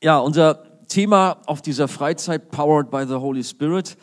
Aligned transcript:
Ja, 0.00 0.20
unser 0.20 0.86
Thema 0.86 1.38
auf 1.46 1.60
dieser 1.60 1.88
Freizeit 1.88 2.52
Powered 2.52 2.88
by 2.88 3.04
the 3.04 3.14
Holy 3.14 3.42
Spirit, 3.42 3.96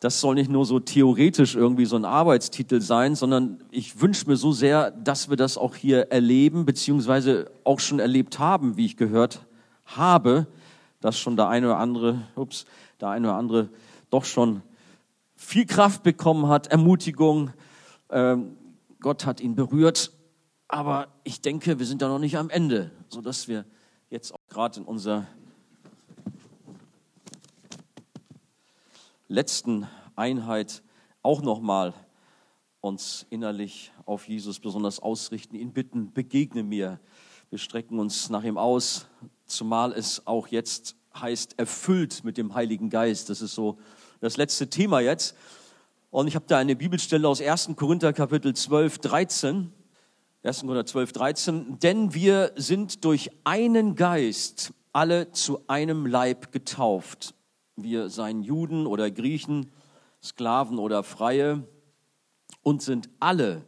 das 0.00 0.18
soll 0.18 0.34
nicht 0.34 0.50
nur 0.50 0.64
so 0.64 0.80
theoretisch 0.80 1.56
irgendwie 1.56 1.84
so 1.84 1.94
ein 1.96 2.06
Arbeitstitel 2.06 2.80
sein, 2.80 3.14
sondern 3.16 3.62
ich 3.70 4.00
wünsche 4.00 4.26
mir 4.30 4.36
so 4.36 4.52
sehr, 4.52 4.92
dass 4.92 5.28
wir 5.28 5.36
das 5.36 5.58
auch 5.58 5.74
hier 5.76 6.10
erleben, 6.10 6.64
beziehungsweise 6.64 7.50
auch 7.64 7.80
schon 7.80 7.98
erlebt 7.98 8.38
haben, 8.38 8.78
wie 8.78 8.86
ich 8.86 8.96
gehört 8.96 9.44
habe, 9.84 10.46
dass 11.02 11.18
schon 11.18 11.36
der 11.36 11.48
eine 11.48 11.66
oder 11.66 11.76
andere, 11.76 12.22
ups, 12.34 12.64
der 13.02 13.10
eine 13.10 13.28
oder 13.28 13.36
andere 13.36 13.68
doch 14.08 14.24
schon 14.24 14.62
viel 15.36 15.66
Kraft 15.66 16.02
bekommen 16.02 16.48
hat, 16.48 16.68
Ermutigung. 16.68 17.50
Ähm, 18.08 18.56
Gott 19.00 19.26
hat 19.26 19.42
ihn 19.42 19.54
berührt. 19.54 20.12
Aber 20.68 21.08
ich 21.24 21.42
denke, 21.42 21.78
wir 21.78 21.84
sind 21.84 22.00
da 22.00 22.08
noch 22.08 22.18
nicht 22.18 22.38
am 22.38 22.48
Ende, 22.48 22.90
sodass 23.10 23.48
wir 23.48 23.66
jetzt 24.08 24.32
auch 24.32 24.38
gerade 24.48 24.80
in 24.80 24.86
unserer 24.86 25.26
letzten 29.32 29.88
Einheit 30.14 30.82
auch 31.22 31.40
nochmal 31.40 31.94
uns 32.80 33.26
innerlich 33.30 33.90
auf 34.04 34.28
Jesus 34.28 34.60
besonders 34.60 35.00
ausrichten, 35.00 35.56
ihn 35.56 35.72
bitten, 35.72 36.12
begegne 36.12 36.62
mir. 36.62 37.00
Wir 37.48 37.58
strecken 37.58 37.98
uns 37.98 38.28
nach 38.28 38.44
ihm 38.44 38.58
aus, 38.58 39.06
zumal 39.46 39.92
es 39.92 40.26
auch 40.26 40.48
jetzt 40.48 40.96
heißt, 41.14 41.58
erfüllt 41.58 42.24
mit 42.24 42.36
dem 42.36 42.54
Heiligen 42.54 42.90
Geist. 42.90 43.30
Das 43.30 43.40
ist 43.40 43.54
so 43.54 43.78
das 44.20 44.36
letzte 44.36 44.68
Thema 44.68 45.00
jetzt. 45.00 45.34
Und 46.10 46.26
ich 46.26 46.34
habe 46.34 46.44
da 46.46 46.58
eine 46.58 46.76
Bibelstelle 46.76 47.26
aus 47.26 47.40
1. 47.40 47.70
Korinther 47.76 48.12
Kapitel 48.12 48.54
12, 48.54 48.98
13. 48.98 49.72
1. 50.42 50.60
Korinther 50.60 50.86
12, 50.86 51.12
13. 51.12 51.78
Denn 51.78 52.12
wir 52.12 52.52
sind 52.56 53.04
durch 53.04 53.30
einen 53.44 53.94
Geist 53.94 54.74
alle 54.92 55.32
zu 55.32 55.66
einem 55.68 56.04
Leib 56.04 56.52
getauft 56.52 57.34
wir 57.82 58.08
seien 58.10 58.42
Juden 58.42 58.86
oder 58.86 59.10
Griechen, 59.10 59.70
Sklaven 60.22 60.78
oder 60.78 61.02
Freie 61.02 61.66
und 62.62 62.82
sind 62.82 63.08
alle 63.20 63.64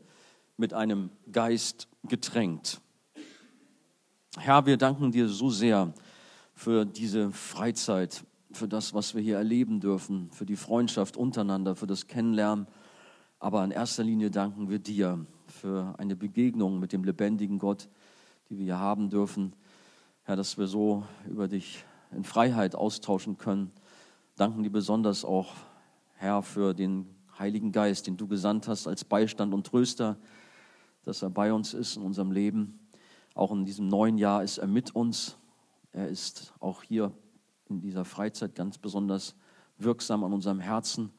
mit 0.56 0.72
einem 0.72 1.10
Geist 1.30 1.88
getränkt. 2.04 2.80
Herr, 4.38 4.66
wir 4.66 4.76
danken 4.76 5.12
dir 5.12 5.28
so 5.28 5.50
sehr 5.50 5.92
für 6.54 6.84
diese 6.84 7.32
Freizeit, 7.32 8.24
für 8.52 8.68
das, 8.68 8.94
was 8.94 9.14
wir 9.14 9.22
hier 9.22 9.36
erleben 9.36 9.80
dürfen, 9.80 10.30
für 10.30 10.46
die 10.46 10.56
Freundschaft 10.56 11.16
untereinander, 11.16 11.74
für 11.74 11.86
das 11.86 12.06
Kennenlernen. 12.06 12.66
Aber 13.40 13.64
in 13.64 13.70
erster 13.70 14.04
Linie 14.04 14.30
danken 14.30 14.70
wir 14.70 14.78
dir 14.78 15.26
für 15.46 15.94
eine 15.98 16.16
Begegnung 16.16 16.78
mit 16.78 16.92
dem 16.92 17.04
lebendigen 17.04 17.58
Gott, 17.58 17.88
die 18.48 18.58
wir 18.58 18.64
hier 18.64 18.78
haben 18.78 19.10
dürfen. 19.10 19.54
Herr, 20.22 20.36
dass 20.36 20.56
wir 20.56 20.66
so 20.66 21.04
über 21.28 21.48
dich 21.48 21.84
in 22.12 22.24
Freiheit 22.24 22.74
austauschen 22.74 23.38
können 23.38 23.72
danken 24.36 24.62
dir 24.62 24.70
besonders 24.70 25.24
auch, 25.24 25.52
Herr, 26.14 26.42
für 26.42 26.74
den 26.74 27.06
Heiligen 27.38 27.72
Geist, 27.72 28.06
den 28.06 28.16
du 28.16 28.26
gesandt 28.26 28.68
hast 28.68 28.86
als 28.86 29.04
Beistand 29.04 29.54
und 29.54 29.66
Tröster, 29.66 30.16
dass 31.04 31.22
er 31.22 31.30
bei 31.30 31.52
uns 31.52 31.74
ist 31.74 31.96
in 31.96 32.02
unserem 32.02 32.30
Leben. 32.30 32.78
Auch 33.34 33.52
in 33.52 33.64
diesem 33.64 33.88
neuen 33.88 34.18
Jahr 34.18 34.42
ist 34.42 34.58
er 34.58 34.66
mit 34.66 34.94
uns. 34.94 35.36
Er 35.92 36.08
ist 36.08 36.52
auch 36.60 36.82
hier 36.82 37.12
in 37.68 37.80
dieser 37.80 38.04
Freizeit 38.04 38.54
ganz 38.54 38.78
besonders 38.78 39.34
wirksam 39.78 40.24
an 40.24 40.32
unserem 40.32 40.60
Herzen. 40.60 41.10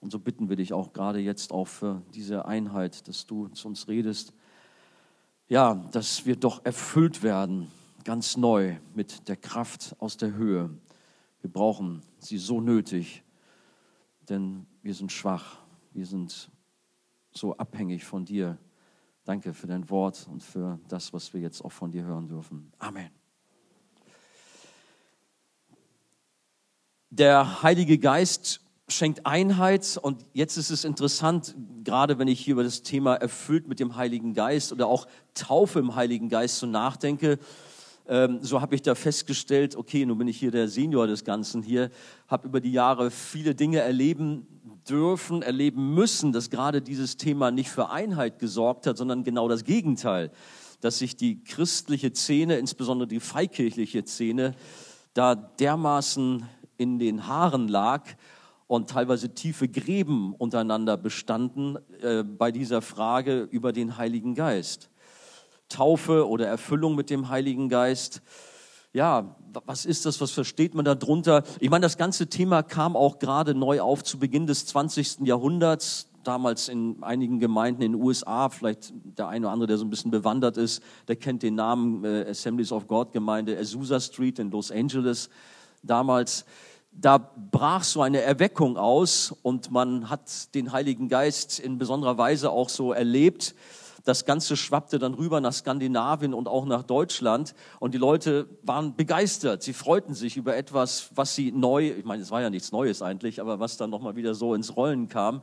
Und 0.00 0.12
so 0.12 0.18
bitten 0.18 0.48
wir 0.48 0.56
dich 0.56 0.72
auch 0.72 0.92
gerade 0.92 1.18
jetzt 1.18 1.52
auch 1.52 1.66
für 1.66 2.02
diese 2.14 2.44
Einheit, 2.44 3.08
dass 3.08 3.26
du 3.26 3.48
zu 3.48 3.68
uns 3.68 3.88
redest. 3.88 4.32
Ja, 5.48 5.74
dass 5.92 6.26
wir 6.26 6.36
doch 6.36 6.64
erfüllt 6.64 7.22
werden, 7.22 7.70
ganz 8.04 8.36
neu 8.36 8.76
mit 8.94 9.28
der 9.28 9.36
Kraft 9.36 9.96
aus 9.98 10.16
der 10.18 10.34
Höhe. 10.34 10.70
Wir 11.48 11.52
brauchen 11.54 12.02
sie 12.18 12.36
so 12.36 12.60
nötig, 12.60 13.22
denn 14.28 14.66
wir 14.82 14.92
sind 14.92 15.10
schwach, 15.10 15.56
wir 15.94 16.04
sind 16.04 16.50
so 17.32 17.56
abhängig 17.56 18.04
von 18.04 18.26
dir. 18.26 18.58
Danke 19.24 19.54
für 19.54 19.66
dein 19.66 19.88
Wort 19.88 20.28
und 20.30 20.42
für 20.42 20.78
das, 20.88 21.14
was 21.14 21.32
wir 21.32 21.40
jetzt 21.40 21.64
auch 21.64 21.72
von 21.72 21.90
dir 21.90 22.04
hören 22.04 22.28
dürfen. 22.28 22.70
Amen. 22.78 23.08
Der 27.08 27.62
Heilige 27.62 27.96
Geist 27.96 28.60
schenkt 28.86 29.24
Einheit 29.24 29.98
und 30.02 30.26
jetzt 30.34 30.58
ist 30.58 30.68
es 30.68 30.84
interessant, 30.84 31.54
gerade 31.82 32.18
wenn 32.18 32.28
ich 32.28 32.40
hier 32.40 32.52
über 32.52 32.62
das 32.62 32.82
Thema 32.82 33.14
erfüllt 33.14 33.68
mit 33.68 33.80
dem 33.80 33.96
Heiligen 33.96 34.34
Geist 34.34 34.70
oder 34.70 34.86
auch 34.86 35.06
Taufe 35.32 35.78
im 35.78 35.94
Heiligen 35.94 36.28
Geist 36.28 36.58
so 36.58 36.66
nachdenke, 36.66 37.38
ähm, 38.08 38.38
so 38.40 38.60
habe 38.60 38.74
ich 38.74 38.82
da 38.82 38.94
festgestellt, 38.94 39.76
okay, 39.76 40.06
nun 40.06 40.18
bin 40.18 40.28
ich 40.28 40.38
hier 40.38 40.50
der 40.50 40.68
Senior 40.68 41.06
des 41.06 41.24
Ganzen 41.24 41.62
hier, 41.62 41.90
habe 42.26 42.48
über 42.48 42.60
die 42.60 42.72
Jahre 42.72 43.10
viele 43.10 43.54
Dinge 43.54 43.80
erleben 43.80 44.46
dürfen, 44.88 45.42
erleben 45.42 45.94
müssen, 45.94 46.32
dass 46.32 46.48
gerade 46.48 46.80
dieses 46.80 47.18
Thema 47.18 47.50
nicht 47.50 47.68
für 47.68 47.90
Einheit 47.90 48.38
gesorgt 48.38 48.86
hat, 48.86 48.96
sondern 48.96 49.24
genau 49.24 49.48
das 49.48 49.64
Gegenteil, 49.64 50.30
dass 50.80 50.98
sich 50.98 51.16
die 51.16 51.44
christliche 51.44 52.12
Szene, 52.14 52.56
insbesondere 52.56 53.08
die 53.08 53.20
freikirchliche 53.20 54.04
Szene, 54.04 54.54
da 55.12 55.34
dermaßen 55.34 56.44
in 56.78 56.98
den 56.98 57.26
Haaren 57.26 57.68
lag 57.68 58.04
und 58.68 58.90
teilweise 58.90 59.34
tiefe 59.34 59.68
Gräben 59.68 60.34
untereinander 60.34 60.96
bestanden 60.96 61.78
äh, 62.00 62.22
bei 62.22 62.52
dieser 62.52 62.80
Frage 62.80 63.48
über 63.50 63.72
den 63.72 63.96
Heiligen 63.98 64.34
Geist. 64.34 64.90
Taufe 65.68 66.28
oder 66.28 66.46
Erfüllung 66.46 66.94
mit 66.94 67.10
dem 67.10 67.28
Heiligen 67.28 67.68
Geist. 67.68 68.22
Ja, 68.92 69.36
was 69.66 69.84
ist 69.84 70.06
das? 70.06 70.20
Was 70.20 70.30
versteht 70.30 70.74
man 70.74 70.84
darunter? 70.84 71.44
Ich 71.60 71.70
meine, 71.70 71.82
das 71.82 71.96
ganze 71.96 72.28
Thema 72.28 72.62
kam 72.62 72.96
auch 72.96 73.18
gerade 73.18 73.54
neu 73.54 73.80
auf 73.80 74.02
zu 74.02 74.18
Beginn 74.18 74.46
des 74.46 74.66
20. 74.66 75.20
Jahrhunderts. 75.20 76.06
Damals 76.24 76.68
in 76.68 77.02
einigen 77.02 77.38
Gemeinden 77.38 77.82
in 77.82 77.92
den 77.92 78.02
USA, 78.02 78.48
vielleicht 78.48 78.92
der 79.16 79.28
eine 79.28 79.46
oder 79.46 79.52
andere, 79.52 79.66
der 79.68 79.78
so 79.78 79.84
ein 79.84 79.90
bisschen 79.90 80.10
bewandert 80.10 80.56
ist, 80.56 80.82
der 81.06 81.16
kennt 81.16 81.42
den 81.42 81.54
Namen 81.54 82.04
äh, 82.04 82.26
Assemblies 82.28 82.72
of 82.72 82.86
God 82.86 83.12
Gemeinde 83.12 83.58
Azusa 83.58 84.00
Street 84.00 84.38
in 84.38 84.50
Los 84.50 84.70
Angeles 84.70 85.30
damals 85.82 86.44
da 86.90 87.18
brach 87.18 87.84
so 87.84 88.02
eine 88.02 88.20
Erweckung 88.22 88.76
aus 88.76 89.34
und 89.42 89.70
man 89.70 90.10
hat 90.10 90.54
den 90.54 90.72
Heiligen 90.72 91.08
Geist 91.08 91.60
in 91.60 91.78
besonderer 91.78 92.18
Weise 92.18 92.50
auch 92.50 92.68
so 92.68 92.92
erlebt. 92.92 93.54
Das 94.04 94.24
Ganze 94.24 94.56
schwappte 94.56 94.98
dann 94.98 95.14
rüber 95.14 95.40
nach 95.40 95.52
Skandinavien 95.52 96.34
und 96.34 96.48
auch 96.48 96.64
nach 96.64 96.82
Deutschland. 96.82 97.54
Und 97.80 97.94
die 97.94 97.98
Leute 97.98 98.48
waren 98.62 98.96
begeistert. 98.96 99.62
Sie 99.62 99.72
freuten 99.72 100.14
sich 100.14 100.36
über 100.36 100.56
etwas, 100.56 101.10
was 101.14 101.34
sie 101.34 101.52
neu, 101.52 101.90
ich 101.90 102.04
meine, 102.04 102.22
es 102.22 102.30
war 102.30 102.40
ja 102.40 102.50
nichts 102.50 102.72
Neues 102.72 103.02
eigentlich, 103.02 103.40
aber 103.40 103.60
was 103.60 103.76
dann 103.76 103.90
nochmal 103.90 104.16
wieder 104.16 104.34
so 104.34 104.54
ins 104.54 104.76
Rollen 104.76 105.08
kam. 105.08 105.42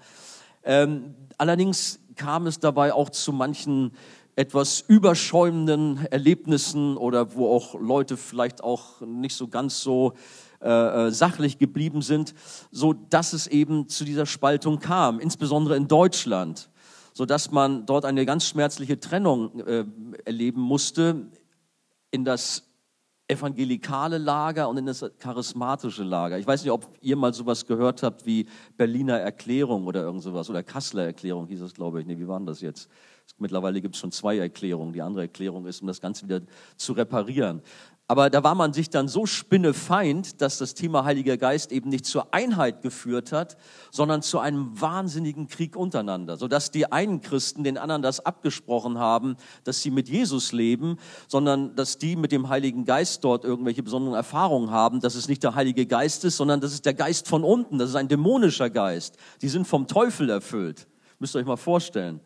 Ähm, 0.64 1.14
allerdings 1.38 2.00
kam 2.16 2.48
es 2.48 2.60
dabei 2.60 2.94
auch 2.94 3.10
zu 3.10 3.32
manchen 3.34 3.92
etwas 4.36 4.82
überschäumenden 4.82 6.06
Erlebnissen 6.08 6.98
oder 6.98 7.36
wo 7.36 7.56
auch 7.56 7.80
Leute 7.80 8.18
vielleicht 8.18 8.64
auch 8.64 9.02
nicht 9.02 9.36
so 9.36 9.48
ganz 9.48 9.82
so 9.82 10.14
äh, 10.62 11.08
äh 11.08 11.12
sachlich 11.12 11.58
geblieben 11.58 12.02
sind, 12.02 12.34
so 12.72 12.94
dass 12.94 13.34
es 13.34 13.48
eben 13.48 13.88
zu 13.88 14.04
dieser 14.04 14.26
Spaltung 14.26 14.80
kam, 14.80 15.20
insbesondere 15.20 15.78
in 15.78 15.88
Deutschland 15.88 16.70
so 17.16 17.26
dass 17.26 17.50
man 17.50 17.86
dort 17.86 18.04
eine 18.04 18.26
ganz 18.26 18.46
schmerzliche 18.46 19.00
Trennung 19.00 19.62
äh, 19.62 19.86
erleben 20.26 20.60
musste 20.60 21.32
in 22.12 22.26
das 22.26 22.64
evangelikale 23.28 24.18
Lager 24.18 24.70
und 24.70 24.78
in 24.78 24.86
das 24.86 25.04
charismatische 25.18 26.04
Lager. 26.04 26.38
Ich 26.38 26.46
weiß 26.46 26.64
nicht, 26.64 26.72
ob 26.72 26.96
ihr 27.02 27.16
mal 27.16 27.34
sowas 27.34 27.66
gehört 27.66 28.04
habt 28.04 28.26
wie 28.26 28.48
Berliner 28.78 29.18
Erklärung 29.18 29.88
oder 29.88 30.04
irgend 30.04 30.24
sowas 30.24 30.50
oder 30.50 30.62
Kasseler 30.62 31.06
Erklärung 31.06 31.48
hieß 31.48 31.62
es, 31.62 31.74
glaube 31.74 32.02
ich. 32.02 32.06
Nee, 32.06 32.20
wie 32.20 32.28
waren 32.28 32.46
das 32.46 32.62
jetzt? 32.62 32.90
Mittlerweile 33.40 33.82
gibt 33.82 33.96
es 33.96 34.02
schon 34.02 34.12
zwei 34.12 34.38
Erklärungen. 34.38 34.94
Die 34.94 35.02
andere 35.02 35.24
Erklärung 35.24 35.66
ist, 35.66 35.82
um 35.82 35.88
das 35.88 36.02
Ganze 36.02 36.26
wieder 36.26 36.42
zu 36.76 36.94
reparieren. 36.94 37.62
Aber 38.08 38.30
da 38.30 38.44
war 38.44 38.54
man 38.54 38.72
sich 38.72 38.92
dann 38.92 39.08
so 39.08 39.26
spinnefeind, 39.26 40.40
dass 40.40 40.60
das 40.60 40.76
Thema 40.76 41.06
Heiliger 41.06 41.38
Geist 41.38 41.72
eben 41.72 41.90
nicht 41.90 42.06
zur 42.06 42.36
Einheit 42.36 42.84
geführt 42.84 43.32
hat, 43.32 43.58
sondern 43.90 44.22
zu 44.22 44.38
einem 44.38 44.80
wahnsinnigen 44.80 45.48
Krieg 45.48 45.76
untereinander, 45.76 46.38
sodass 46.38 46.70
die 46.70 46.92
einen 46.92 47.22
Christen 47.22 47.64
den 47.64 47.80
anderen 47.80 48.04
das 48.04 48.24
abgesprochen 48.24 49.00
haben, 49.00 49.38
dass 49.64 49.82
sie 49.82 49.90
mit 49.90 50.08
Jesus 50.08 50.52
leben, 50.52 50.98
sondern 51.28 51.76
dass 51.76 51.98
die 51.98 52.16
mit 52.16 52.32
dem 52.32 52.48
Heiligen 52.48 52.86
Geist 52.86 53.24
dort 53.24 53.44
irgendwelche 53.44 53.82
besonderen 53.82 54.16
Erfahrungen 54.16 54.70
haben, 54.70 55.00
dass 55.00 55.16
es 55.16 55.28
nicht 55.28 55.42
der 55.42 55.56
Heilige 55.56 55.88
Geist 55.88 56.26
ist, 56.26 56.38
sondern 56.38 56.62
das 56.62 56.74
ist 56.74 56.86
der 56.86 56.94
Geist 56.94 57.28
von 57.28 57.44
unten, 57.44 57.80
das 57.80 57.90
ist 57.90 57.96
ein 57.96 58.08
dämonischer 58.08 58.70
Geist. 58.70 59.18
Die 59.42 59.50
sind 59.50 59.66
vom 59.66 59.88
Teufel 59.88 60.30
erfüllt. 60.30 60.86
Müsst 61.18 61.36
ihr 61.36 61.40
euch 61.40 61.46
mal 61.46 61.58
vorstellen. 61.58 62.20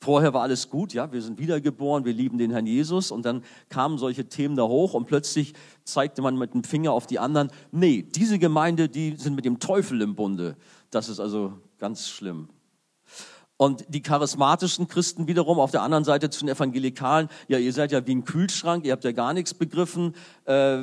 Vorher 0.00 0.34
war 0.34 0.42
alles 0.42 0.68
gut, 0.68 0.92
ja, 0.92 1.10
wir 1.12 1.22
sind 1.22 1.38
wiedergeboren, 1.38 2.04
wir 2.04 2.12
lieben 2.12 2.38
den 2.38 2.50
Herrn 2.50 2.66
Jesus 2.66 3.10
und 3.10 3.24
dann 3.24 3.42
kamen 3.68 3.98
solche 3.98 4.28
Themen 4.28 4.56
da 4.56 4.64
hoch 4.64 4.94
und 4.94 5.06
plötzlich 5.06 5.54
zeigte 5.84 6.22
man 6.22 6.36
mit 6.36 6.54
dem 6.54 6.64
Finger 6.64 6.92
auf 6.92 7.06
die 7.06 7.18
anderen, 7.18 7.50
nee, 7.72 8.02
diese 8.02 8.38
Gemeinde, 8.38 8.88
die 8.88 9.16
sind 9.16 9.34
mit 9.34 9.44
dem 9.44 9.58
Teufel 9.58 10.02
im 10.02 10.14
Bunde. 10.14 10.56
Das 10.90 11.08
ist 11.08 11.20
also 11.20 11.54
ganz 11.78 12.08
schlimm. 12.08 12.48
Und 13.58 13.86
die 13.88 14.02
charismatischen 14.02 14.86
Christen 14.86 15.28
wiederum 15.28 15.58
auf 15.58 15.70
der 15.70 15.80
anderen 15.80 16.04
Seite 16.04 16.28
zu 16.28 16.40
den 16.40 16.54
Evangelikalen, 16.54 17.28
ja, 17.48 17.58
ihr 17.58 17.72
seid 17.72 17.90
ja 17.90 18.06
wie 18.06 18.14
ein 18.14 18.24
Kühlschrank, 18.24 18.84
ihr 18.84 18.92
habt 18.92 19.04
ja 19.04 19.12
gar 19.12 19.32
nichts 19.32 19.54
begriffen. 19.54 20.14
Äh, 20.44 20.82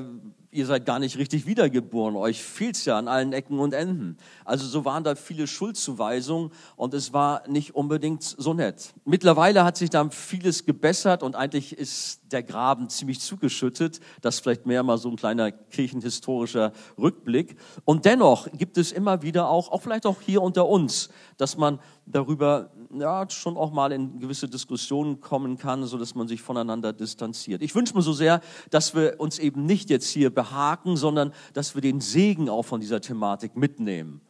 ihr 0.54 0.66
seid 0.66 0.86
gar 0.86 1.00
nicht 1.00 1.18
richtig 1.18 1.46
wiedergeboren, 1.46 2.16
euch 2.16 2.42
fehlt's 2.42 2.86
ja 2.86 2.98
an 2.98 3.08
allen 3.08 3.34
Ecken 3.34 3.60
und 3.60 3.74
Enden. 3.74 4.18
Also 4.46 4.66
so 4.68 4.86
waren 4.86 5.04
da 5.04 5.16
viele 5.16 5.48
Schuldzuweisungen 5.48 6.52
und 6.76 6.94
es 6.94 7.12
war 7.14 7.48
nicht 7.48 7.76
unbedingt 7.76 8.24
so 8.24 8.54
nett. 8.54 8.94
Mittlerweile 9.06 9.64
hat 9.64 9.78
sich 9.78 9.90
da 9.90 10.10
vieles 10.10 10.66
gebessert 10.66 11.24
und 11.24 11.36
eigentlich 11.36 11.78
ist 11.78 12.22
der 12.32 12.44
Graben 12.44 12.90
ziemlich 12.90 13.20
zugeschüttet. 13.20 14.00
Das 14.22 14.40
vielleicht 14.40 14.66
mehr 14.66 14.84
mal 14.84 14.98
so 14.98 15.10
ein 15.10 15.16
kleiner 15.16 15.52
kirchenhistorischer 15.52 16.72
Rückblick. 16.98 17.58
Und 17.86 18.06
dennoch 18.06 18.48
gibt 18.52 18.78
es 18.78 18.92
immer 18.92 19.22
wieder 19.22 19.50
auch, 19.50 19.72
auch 19.72 19.82
vielleicht 19.82 20.06
auch 20.06 20.22
hier 20.22 20.42
unter 20.42 20.68
uns, 20.68 21.10
dass 21.38 21.58
man 21.58 21.80
darüber 22.06 22.72
ja, 23.00 23.30
schon 23.30 23.58
auch 23.58 23.72
mal 23.72 23.92
in 23.92 24.20
gewisse 24.20 24.48
Diskussionen 24.48 25.20
kommen 25.20 25.58
kann, 25.58 25.86
so 25.86 25.98
dass 25.98 26.16
man 26.16 26.28
sich 26.28 26.42
voneinander 26.42 26.94
distanziert. 26.94 27.62
Ich 27.62 27.76
wünsche 27.76 27.96
mir 27.96 28.02
so 28.02 28.14
sehr, 28.14 28.42
dass 28.70 28.96
wir 28.96 29.20
uns 29.20 29.40
eben 29.40 29.66
nicht 29.66 29.90
jetzt 29.90 30.10
hier 30.10 30.34
behaken, 30.34 30.98
sondern 30.98 31.34
dass 31.54 31.76
wir 31.76 31.82
den 31.82 32.02
Segen 32.02 32.50
auch 32.50 32.64
von 32.64 32.80
dieser 32.80 33.02
Thematik 33.02 33.56
mitnehmen. 33.56 34.22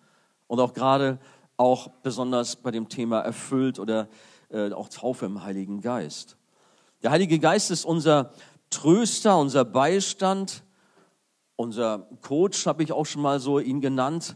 Und 0.48 0.60
auch 0.60 0.74
gerade 0.74 1.20
auch 1.58 1.88
besonders 2.04 2.56
bei 2.56 2.72
dem 2.72 2.90
Thema 2.90 3.20
erfüllt 3.20 3.80
oder 3.80 4.08
äh, 4.50 4.72
auch 4.72 4.90
Taufe 4.90 5.26
im 5.26 5.44
Heiligen 5.44 5.82
Geist. 5.82 6.38
Der 7.02 7.12
Heilige 7.12 7.40
Geist 7.40 7.72
ist 7.72 7.86
unser 7.86 8.32
Tröster, 8.70 9.38
unser 9.38 9.66
Beistand, 9.66 10.64
unser 11.56 12.08
Coach, 12.22 12.66
habe 12.66 12.84
ich 12.84 12.92
auch 12.92 13.06
schon 13.06 13.22
mal 13.22 13.40
so 13.40 13.60
ihn 13.60 13.82
genannt, 13.82 14.36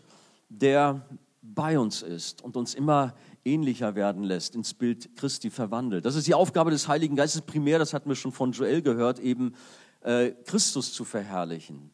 der 0.49 1.01
bei 1.41 1.79
uns 1.79 2.01
ist 2.01 2.43
und 2.43 2.55
uns 2.57 2.75
immer 2.75 3.13
ähnlicher 3.47 3.95
werden 3.95 4.23
lässt, 4.23 4.55
ins 4.55 4.73
Bild 4.73 5.15
Christi 5.15 5.49
verwandelt. 5.49 6.05
Das 6.05 6.15
ist 6.15 6.27
die 6.27 6.33
Aufgabe 6.33 6.71
des 6.71 6.87
Heiligen 6.87 7.15
Geistes 7.15 7.41
primär, 7.41 7.79
das 7.79 7.93
hatten 7.93 8.09
wir 8.09 8.15
schon 8.15 8.31
von 8.31 8.51
Joel 8.51 8.81
gehört, 8.81 9.19
eben 9.19 9.55
äh, 10.01 10.31
Christus 10.45 10.93
zu 10.93 11.05
verherrlichen. 11.05 11.91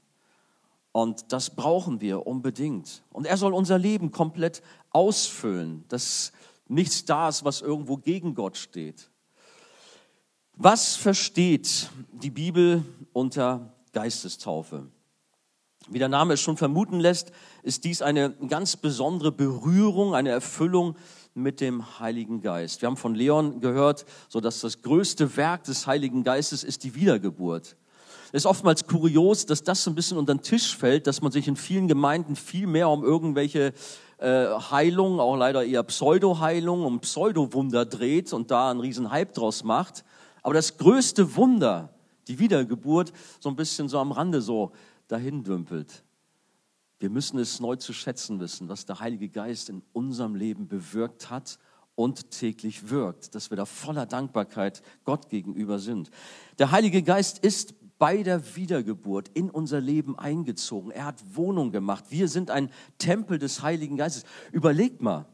Und 0.91 1.31
das 1.31 1.55
brauchen 1.55 2.01
wir 2.01 2.27
unbedingt. 2.27 3.03
Und 3.11 3.25
er 3.25 3.38
soll 3.38 3.53
unser 3.53 3.79
Leben 3.79 4.11
komplett 4.11 4.61
ausfüllen, 4.91 5.85
dass 5.88 6.31
nichts 6.67 7.05
da 7.05 7.29
ist, 7.29 7.44
was 7.44 7.61
irgendwo 7.61 7.97
gegen 7.97 8.35
Gott 8.35 8.57
steht. 8.57 9.09
Was 10.55 10.95
versteht 10.95 11.89
die 12.11 12.29
Bibel 12.29 12.83
unter 13.11 13.73
Geistestaufe? 13.91 14.88
Wie 15.89 16.00
der 16.00 16.09
Name 16.09 16.35
es 16.35 16.41
schon 16.41 16.57
vermuten 16.57 17.00
lässt, 17.00 17.31
ist 17.63 17.83
dies 17.83 18.01
eine 18.01 18.31
ganz 18.47 18.77
besondere 18.77 19.31
Berührung, 19.31 20.13
eine 20.15 20.29
Erfüllung 20.29 20.95
mit 21.33 21.62
dem 21.62 22.00
Heiligen 22.00 22.41
Geist. 22.41 22.81
Wir 22.81 22.88
haben 22.88 22.97
von 22.97 23.15
Leon 23.15 23.59
gehört, 23.59 24.06
so 24.30 24.39
dass 24.39 24.62
das 24.62 24.81
größte 24.81 25.35
Werk 25.35 25.63
des 25.63 25.88
Heiligen 25.88 26.24
Geistes 26.24 26.63
ist 26.63 26.83
die 26.83 26.95
Wiedergeburt. 26.95 27.75
Es 28.31 28.44
ist 28.44 28.45
oftmals 28.45 28.88
kurios, 28.88 29.45
dass 29.45 29.63
das 29.63 29.83
so 29.83 29.91
ein 29.91 29.95
bisschen 29.95 30.18
unter 30.18 30.33
den 30.33 30.41
Tisch 30.41 30.75
fällt, 30.75 31.06
dass 31.06 31.21
man 31.21 31.31
sich 31.31 31.47
in 31.47 31.56
vielen 31.56 31.88
Gemeinden 31.88 32.35
viel 32.35 32.65
mehr 32.65 32.89
um 32.89 33.03
irgendwelche 33.03 33.74
äh, 34.18 34.47
Heilungen, 34.71 35.19
auch 35.19 35.35
leider 35.35 35.63
eher 35.63 35.83
Pseudo-Heilungen, 35.83 36.85
um 36.85 37.00
Pseudo-Wunder 37.00 37.86
dreht 37.86 38.33
und 38.33 38.50
da 38.50 38.71
einen 38.71 38.79
riesen 38.79 39.12
Hype 39.12 39.33
draus 39.33 39.63
macht. 39.63 40.03
Aber 40.41 40.53
das 40.53 40.77
größte 40.77 41.36
Wunder, 41.36 41.94
die 42.27 42.39
Wiedergeburt, 42.39 43.13
so 43.39 43.50
ein 43.50 43.56
bisschen 43.56 43.88
so 43.88 44.00
am 44.00 44.12
Rande 44.12 44.41
so 44.41 44.71
dahin 45.07 45.44
dümpelt. 45.44 46.03
Wir 47.03 47.09
müssen 47.09 47.38
es 47.38 47.59
neu 47.59 47.75
zu 47.75 47.91
schätzen 47.91 48.39
wissen, 48.39 48.69
was 48.69 48.85
der 48.85 49.01
Heilige 49.01 49.27
Geist 49.27 49.67
in 49.67 49.81
unserem 49.91 50.35
Leben 50.35 50.69
bewirkt 50.69 51.29
hat 51.29 51.59
und 51.95 52.31
täglich 52.31 52.89
wirkt, 52.89 53.35
dass 53.35 53.50
wir 53.50 53.57
da 53.57 53.65
voller 53.65 54.05
Dankbarkeit 54.05 54.81
Gott 55.03 55.27
gegenüber 55.27 55.79
sind. 55.79 56.11
Der 56.59 56.71
Heilige 56.71 57.03
Geist 57.03 57.39
ist 57.39 57.75
bei 58.00 58.23
der 58.23 58.55
Wiedergeburt 58.55 59.27
in 59.33 59.50
unser 59.50 59.81
Leben 59.81 60.17
eingezogen. 60.17 60.91
Er 60.91 61.03
hat 61.03 61.21
Wohnung 61.33 61.73
gemacht. 61.73 62.05
Wir 62.07 62.29
sind 62.29 62.50
ein 62.50 62.69
Tempel 63.00 63.38
des 63.38 63.61
Heiligen 63.61 63.97
Geistes. 63.97 64.23
Überlegt 64.53 65.01
mal, 65.01 65.25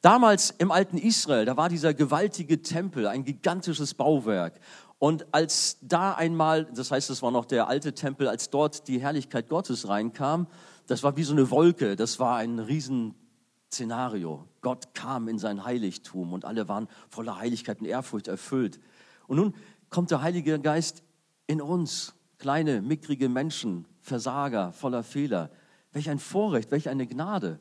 damals 0.00 0.54
im 0.56 0.72
alten 0.72 0.96
Israel, 0.96 1.44
da 1.44 1.54
war 1.54 1.68
dieser 1.68 1.92
gewaltige 1.92 2.62
Tempel, 2.62 3.06
ein 3.06 3.24
gigantisches 3.24 3.92
Bauwerk. 3.92 4.58
Und 4.98 5.26
als 5.34 5.76
da 5.82 6.14
einmal, 6.14 6.64
das 6.64 6.90
heißt, 6.90 7.10
es 7.10 7.20
war 7.20 7.30
noch 7.30 7.44
der 7.44 7.68
alte 7.68 7.92
Tempel, 7.92 8.26
als 8.26 8.48
dort 8.48 8.88
die 8.88 9.02
Herrlichkeit 9.02 9.50
Gottes 9.50 9.86
reinkam, 9.86 10.46
das 10.90 11.04
war 11.04 11.16
wie 11.16 11.22
so 11.22 11.32
eine 11.32 11.52
Wolke, 11.52 11.94
das 11.94 12.18
war 12.18 12.38
ein 12.38 12.58
Riesenszenario. 12.58 14.48
Gott 14.60 14.92
kam 14.92 15.28
in 15.28 15.38
sein 15.38 15.64
Heiligtum 15.64 16.32
und 16.32 16.44
alle 16.44 16.66
waren 16.66 16.88
voller 17.08 17.38
Heiligkeit 17.38 17.80
und 17.80 17.86
Ehrfurcht 17.86 18.26
erfüllt. 18.26 18.80
Und 19.28 19.36
nun 19.36 19.54
kommt 19.88 20.10
der 20.10 20.20
Heilige 20.20 20.58
Geist 20.58 21.04
in 21.46 21.62
uns, 21.62 22.14
kleine, 22.38 22.82
mickrige 22.82 23.28
Menschen, 23.28 23.86
Versager, 24.00 24.72
voller 24.72 25.04
Fehler. 25.04 25.52
Welch 25.92 26.10
ein 26.10 26.18
Vorrecht, 26.18 26.72
welch 26.72 26.88
eine 26.88 27.06
Gnade, 27.06 27.60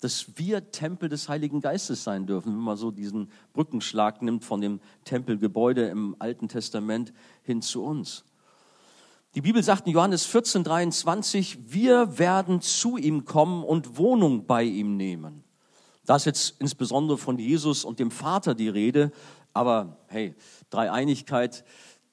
dass 0.00 0.36
wir 0.36 0.72
Tempel 0.72 1.08
des 1.08 1.28
Heiligen 1.28 1.60
Geistes 1.60 2.02
sein 2.02 2.26
dürfen, 2.26 2.54
wenn 2.54 2.60
man 2.60 2.76
so 2.76 2.90
diesen 2.90 3.30
Brückenschlag 3.52 4.20
nimmt 4.20 4.44
von 4.44 4.60
dem 4.60 4.80
Tempelgebäude 5.04 5.86
im 5.86 6.16
Alten 6.18 6.48
Testament 6.48 7.12
hin 7.44 7.62
zu 7.62 7.84
uns. 7.84 8.24
Die 9.34 9.40
Bibel 9.40 9.64
sagt 9.64 9.88
in 9.88 9.94
Johannes 9.94 10.26
14, 10.26 10.62
23, 10.62 11.58
wir 11.66 12.20
werden 12.20 12.60
zu 12.60 12.96
ihm 12.96 13.24
kommen 13.24 13.64
und 13.64 13.98
Wohnung 13.98 14.46
bei 14.46 14.62
ihm 14.62 14.96
nehmen. 14.96 15.42
Da 16.06 16.14
ist 16.14 16.26
jetzt 16.26 16.60
insbesondere 16.60 17.18
von 17.18 17.36
Jesus 17.40 17.84
und 17.84 17.98
dem 17.98 18.12
Vater 18.12 18.54
die 18.54 18.68
Rede, 18.68 19.10
aber 19.52 19.96
hey, 20.06 20.36
Dreieinigkeit, 20.70 21.64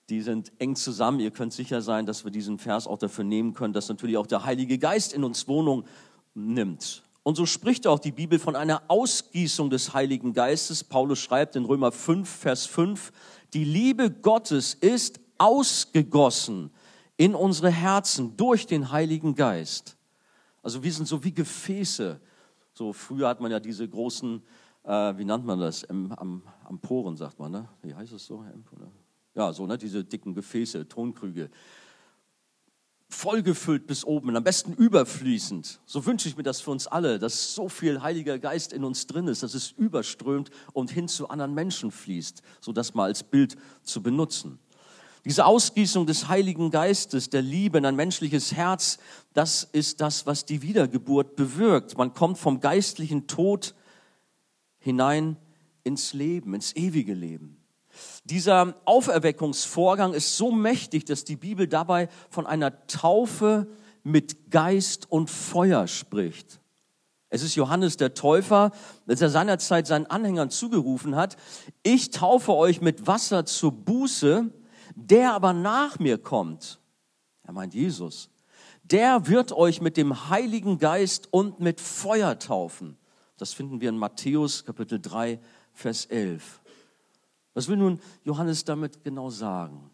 die 0.10 0.22
sind 0.22 0.52
eng 0.58 0.76
zusammen. 0.76 1.20
Ihr 1.20 1.30
könnt 1.30 1.54
sicher 1.54 1.84
sein, 1.84 2.08
dass 2.08 2.24
wir 2.24 2.32
diesen 2.32 2.58
Vers 2.58 2.88
auch 2.88 2.98
dafür 2.98 3.24
nehmen 3.24 3.54
können, 3.54 3.74
dass 3.74 3.88
natürlich 3.88 4.18
auch 4.18 4.26
der 4.26 4.44
Heilige 4.44 4.80
Geist 4.80 5.14
in 5.14 5.24
uns 5.24 5.48
Wohnung 5.48 5.86
nimmt. 6.34 7.04
Und 7.22 7.36
so 7.36 7.46
spricht 7.46 7.86
auch 7.86 8.00
die 8.00 8.12
Bibel 8.12 8.40
von 8.40 8.56
einer 8.56 8.82
Ausgießung 8.88 9.70
des 9.70 9.94
Heiligen 9.94 10.34
Geistes. 10.34 10.84
Paulus 10.84 11.20
schreibt 11.20 11.56
in 11.56 11.66
Römer 11.66 11.92
5, 11.92 12.28
Vers 12.28 12.66
5, 12.66 13.12
die 13.54 13.64
Liebe 13.64 14.10
Gottes 14.10 14.74
ist 14.74 15.20
ausgegossen 15.38 16.72
in 17.22 17.36
unsere 17.36 17.70
Herzen 17.70 18.36
durch 18.36 18.66
den 18.66 18.92
Heiligen 18.92 19.36
Geist. 19.36 19.96
Also 20.64 20.82
wir 20.82 20.92
sind 20.92 21.08
so 21.08 21.24
wie 21.24 21.32
Gefäße. 21.32 22.20
So 22.74 22.94
früher 22.94 23.28
hat 23.28 23.40
man 23.40 23.52
ja 23.52 23.60
diese 23.60 23.88
großen, 23.88 24.42
äh, 24.84 24.90
wie 25.18 25.24
nennt 25.24 25.46
man 25.46 25.60
das, 25.60 25.88
am, 25.88 26.12
am, 26.14 26.42
am 26.64 26.80
Poren 26.80 27.16
sagt 27.16 27.38
man, 27.38 27.52
ne? 27.52 27.70
Wie 27.84 27.94
heißt 27.94 28.14
es 28.14 28.26
so? 28.26 28.44
Ja, 29.36 29.54
so, 29.54 29.68
ne? 29.68 29.78
Diese 29.78 30.04
dicken 30.04 30.34
Gefäße, 30.34 30.88
Tonkrüge. 30.88 31.52
Vollgefüllt 33.08 33.86
bis 33.86 34.04
oben, 34.04 34.36
am 34.36 34.44
besten 34.44 34.74
überfließend. 34.74 35.80
So 35.86 36.04
wünsche 36.08 36.28
ich 36.28 36.38
mir 36.38 36.44
das 36.44 36.60
für 36.60 36.72
uns 36.72 36.88
alle, 36.88 37.20
dass 37.20 37.54
so 37.54 37.70
viel 37.70 38.02
Heiliger 38.02 38.40
Geist 38.40 38.74
in 38.74 38.84
uns 38.84 39.06
drin 39.06 39.28
ist, 39.28 39.44
dass 39.44 39.54
es 39.54 39.70
überströmt 39.70 40.50
und 40.74 40.90
hin 40.90 41.08
zu 41.08 41.30
anderen 41.30 41.54
Menschen 41.54 41.92
fließt, 41.92 42.42
so 42.62 42.72
das 42.74 42.96
mal 42.96 43.04
als 43.04 43.22
Bild 43.22 43.58
zu 43.84 44.02
benutzen. 44.02 44.58
Diese 45.24 45.46
Ausgießung 45.46 46.08
des 46.08 46.28
Heiligen 46.30 46.72
Geistes, 46.72 47.30
der 47.30 47.44
Liebe 47.44 47.78
in 47.78 47.86
ein 47.86 47.96
menschliches 47.96 48.54
Herz, 48.54 48.98
das 49.34 49.64
ist 49.64 50.02
das, 50.02 50.26
was 50.26 50.46
die 50.46 50.64
Wiedergeburt 50.64 51.36
bewirkt. 51.36 51.98
Man 51.98 52.14
kommt 52.14 52.40
vom 52.40 52.60
geistlichen 52.60 53.28
Tod 53.28 53.76
hinein 54.80 55.38
ins 55.84 56.14
Leben, 56.14 56.56
ins 56.56 56.76
ewige 56.76 57.14
Leben. 57.14 57.58
Dieser 58.24 58.76
Auferweckungsvorgang 58.86 60.14
ist 60.14 60.38
so 60.38 60.52
mächtig, 60.52 61.06
dass 61.06 61.24
die 61.24 61.36
Bibel 61.36 61.68
dabei 61.68 62.10
von 62.30 62.48
einer 62.48 62.88
Taufe 62.88 63.68
mit 64.04 64.50
Geist 64.50 65.12
und 65.12 65.30
Feuer 65.30 65.88
spricht. 65.88 66.60
Es 67.30 67.44
ist 67.44 67.56
Johannes 67.56 67.96
der 67.96 68.14
Täufer, 68.14 68.72
als 69.08 69.22
er 69.22 69.30
seinerzeit 69.30 69.88
seinen 69.88 70.06
Anhängern 70.08 70.50
zugerufen 70.50 71.16
hat, 71.16 71.38
ich 71.84 72.10
taufe 72.10 72.54
euch 72.54 72.82
mit 72.82 73.08
Wasser 73.08 73.46
zur 73.46 73.72
Buße, 73.72 74.50
der 75.10 75.34
aber 75.34 75.54
nach 75.54 76.00
mir 76.00 76.18
kommt, 76.18 76.80
er 77.44 77.54
meint 77.54 77.74
Jesus, 77.74 78.30
der 78.84 79.28
wird 79.28 79.52
euch 79.52 79.82
mit 79.82 79.98
dem 79.98 80.30
Heiligen 80.30 80.78
Geist 80.78 81.28
und 81.32 81.60
mit 81.60 81.80
Feuer 81.80 82.38
taufen. 82.40 82.98
Das 83.38 83.54
finden 83.54 83.82
wir 83.82 83.90
in 83.90 83.98
Matthäus 83.98 84.66
Kapitel 84.66 85.00
3, 85.00 85.40
Vers 85.74 86.06
11. 86.06 86.62
Was 87.54 87.68
will 87.68 87.78
nun 87.78 88.00
Johannes 88.24 88.66
damit 88.66 89.04
genau 89.04 89.30
sagen? 89.30 89.90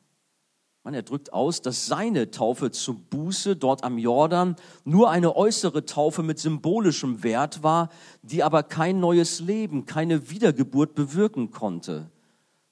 Man, 0.83 0.93
er 0.93 1.03
drückt 1.03 1.33
aus, 1.33 1.61
dass 1.61 1.85
seine 1.85 2.31
Taufe 2.31 2.71
zur 2.71 2.95
Buße 2.95 3.57
dort 3.57 3.83
am 3.83 3.97
Jordan 3.97 4.55
nur 4.85 5.09
eine 5.09 5.35
äußere 5.35 5.85
Taufe 5.85 6.23
mit 6.23 6.39
symbolischem 6.39 7.23
Wert 7.23 7.61
war, 7.61 7.89
die 8.21 8.41
aber 8.41 8.63
kein 8.63 8.99
neues 8.99 9.41
Leben, 9.41 9.85
keine 9.85 10.29
Wiedergeburt 10.29 10.95
bewirken 10.95 11.51
konnte. 11.51 12.09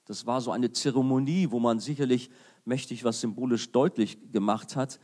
Das 0.06 0.24
war 0.24 0.40
so 0.40 0.52
eine 0.52 0.72
Zeremonie, 0.72 1.50
wo 1.50 1.58
man 1.58 1.80
sicherlich 1.80 2.30
mächtig 2.64 3.04
was 3.04 3.20
symbolisch 3.20 3.70
deutlich 3.72 4.18
gemacht 4.32 4.76
hat. 4.76 4.98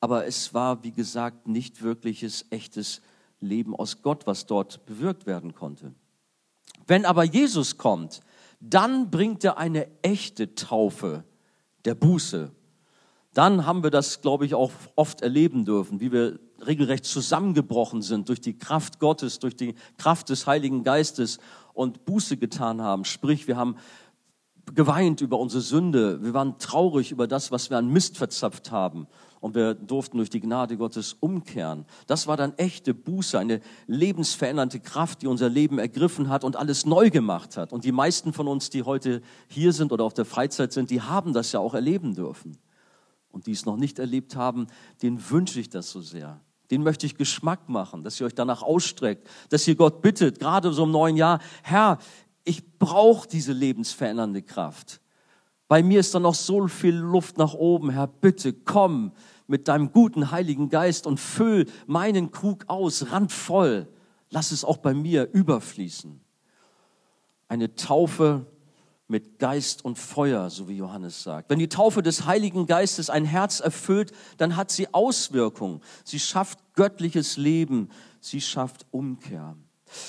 Aber 0.00 0.26
es 0.26 0.52
war, 0.54 0.82
wie 0.82 0.92
gesagt, 0.92 1.46
nicht 1.46 1.82
wirkliches, 1.82 2.46
echtes 2.50 3.00
Leben 3.40 3.74
aus 3.76 4.02
Gott, 4.02 4.26
was 4.26 4.46
dort 4.46 4.84
bewirkt 4.86 5.26
werden 5.26 5.54
konnte. 5.54 5.94
Wenn 6.86 7.04
aber 7.04 7.24
Jesus 7.24 7.76
kommt, 7.76 8.20
dann 8.60 9.10
bringt 9.10 9.44
er 9.44 9.58
eine 9.58 9.88
echte 10.02 10.54
Taufe 10.54 11.24
der 11.84 11.94
Buße. 11.94 12.50
dann 13.34 13.66
haben 13.66 13.82
wir 13.82 13.90
das, 13.90 14.22
glaube 14.22 14.46
ich, 14.46 14.54
auch 14.54 14.72
oft 14.94 15.20
erleben 15.20 15.66
dürfen, 15.66 16.00
wie 16.00 16.10
wir 16.10 16.40
regelrecht 16.66 17.04
zusammengebrochen 17.04 18.00
sind 18.00 18.30
durch 18.30 18.40
die 18.40 18.56
Kraft 18.56 18.98
Gottes, 18.98 19.38
durch 19.38 19.54
die 19.54 19.74
Kraft 19.98 20.30
des 20.30 20.46
Heiligen 20.46 20.84
Geistes 20.84 21.38
und 21.74 22.06
Buße 22.06 22.38
getan 22.38 22.80
haben. 22.80 23.04
Sprich, 23.04 23.46
wir 23.46 23.58
haben 23.58 23.76
geweint 24.74 25.20
über 25.20 25.38
unsere 25.38 25.62
Sünde, 25.62 26.22
wir 26.22 26.34
waren 26.34 26.58
traurig 26.58 27.12
über 27.12 27.26
das, 27.26 27.52
was 27.52 27.70
wir 27.70 27.78
an 27.78 27.88
Mist 27.88 28.18
verzapft 28.18 28.70
haben 28.70 29.06
und 29.40 29.54
wir 29.54 29.74
durften 29.74 30.16
durch 30.16 30.30
die 30.30 30.40
Gnade 30.40 30.76
Gottes 30.76 31.12
umkehren. 31.20 31.84
Das 32.06 32.26
war 32.26 32.36
dann 32.36 32.52
echte 32.56 32.94
Buße, 32.94 33.38
eine 33.38 33.60
lebensverändernde 33.86 34.80
Kraft, 34.80 35.22
die 35.22 35.28
unser 35.28 35.48
Leben 35.48 35.78
ergriffen 35.78 36.28
hat 36.28 36.42
und 36.42 36.56
alles 36.56 36.84
neu 36.84 37.10
gemacht 37.10 37.56
hat. 37.56 37.72
Und 37.72 37.84
die 37.84 37.92
meisten 37.92 38.32
von 38.32 38.48
uns, 38.48 38.70
die 38.70 38.82
heute 38.82 39.22
hier 39.48 39.72
sind 39.72 39.92
oder 39.92 40.04
auf 40.04 40.14
der 40.14 40.24
Freizeit 40.24 40.72
sind, 40.72 40.90
die 40.90 41.00
haben 41.00 41.32
das 41.32 41.52
ja 41.52 41.60
auch 41.60 41.74
erleben 41.74 42.14
dürfen. 42.14 42.58
Und 43.30 43.46
die 43.46 43.52
es 43.52 43.66
noch 43.66 43.76
nicht 43.76 43.98
erlebt 43.98 44.34
haben, 44.34 44.66
denen 45.02 45.30
wünsche 45.30 45.60
ich 45.60 45.68
das 45.68 45.90
so 45.90 46.00
sehr. 46.00 46.40
Den 46.70 46.82
möchte 46.82 47.06
ich 47.06 47.16
Geschmack 47.16 47.68
machen, 47.68 48.02
dass 48.02 48.20
ihr 48.20 48.26
euch 48.26 48.34
danach 48.34 48.62
ausstreckt, 48.62 49.28
dass 49.50 49.68
ihr 49.68 49.76
Gott 49.76 50.02
bittet, 50.02 50.40
gerade 50.40 50.72
so 50.72 50.84
im 50.84 50.90
neuen 50.90 51.16
Jahr, 51.16 51.38
Herr, 51.62 51.98
ich 52.46 52.78
brauche 52.78 53.28
diese 53.28 53.52
lebensverändernde 53.52 54.42
Kraft. 54.42 55.00
Bei 55.68 55.82
mir 55.82 56.00
ist 56.00 56.14
da 56.14 56.20
noch 56.20 56.34
so 56.34 56.68
viel 56.68 56.94
Luft 56.94 57.38
nach 57.38 57.54
oben. 57.54 57.90
Herr, 57.90 58.06
bitte 58.06 58.52
komm 58.52 59.12
mit 59.48 59.68
deinem 59.68 59.92
guten 59.92 60.30
Heiligen 60.30 60.68
Geist 60.70 61.06
und 61.06 61.18
füll 61.18 61.66
meinen 61.86 62.30
Krug 62.30 62.64
aus, 62.68 63.10
randvoll. 63.10 63.88
Lass 64.30 64.52
es 64.52 64.64
auch 64.64 64.76
bei 64.76 64.94
mir 64.94 65.28
überfließen. 65.32 66.20
Eine 67.48 67.74
Taufe 67.74 68.46
mit 69.08 69.38
Geist 69.38 69.84
und 69.84 69.98
Feuer, 69.98 70.48
so 70.50 70.68
wie 70.68 70.76
Johannes 70.76 71.22
sagt. 71.22 71.50
Wenn 71.50 71.58
die 71.58 71.68
Taufe 71.68 72.02
des 72.02 72.26
Heiligen 72.26 72.66
Geistes 72.66 73.10
ein 73.10 73.24
Herz 73.24 73.60
erfüllt, 73.60 74.12
dann 74.36 74.56
hat 74.56 74.70
sie 74.70 74.92
Auswirkungen. 74.94 75.80
Sie 76.04 76.20
schafft 76.20 76.58
göttliches 76.74 77.36
Leben. 77.36 77.88
Sie 78.20 78.40
schafft 78.40 78.86
Umkehr. 78.92 79.56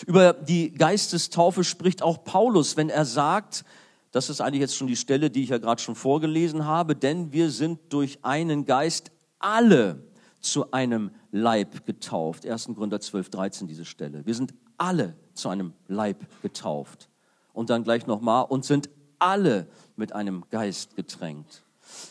Über 0.05 0.33
die 0.33 0.73
Geistestaufe 0.73 1.63
spricht 1.63 2.01
auch 2.01 2.23
Paulus, 2.23 2.77
wenn 2.77 2.89
er 2.89 3.05
sagt, 3.05 3.63
das 4.11 4.29
ist 4.29 4.41
eigentlich 4.41 4.61
jetzt 4.61 4.75
schon 4.75 4.87
die 4.87 4.95
Stelle, 4.95 5.29
die 5.29 5.43
ich 5.43 5.49
ja 5.49 5.57
gerade 5.57 5.81
schon 5.81 5.95
vorgelesen 5.95 6.65
habe, 6.65 6.95
denn 6.95 7.31
wir 7.33 7.51
sind 7.51 7.79
durch 7.89 8.19
einen 8.23 8.65
Geist 8.65 9.11
alle 9.39 10.03
zu 10.39 10.71
einem 10.71 11.11
Leib 11.31 11.85
getauft. 11.85 12.45
1. 12.45 12.69
Gründer 12.75 12.99
12, 12.99 13.29
13 13.29 13.67
diese 13.67 13.85
Stelle. 13.85 14.25
Wir 14.25 14.33
sind 14.33 14.53
alle 14.77 15.15
zu 15.33 15.49
einem 15.49 15.73
Leib 15.87 16.25
getauft. 16.41 17.09
Und 17.53 17.69
dann 17.69 17.83
gleich 17.83 18.07
nochmal, 18.07 18.45
und 18.49 18.65
sind 18.65 18.89
alle 19.19 19.67
mit 19.95 20.13
einem 20.13 20.45
Geist 20.49 20.95
getränkt. 20.95 21.63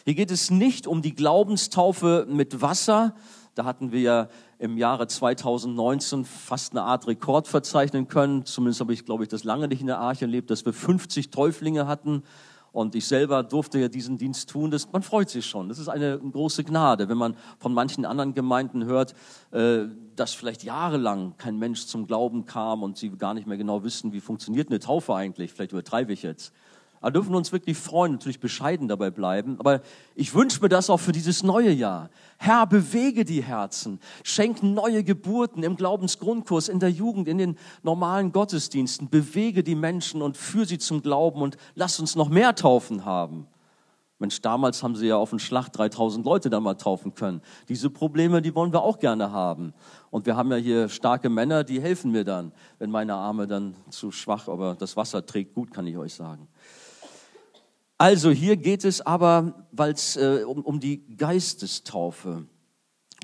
Hier 0.05 0.15
geht 0.15 0.31
es 0.31 0.51
nicht 0.51 0.87
um 0.87 1.03
die 1.03 1.15
Glaubenstaufe 1.15 2.27
mit 2.29 2.61
Wasser. 2.61 3.15
Da 3.55 3.65
hatten 3.65 3.93
wir 3.93 4.01
ja 4.01 4.29
im 4.59 4.79
Jahre 4.79 5.07
2019 5.07 6.25
fast 6.25 6.73
eine 6.73 6.83
Art 6.83 7.07
Rekord 7.07 7.49
verzeichnen 7.49 8.09
können. 8.09 8.47
Zumindest 8.47 8.81
habe 8.81 8.93
ich, 8.93 9.05
glaube 9.05 9.23
ich, 9.23 9.29
das 9.29 9.45
lange 9.45 9.69
nicht 9.69 9.81
in 9.81 9.87
der 9.87 9.99
Arche 9.99 10.25
erlebt, 10.25 10.51
dass 10.51 10.65
wir 10.65 10.73
50 10.73 11.31
Täuflinge 11.31 11.87
hatten. 11.87 12.23
Und 12.73 12.95
ich 12.95 13.07
selber 13.07 13.43
durfte 13.43 13.79
ja 13.79 13.89
diesen 13.89 14.19
Dienst 14.19 14.51
tun. 14.51 14.71
Das, 14.71 14.93
man 14.93 15.03
freut 15.03 15.31
sich 15.31 15.47
schon. 15.47 15.71
Das 15.71 15.79
ist 15.79 15.89
eine 15.89 16.19
große 16.19 16.63
Gnade, 16.63 17.09
wenn 17.09 17.17
man 17.17 17.35
von 17.59 17.73
manchen 17.73 18.05
anderen 18.05 18.35
Gemeinden 18.35 18.85
hört, 18.85 19.15
äh, 19.51 19.85
dass 20.15 20.35
vielleicht 20.35 20.63
jahrelang 20.63 21.35
kein 21.39 21.59
Mensch 21.59 21.87
zum 21.87 22.07
Glauben 22.07 22.45
kam 22.45 22.83
und 22.83 22.99
sie 22.99 23.11
gar 23.11 23.33
nicht 23.33 23.47
mehr 23.47 23.57
genau 23.57 23.83
wissen, 23.83 24.13
wie 24.13 24.21
funktioniert 24.21 24.69
eine 24.69 24.79
Taufe 24.79 25.15
eigentlich. 25.15 25.53
Vielleicht 25.55 25.73
übertreibe 25.73 26.13
ich 26.13 26.23
jetzt. 26.23 26.53
Aber 27.07 27.13
dürfen 27.13 27.37
uns 27.37 27.53
wirklich 27.53 27.79
freuen, 27.79 28.15
natürlich 28.15 28.41
bescheiden 28.41 28.89
dabei 28.89 29.13
bleiben. 29.13 29.61
Aber 29.61 29.81
ich 30.17 30.35
wünsche 30.35 30.61
mir 30.61 30.69
das 30.69 30.91
auch 30.91 30.97
für 30.97 31.13
dieses 31.13 31.45
neue 31.45 31.71
Jahr. 31.71 32.11
Herr, 32.37 32.67
bewege 32.67 33.25
die 33.25 33.45
Herzen, 33.45 34.01
schenk 34.25 34.61
neue 34.65 35.05
Geburten 35.05 35.63
im 35.63 35.77
Glaubensgrundkurs, 35.77 36.69
in 36.69 36.81
der 36.81 36.91
Jugend, 36.91 37.29
in 37.29 37.39
den 37.39 37.59
normalen 37.85 38.33
Gottesdiensten. 38.33 39.09
Bewege 39.09 39.63
die 39.63 39.77
Menschen 39.77 40.21
und 40.21 40.37
führe 40.37 40.67
sie 40.67 40.79
zum 40.79 41.01
Glauben 41.01 41.43
und 41.43 41.57
lass 41.77 42.01
uns 42.01 42.17
noch 42.17 42.29
mehr 42.29 42.57
Taufen 42.57 43.05
haben. 43.05 43.47
Mensch, 44.19 44.41
damals 44.41 44.83
haben 44.83 44.97
sie 44.97 45.07
ja 45.07 45.17
auf 45.17 45.31
den 45.31 45.39
Schlag 45.39 45.69
3000 45.69 46.27
Leute 46.27 46.51
da 46.51 46.59
mal 46.59 46.75
taufen 46.75 47.15
können. 47.15 47.41
Diese 47.69 47.89
Probleme, 47.89 48.43
die 48.43 48.53
wollen 48.57 48.73
wir 48.73 48.83
auch 48.83 48.99
gerne 48.99 49.31
haben. 49.31 49.75
Und 50.11 50.27
wir 50.27 50.37
haben 50.37 50.51
ja 50.51 50.57
hier 50.57 50.89
starke 50.89 51.29
Männer, 51.29 51.63
die 51.63 51.81
helfen 51.81 52.11
mir 52.11 52.25
dann, 52.25 52.51
wenn 52.81 52.91
meine 52.91 53.15
Arme 53.15 53.47
dann 53.47 53.77
zu 53.91 54.11
schwach, 54.11 54.49
aber 54.49 54.75
das 54.75 54.97
Wasser 54.97 55.25
trägt 55.25 55.55
gut, 55.55 55.71
kann 55.71 55.87
ich 55.87 55.97
euch 55.97 56.15
sagen. 56.15 56.49
Also 57.99 58.31
hier 58.31 58.57
geht 58.57 58.85
es 58.85 59.01
aber 59.01 59.67
weil 59.79 59.93
es 59.93 60.17
äh, 60.17 60.45
um, 60.47 60.63
um 60.63 60.81
die 60.81 61.17
Geistestaufe 61.17 62.47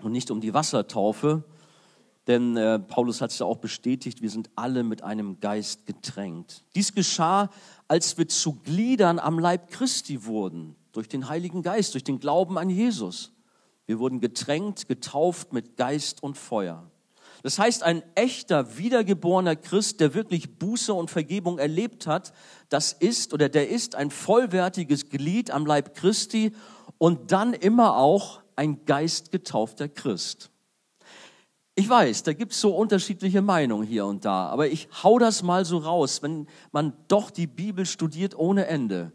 und 0.02 0.12
nicht 0.12 0.30
um 0.30 0.40
die 0.40 0.54
Wassertaufe. 0.54 1.44
Denn 2.26 2.56
äh, 2.56 2.78
Paulus 2.78 3.20
hat 3.20 3.30
es 3.30 3.38
ja 3.38 3.46
auch 3.46 3.56
bestätigt, 3.56 4.22
wir 4.22 4.30
sind 4.30 4.50
alle 4.54 4.84
mit 4.84 5.02
einem 5.02 5.40
Geist 5.40 5.86
getränkt. 5.86 6.64
Dies 6.74 6.94
geschah, 6.94 7.50
als 7.88 8.16
wir 8.16 8.28
zu 8.28 8.60
Gliedern 8.60 9.18
am 9.18 9.38
Leib 9.38 9.70
Christi 9.70 10.24
wurden, 10.24 10.76
durch 10.92 11.08
den 11.08 11.28
Heiligen 11.28 11.62
Geist, 11.62 11.94
durch 11.94 12.04
den 12.04 12.20
Glauben 12.20 12.58
an 12.58 12.70
Jesus. 12.70 13.32
Wir 13.86 13.98
wurden 13.98 14.20
getränkt, 14.20 14.86
getauft 14.86 15.52
mit 15.52 15.76
Geist 15.76 16.22
und 16.22 16.38
Feuer. 16.38 16.91
Das 17.42 17.58
heißt, 17.58 17.82
ein 17.82 18.02
echter, 18.14 18.78
wiedergeborener 18.78 19.56
Christ, 19.56 20.00
der 20.00 20.14
wirklich 20.14 20.58
Buße 20.58 20.94
und 20.94 21.10
Vergebung 21.10 21.58
erlebt 21.58 22.06
hat, 22.06 22.32
das 22.68 22.92
ist 22.92 23.34
oder 23.34 23.48
der 23.48 23.68
ist 23.68 23.96
ein 23.96 24.10
vollwertiges 24.10 25.10
Glied 25.10 25.50
am 25.50 25.66
Leib 25.66 25.94
Christi 25.94 26.52
und 26.98 27.32
dann 27.32 27.52
immer 27.52 27.96
auch 27.96 28.42
ein 28.54 28.84
geistgetaufter 28.84 29.88
Christ. 29.88 30.50
Ich 31.74 31.88
weiß, 31.88 32.22
da 32.22 32.32
gibt 32.32 32.52
es 32.52 32.60
so 32.60 32.76
unterschiedliche 32.76 33.42
Meinungen 33.42 33.86
hier 33.86 34.06
und 34.06 34.24
da, 34.24 34.46
aber 34.48 34.68
ich 34.68 34.88
hau 35.02 35.18
das 35.18 35.42
mal 35.42 35.64
so 35.64 35.78
raus, 35.78 36.22
wenn 36.22 36.46
man 36.70 36.92
doch 37.08 37.30
die 37.30 37.46
Bibel 37.46 37.86
studiert 37.86 38.38
ohne 38.38 38.66
Ende. 38.66 39.10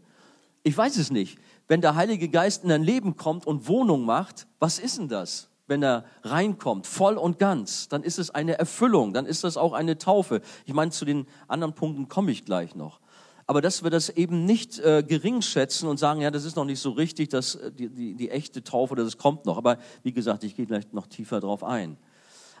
Ich 0.64 0.76
weiß 0.76 0.96
es 0.96 1.10
nicht. 1.10 1.38
Wenn 1.68 1.80
der 1.80 1.94
Heilige 1.94 2.28
Geist 2.28 2.64
in 2.64 2.70
dein 2.70 2.82
Leben 2.82 3.16
kommt 3.16 3.46
und 3.46 3.68
Wohnung 3.68 4.04
macht, 4.04 4.46
was 4.58 4.78
ist 4.78 4.98
denn 4.98 5.08
das? 5.08 5.47
Wenn 5.68 5.82
er 5.82 6.04
reinkommt, 6.22 6.86
voll 6.86 7.16
und 7.16 7.38
ganz, 7.38 7.88
dann 7.88 8.02
ist 8.02 8.18
es 8.18 8.30
eine 8.30 8.58
Erfüllung, 8.58 9.12
dann 9.12 9.26
ist 9.26 9.44
das 9.44 9.56
auch 9.56 9.72
eine 9.72 9.98
Taufe. 9.98 10.40
Ich 10.64 10.74
meine, 10.74 10.90
zu 10.90 11.04
den 11.04 11.26
anderen 11.46 11.74
Punkten 11.74 12.08
komme 12.08 12.32
ich 12.32 12.44
gleich 12.44 12.74
noch. 12.74 13.00
Aber 13.46 13.62
dass 13.62 13.82
wir 13.82 13.88
das 13.88 14.10
eben 14.10 14.44
nicht 14.44 14.78
äh, 14.78 15.02
gering 15.02 15.40
schätzen 15.40 15.88
und 15.88 15.98
sagen, 15.98 16.20
ja, 16.20 16.30
das 16.30 16.44
ist 16.44 16.56
noch 16.56 16.66
nicht 16.66 16.80
so 16.80 16.90
richtig, 16.90 17.30
dass 17.30 17.54
äh, 17.54 17.72
die, 17.72 17.88
die, 17.88 18.14
die 18.14 18.30
echte 18.30 18.62
Taufe, 18.62 18.94
das 18.94 19.16
kommt 19.16 19.46
noch. 19.46 19.56
Aber 19.56 19.78
wie 20.02 20.12
gesagt, 20.12 20.44
ich 20.44 20.54
gehe 20.54 20.66
gleich 20.66 20.92
noch 20.92 21.06
tiefer 21.06 21.40
drauf 21.40 21.64
ein. 21.64 21.96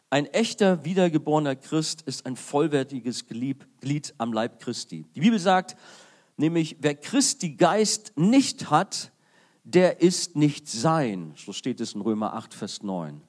Ein 0.08 0.24
echter 0.24 0.86
wiedergeborener 0.86 1.56
Christ 1.56 2.00
ist 2.02 2.24
ein 2.24 2.36
vollwertiges 2.36 3.26
Glied, 3.26 3.66
Glied 3.82 4.14
am 4.16 4.32
Leib 4.32 4.60
Christi. 4.60 5.04
Die 5.14 5.20
Bibel 5.20 5.38
sagt 5.38 5.76
nämlich, 6.38 6.78
wer 6.80 6.94
Christi 6.94 7.50
Geist 7.50 8.12
nicht 8.16 8.70
hat, 8.70 9.12
der 9.68 10.00
ist 10.00 10.34
nicht 10.34 10.66
sein. 10.66 11.34
So 11.36 11.52
steht 11.52 11.80
es 11.80 11.94
in 11.94 12.00
Römer 12.00 12.32
8, 12.32 12.54
Vers 12.54 12.82
9. 12.82 13.20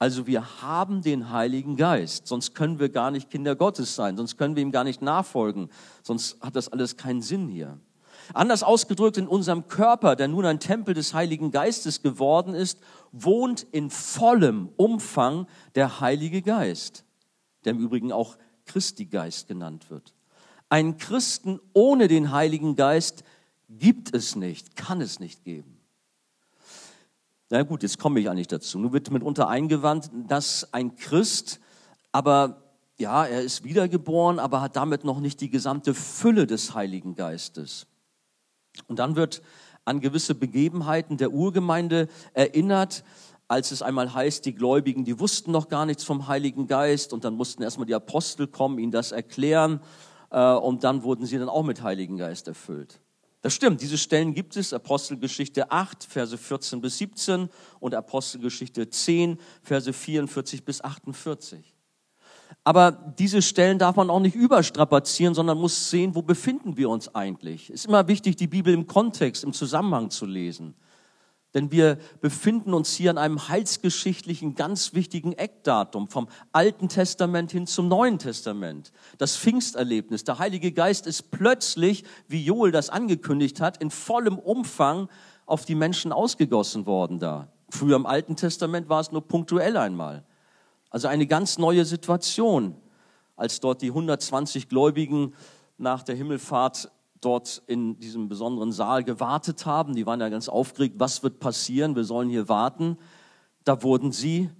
Also 0.00 0.26
wir 0.26 0.60
haben 0.60 1.02
den 1.02 1.30
Heiligen 1.30 1.76
Geist, 1.76 2.26
sonst 2.26 2.56
können 2.56 2.80
wir 2.80 2.88
gar 2.88 3.12
nicht 3.12 3.30
Kinder 3.30 3.54
Gottes 3.54 3.94
sein, 3.94 4.16
sonst 4.16 4.36
können 4.36 4.56
wir 4.56 4.62
ihm 4.64 4.72
gar 4.72 4.82
nicht 4.82 5.00
nachfolgen, 5.02 5.68
sonst 6.02 6.42
hat 6.42 6.56
das 6.56 6.68
alles 6.68 6.96
keinen 6.96 7.22
Sinn 7.22 7.48
hier. 7.48 7.78
Anders 8.34 8.64
ausgedrückt, 8.64 9.16
in 9.16 9.28
unserem 9.28 9.68
Körper, 9.68 10.16
der 10.16 10.26
nun 10.26 10.44
ein 10.44 10.58
Tempel 10.58 10.94
des 10.94 11.14
Heiligen 11.14 11.52
Geistes 11.52 12.02
geworden 12.02 12.54
ist, 12.54 12.80
wohnt 13.12 13.62
in 13.70 13.88
vollem 13.90 14.70
Umfang 14.76 15.46
der 15.76 16.00
Heilige 16.00 16.42
Geist, 16.42 17.04
der 17.64 17.74
im 17.74 17.78
Übrigen 17.78 18.10
auch 18.10 18.36
Christi 18.66 19.06
Geist 19.06 19.46
genannt 19.46 19.90
wird. 19.90 20.14
Ein 20.68 20.96
Christen 20.96 21.60
ohne 21.72 22.08
den 22.08 22.32
Heiligen 22.32 22.74
Geist 22.74 23.22
Gibt 23.78 24.14
es 24.14 24.36
nicht, 24.36 24.76
kann 24.76 25.00
es 25.00 25.20
nicht 25.20 25.44
geben. 25.44 25.78
Na 27.50 27.62
gut, 27.62 27.82
jetzt 27.82 27.98
komme 27.98 28.20
ich 28.20 28.30
eigentlich 28.30 28.48
dazu. 28.48 28.78
Nun 28.78 28.92
wird 28.92 29.10
mitunter 29.10 29.48
eingewandt, 29.48 30.10
dass 30.26 30.72
ein 30.72 30.96
Christ, 30.96 31.60
aber 32.10 32.62
ja, 32.98 33.26
er 33.26 33.42
ist 33.42 33.64
wiedergeboren, 33.64 34.38
aber 34.38 34.60
hat 34.60 34.76
damit 34.76 35.04
noch 35.04 35.20
nicht 35.20 35.40
die 35.40 35.50
gesamte 35.50 35.94
Fülle 35.94 36.46
des 36.46 36.74
Heiligen 36.74 37.14
Geistes. 37.14 37.86
Und 38.86 38.98
dann 38.98 39.16
wird 39.16 39.42
an 39.84 40.00
gewisse 40.00 40.34
Begebenheiten 40.34 41.16
der 41.16 41.32
Urgemeinde 41.32 42.08
erinnert, 42.32 43.04
als 43.48 43.70
es 43.70 43.82
einmal 43.82 44.14
heißt, 44.14 44.46
die 44.46 44.54
Gläubigen, 44.54 45.04
die 45.04 45.20
wussten 45.20 45.50
noch 45.50 45.68
gar 45.68 45.84
nichts 45.84 46.04
vom 46.04 46.28
Heiligen 46.28 46.66
Geist 46.66 47.12
und 47.12 47.24
dann 47.24 47.34
mussten 47.34 47.62
erstmal 47.62 47.86
die 47.86 47.94
Apostel 47.94 48.46
kommen, 48.46 48.78
ihnen 48.78 48.92
das 48.92 49.12
erklären 49.12 49.80
äh, 50.30 50.54
und 50.54 50.84
dann 50.84 51.02
wurden 51.02 51.26
sie 51.26 51.36
dann 51.36 51.50
auch 51.50 51.64
mit 51.64 51.82
Heiligen 51.82 52.16
Geist 52.16 52.48
erfüllt. 52.48 53.01
Das 53.42 53.54
stimmt, 53.54 53.80
diese 53.80 53.98
Stellen 53.98 54.34
gibt 54.34 54.56
es, 54.56 54.72
Apostelgeschichte 54.72 55.70
8, 55.70 56.04
Verse 56.04 56.38
14 56.38 56.80
bis 56.80 56.98
17 56.98 57.48
und 57.80 57.94
Apostelgeschichte 57.94 58.88
10, 58.88 59.38
Verse 59.62 59.92
44 59.92 60.64
bis 60.64 60.80
48. 60.80 61.74
Aber 62.62 62.92
diese 62.92 63.42
Stellen 63.42 63.80
darf 63.80 63.96
man 63.96 64.10
auch 64.10 64.20
nicht 64.20 64.36
überstrapazieren, 64.36 65.34
sondern 65.34 65.58
muss 65.58 65.90
sehen, 65.90 66.14
wo 66.14 66.22
befinden 66.22 66.76
wir 66.76 66.88
uns 66.88 67.12
eigentlich. 67.12 67.68
Es 67.70 67.80
ist 67.80 67.86
immer 67.86 68.06
wichtig, 68.06 68.36
die 68.36 68.46
Bibel 68.46 68.72
im 68.72 68.86
Kontext, 68.86 69.42
im 69.42 69.52
Zusammenhang 69.52 70.10
zu 70.10 70.24
lesen. 70.24 70.76
Denn 71.54 71.70
wir 71.70 71.98
befinden 72.20 72.72
uns 72.72 72.94
hier 72.94 73.10
an 73.10 73.18
einem 73.18 73.48
heilsgeschichtlichen, 73.48 74.54
ganz 74.54 74.94
wichtigen 74.94 75.32
Eckdatum 75.34 76.08
vom 76.08 76.28
Alten 76.52 76.88
Testament 76.88 77.52
hin 77.52 77.66
zum 77.66 77.88
Neuen 77.88 78.18
Testament. 78.18 78.92
Das 79.18 79.36
Pfingsterlebnis. 79.36 80.24
Der 80.24 80.38
Heilige 80.38 80.72
Geist 80.72 81.06
ist 81.06 81.30
plötzlich, 81.30 82.04
wie 82.26 82.42
Joel 82.42 82.72
das 82.72 82.88
angekündigt 82.88 83.60
hat, 83.60 83.82
in 83.82 83.90
vollem 83.90 84.38
Umfang 84.38 85.08
auf 85.44 85.66
die 85.66 85.74
Menschen 85.74 86.12
ausgegossen 86.12 86.86
worden 86.86 87.18
da. 87.18 87.48
Früher 87.68 87.96
im 87.96 88.06
Alten 88.06 88.36
Testament 88.36 88.88
war 88.88 89.00
es 89.00 89.12
nur 89.12 89.26
punktuell 89.26 89.76
einmal. 89.76 90.24
Also 90.88 91.08
eine 91.08 91.26
ganz 91.26 91.58
neue 91.58 91.84
Situation, 91.84 92.76
als 93.36 93.60
dort 93.60 93.82
die 93.82 93.88
120 93.88 94.68
Gläubigen 94.68 95.34
nach 95.78 96.02
der 96.02 96.14
Himmelfahrt 96.14 96.90
dort 97.22 97.62
in 97.66 97.98
diesem 97.98 98.28
besonderen 98.28 98.72
Saal 98.72 99.04
gewartet 99.04 99.64
haben. 99.64 99.94
Die 99.94 100.04
waren 100.06 100.20
ja 100.20 100.28
ganz 100.28 100.48
aufgeregt, 100.48 100.96
was 100.98 101.22
wird 101.22 101.40
passieren, 101.40 101.96
wir 101.96 102.04
sollen 102.04 102.28
hier 102.28 102.48
warten. 102.48 102.98
Da 103.64 103.82
wurden 103.82 104.12
sie 104.12 104.50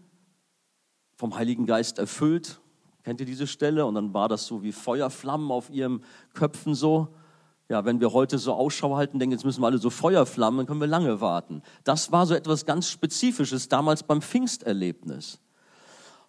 vom 1.16 1.36
Heiligen 1.36 1.66
Geist 1.66 1.98
erfüllt. 1.98 2.60
Kennt 3.02 3.20
ihr 3.20 3.26
diese 3.26 3.46
Stelle? 3.46 3.84
Und 3.84 3.96
dann 3.96 4.14
war 4.14 4.28
das 4.28 4.46
so 4.46 4.62
wie 4.62 4.72
Feuerflammen 4.72 5.50
auf 5.50 5.70
ihren 5.70 6.04
Köpfen 6.34 6.74
so. 6.74 7.08
Ja, 7.68 7.84
wenn 7.84 8.00
wir 8.00 8.12
heute 8.12 8.38
so 8.38 8.52
Ausschau 8.52 8.96
halten, 8.96 9.18
denken, 9.18 9.32
jetzt 9.32 9.44
müssen 9.44 9.62
wir 9.62 9.66
alle 9.66 9.78
so 9.78 9.90
Feuerflammen, 9.90 10.58
dann 10.58 10.66
können 10.66 10.80
wir 10.80 10.86
lange 10.86 11.20
warten. 11.20 11.62
Das 11.84 12.12
war 12.12 12.26
so 12.26 12.34
etwas 12.34 12.64
ganz 12.64 12.88
Spezifisches 12.88 13.68
damals 13.68 14.02
beim 14.02 14.22
Pfingsterlebnis. 14.22 15.40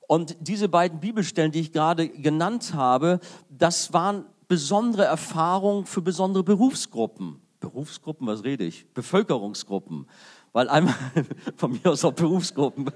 Und 0.08 0.36
diese 0.40 0.70
beiden 0.70 1.00
Bibelstellen, 1.00 1.52
die 1.52 1.60
ich 1.60 1.72
gerade 1.72 2.10
genannt 2.10 2.74
habe, 2.74 3.20
das 3.50 3.94
waren 3.94 4.26
besondere 4.54 5.06
Erfahrung 5.06 5.88
für 5.88 6.04
besondere 6.04 6.44
Berufsgruppen. 6.44 7.42
Berufsgruppen, 7.60 8.28
was 8.28 8.44
rede 8.44 8.64
ich? 8.64 8.86
Bevölkerungsgruppen. 8.94 10.06
Weil 10.52 10.70
einmal, 10.70 10.94
von 11.58 11.72
mir 11.72 11.90
aus 11.90 12.06
auch 12.06 12.14
Berufsgruppen, 12.14 12.92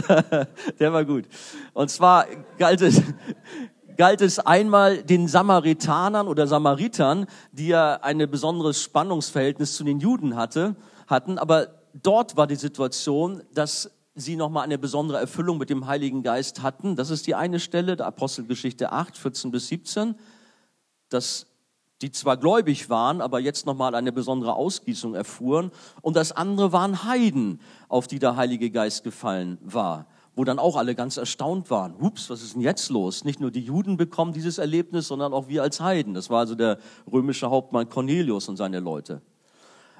der 0.80 0.90
war 0.90 1.04
gut. 1.04 1.26
Und 1.74 1.90
zwar 1.90 2.24
galt 2.56 2.80
es, 2.80 3.02
galt 3.98 4.22
es 4.22 4.38
einmal 4.38 5.02
den 5.02 5.28
Samaritanern 5.28 6.26
oder 6.26 6.46
Samaritern, 6.46 7.26
die 7.52 7.66
ja 7.66 7.96
ein 7.96 8.16
besonderes 8.30 8.80
Spannungsverhältnis 8.80 9.76
zu 9.76 9.84
den 9.84 10.00
Juden 10.00 10.36
hatte, 10.36 10.74
hatten, 11.06 11.36
aber 11.36 11.82
dort 11.92 12.38
war 12.38 12.46
die 12.46 12.56
Situation, 12.56 13.42
dass 13.52 13.90
sie 14.14 14.36
nochmal 14.36 14.64
eine 14.64 14.78
besondere 14.78 15.18
Erfüllung 15.18 15.58
mit 15.58 15.68
dem 15.68 15.86
Heiligen 15.86 16.22
Geist 16.22 16.62
hatten. 16.62 16.96
Das 16.96 17.10
ist 17.10 17.26
die 17.26 17.34
eine 17.34 17.60
Stelle, 17.60 17.94
der 17.94 18.06
Apostelgeschichte 18.06 18.90
8, 18.90 19.18
14 19.18 19.50
bis 19.50 19.68
17 19.68 20.14
dass 21.08 21.46
die 22.02 22.12
zwar 22.12 22.36
gläubig 22.36 22.90
waren, 22.90 23.20
aber 23.20 23.40
jetzt 23.40 23.66
nochmal 23.66 23.94
eine 23.94 24.12
besondere 24.12 24.54
Ausgießung 24.54 25.14
erfuhren. 25.14 25.72
Und 26.00 26.16
das 26.16 26.32
andere 26.32 26.72
waren 26.72 27.04
Heiden, 27.04 27.60
auf 27.88 28.06
die 28.06 28.18
der 28.18 28.36
Heilige 28.36 28.70
Geist 28.70 29.02
gefallen 29.02 29.58
war, 29.62 30.06
wo 30.36 30.44
dann 30.44 30.60
auch 30.60 30.76
alle 30.76 30.94
ganz 30.94 31.16
erstaunt 31.16 31.70
waren. 31.70 31.96
Ups, 31.96 32.30
was 32.30 32.42
ist 32.42 32.54
denn 32.54 32.62
jetzt 32.62 32.90
los? 32.90 33.24
Nicht 33.24 33.40
nur 33.40 33.50
die 33.50 33.62
Juden 33.62 33.96
bekommen 33.96 34.32
dieses 34.32 34.58
Erlebnis, 34.58 35.08
sondern 35.08 35.32
auch 35.32 35.48
wir 35.48 35.62
als 35.62 35.80
Heiden. 35.80 36.14
Das 36.14 36.30
war 36.30 36.38
also 36.40 36.54
der 36.54 36.78
römische 37.10 37.50
Hauptmann 37.50 37.88
Cornelius 37.88 38.48
und 38.48 38.56
seine 38.56 38.78
Leute. 38.78 39.20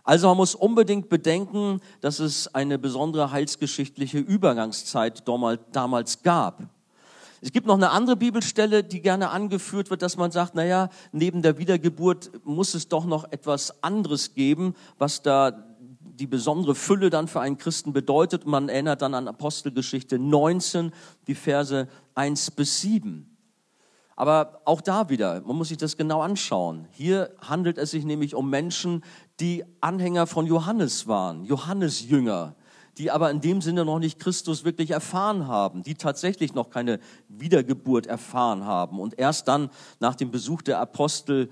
Also 0.04 0.28
man 0.28 0.36
muss 0.38 0.54
unbedingt 0.54 1.08
bedenken, 1.08 1.80
dass 2.00 2.20
es 2.20 2.54
eine 2.54 2.78
besondere 2.78 3.30
heilsgeschichtliche 3.30 4.18
Übergangszeit 4.18 5.24
damals 5.72 6.22
gab. 6.22 6.62
Es 7.40 7.52
gibt 7.52 7.66
noch 7.66 7.76
eine 7.76 7.90
andere 7.90 8.16
Bibelstelle, 8.16 8.82
die 8.82 9.00
gerne 9.00 9.30
angeführt 9.30 9.90
wird, 9.90 10.02
dass 10.02 10.16
man 10.16 10.30
sagt, 10.30 10.54
naja, 10.54 10.88
neben 11.12 11.42
der 11.42 11.58
Wiedergeburt 11.58 12.30
muss 12.44 12.74
es 12.74 12.88
doch 12.88 13.04
noch 13.04 13.30
etwas 13.30 13.82
anderes 13.82 14.34
geben, 14.34 14.74
was 14.98 15.22
da 15.22 15.64
die 16.18 16.26
besondere 16.26 16.74
Fülle 16.74 17.10
dann 17.10 17.28
für 17.28 17.40
einen 17.40 17.58
Christen 17.58 17.92
bedeutet. 17.92 18.46
Man 18.46 18.68
erinnert 18.68 19.02
dann 19.02 19.14
an 19.14 19.28
Apostelgeschichte 19.28 20.18
19, 20.18 20.92
die 21.28 21.36
Verse 21.36 21.88
1 22.14 22.50
bis 22.52 22.80
7. 22.80 23.36
Aber 24.16 24.62
auch 24.64 24.80
da 24.80 25.08
wieder, 25.10 25.40
man 25.42 25.54
muss 25.54 25.68
sich 25.68 25.78
das 25.78 25.96
genau 25.96 26.22
anschauen. 26.22 26.88
Hier 26.90 27.30
handelt 27.40 27.78
es 27.78 27.92
sich 27.92 28.04
nämlich 28.04 28.34
um 28.34 28.50
Menschen, 28.50 29.04
die 29.38 29.64
Anhänger 29.80 30.26
von 30.26 30.44
Johannes 30.44 31.06
waren, 31.06 31.44
Johannes 31.44 32.02
Jünger 32.02 32.56
die 32.98 33.10
aber 33.10 33.30
in 33.30 33.40
dem 33.40 33.60
Sinne 33.60 33.84
noch 33.84 33.98
nicht 33.98 34.18
Christus 34.18 34.64
wirklich 34.64 34.90
erfahren 34.90 35.46
haben, 35.46 35.82
die 35.82 35.94
tatsächlich 35.94 36.54
noch 36.54 36.70
keine 36.70 36.98
Wiedergeburt 37.28 38.06
erfahren 38.06 38.64
haben 38.64 39.00
und 39.00 39.18
erst 39.18 39.48
dann 39.48 39.70
nach 40.00 40.16
dem 40.16 40.30
Besuch 40.30 40.62
der 40.62 40.80
Apostel 40.80 41.48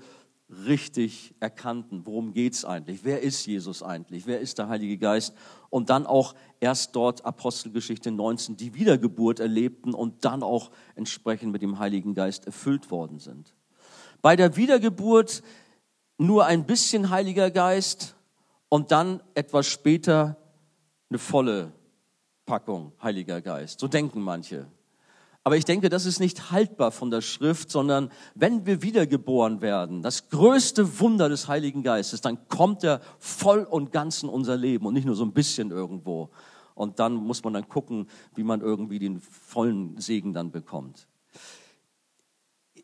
richtig 0.49 1.33
erkannten, 1.39 2.05
worum 2.05 2.33
geht's 2.33 2.63
eigentlich, 2.63 3.03
wer 3.03 3.21
ist 3.21 3.45
Jesus 3.45 3.83
eigentlich, 3.83 4.27
wer 4.27 4.39
ist 4.39 4.57
der 4.57 4.69
Heilige 4.69 4.97
Geist? 4.97 5.33
Und 5.69 5.89
dann 5.89 6.05
auch 6.05 6.35
erst 6.61 6.95
dort 6.95 7.25
Apostelgeschichte 7.25 8.11
19 8.11 8.55
die 8.55 8.73
Wiedergeburt 8.73 9.41
erlebten 9.41 9.93
und 9.93 10.23
dann 10.23 10.43
auch 10.43 10.71
entsprechend 10.95 11.51
mit 11.51 11.61
dem 11.61 11.79
Heiligen 11.79 12.13
Geist 12.13 12.45
erfüllt 12.45 12.91
worden 12.91 13.19
sind. 13.19 13.53
Bei 14.21 14.35
der 14.35 14.55
Wiedergeburt 14.55 15.43
nur 16.17 16.45
ein 16.45 16.65
bisschen 16.65 17.09
Heiliger 17.09 17.51
Geist 17.51 18.15
und 18.69 18.91
dann 18.91 19.21
etwas 19.35 19.67
später 19.67 20.37
eine 21.09 21.19
volle 21.19 21.71
Packung 22.45 22.93
Heiliger 23.01 23.41
Geist. 23.41 23.79
So 23.79 23.87
denken 23.87 24.21
manche. 24.21 24.67
Aber 25.43 25.55
ich 25.55 25.65
denke, 25.65 25.87
das 25.87 26.05
ist 26.05 26.19
nicht 26.19 26.51
haltbar 26.51 26.91
von 26.91 27.09
der 27.09 27.21
Schrift, 27.21 27.71
sondern 27.71 28.11
wenn 28.35 28.65
wir 28.65 28.81
wiedergeboren 28.81 29.61
werden, 29.61 30.01
das 30.01 30.29
größte 30.29 30.99
Wunder 30.99 31.29
des 31.29 31.47
Heiligen 31.47 31.83
Geistes, 31.83 32.19
dann 32.19 32.49
kommt 32.49 32.83
er 32.83 32.99
voll 33.19 33.59
und 33.59 33.93
ganz 33.93 34.23
in 34.23 34.29
unser 34.29 34.57
Leben 34.57 34.85
und 34.85 34.93
nicht 34.93 35.05
nur 35.05 35.15
so 35.15 35.23
ein 35.23 35.31
bisschen 35.31 35.71
irgendwo. 35.71 36.31
Und 36.75 36.99
dann 36.99 37.13
muss 37.13 37.43
man 37.43 37.53
dann 37.53 37.69
gucken, 37.69 38.07
wie 38.35 38.43
man 38.43 38.59
irgendwie 38.59 38.99
den 38.99 39.21
vollen 39.21 39.97
Segen 39.99 40.33
dann 40.33 40.51
bekommt. 40.51 41.07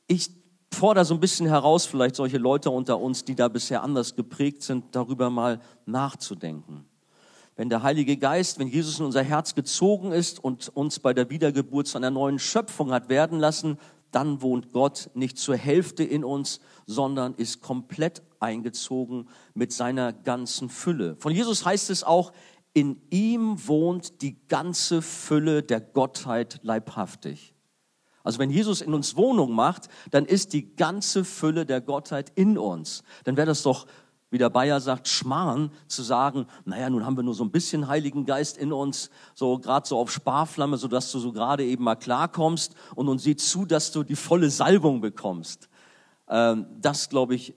Ich 0.07 0.29
fordere 0.71 1.03
so 1.03 1.13
ein 1.15 1.19
bisschen 1.19 1.47
heraus, 1.47 1.85
vielleicht 1.85 2.15
solche 2.15 2.37
Leute 2.37 2.69
unter 2.69 2.97
uns, 2.99 3.25
die 3.25 3.35
da 3.35 3.49
bisher 3.49 3.83
anders 3.83 4.15
geprägt 4.15 4.63
sind, 4.63 4.95
darüber 4.95 5.29
mal 5.29 5.59
nachzudenken 5.85 6.85
wenn 7.55 7.69
der 7.69 7.83
Heilige 7.83 8.17
Geist, 8.17 8.59
wenn 8.59 8.67
Jesus 8.67 8.99
in 8.99 9.05
unser 9.05 9.23
Herz 9.23 9.55
gezogen 9.55 10.11
ist 10.11 10.43
und 10.43 10.69
uns 10.69 10.99
bei 10.99 11.13
der 11.13 11.29
Wiedergeburt 11.29 11.87
zu 11.87 11.97
einer 11.97 12.11
neuen 12.11 12.39
Schöpfung 12.39 12.91
hat 12.91 13.09
werden 13.09 13.39
lassen, 13.39 13.77
dann 14.11 14.41
wohnt 14.41 14.71
Gott 14.71 15.09
nicht 15.13 15.37
zur 15.37 15.57
Hälfte 15.57 16.03
in 16.03 16.23
uns, 16.23 16.59
sondern 16.85 17.33
ist 17.35 17.61
komplett 17.61 18.21
eingezogen 18.39 19.27
mit 19.53 19.71
seiner 19.71 20.13
ganzen 20.13 20.69
Fülle. 20.69 21.15
Von 21.17 21.33
Jesus 21.33 21.65
heißt 21.65 21.89
es 21.89 22.03
auch, 22.03 22.31
in 22.73 23.01
ihm 23.09 23.67
wohnt 23.67 24.21
die 24.21 24.37
ganze 24.47 25.01
Fülle 25.01 25.63
der 25.63 25.79
Gottheit 25.79 26.59
leibhaftig. 26.63 27.53
Also 28.23 28.39
wenn 28.39 28.49
Jesus 28.49 28.81
in 28.81 28.93
uns 28.93 29.15
Wohnung 29.17 29.51
macht, 29.51 29.89
dann 30.11 30.25
ist 30.25 30.53
die 30.53 30.75
ganze 30.75 31.25
Fülle 31.25 31.65
der 31.65 31.81
Gottheit 31.81 32.31
in 32.35 32.57
uns. 32.57 33.03
Dann 33.25 33.35
wäre 33.35 33.47
das 33.47 33.63
doch 33.63 33.85
wie 34.33 34.39
der 34.39 34.49
Bayer 34.49 34.81
sagt, 34.81 35.07
Schmarrn 35.07 35.69
zu 35.85 36.01
sagen, 36.01 36.47
naja, 36.65 36.89
nun 36.89 37.05
haben 37.05 37.15
wir 37.15 37.21
nur 37.21 37.35
so 37.35 37.43
ein 37.43 37.51
bisschen 37.51 37.87
Heiligen 37.87 38.25
Geist 38.25 38.57
in 38.57 38.73
uns, 38.73 39.11
so 39.35 39.59
gerade 39.59 39.87
so 39.87 39.99
auf 39.99 40.11
Sparflamme, 40.11 40.77
so 40.77 40.87
dass 40.87 41.11
du 41.11 41.19
so 41.19 41.31
gerade 41.31 41.63
eben 41.63 41.83
mal 41.83 41.95
klarkommst 41.95 42.73
und 42.95 43.05
nun 43.05 43.19
sieh 43.19 43.35
zu, 43.35 43.63
dass 43.63 43.91
du 43.91 44.01
die 44.01 44.15
volle 44.15 44.49
Salbung 44.49 45.01
bekommst. 45.01 45.69
Ähm, 46.27 46.65
das, 46.81 47.09
glaube 47.09 47.35
ich, 47.35 47.53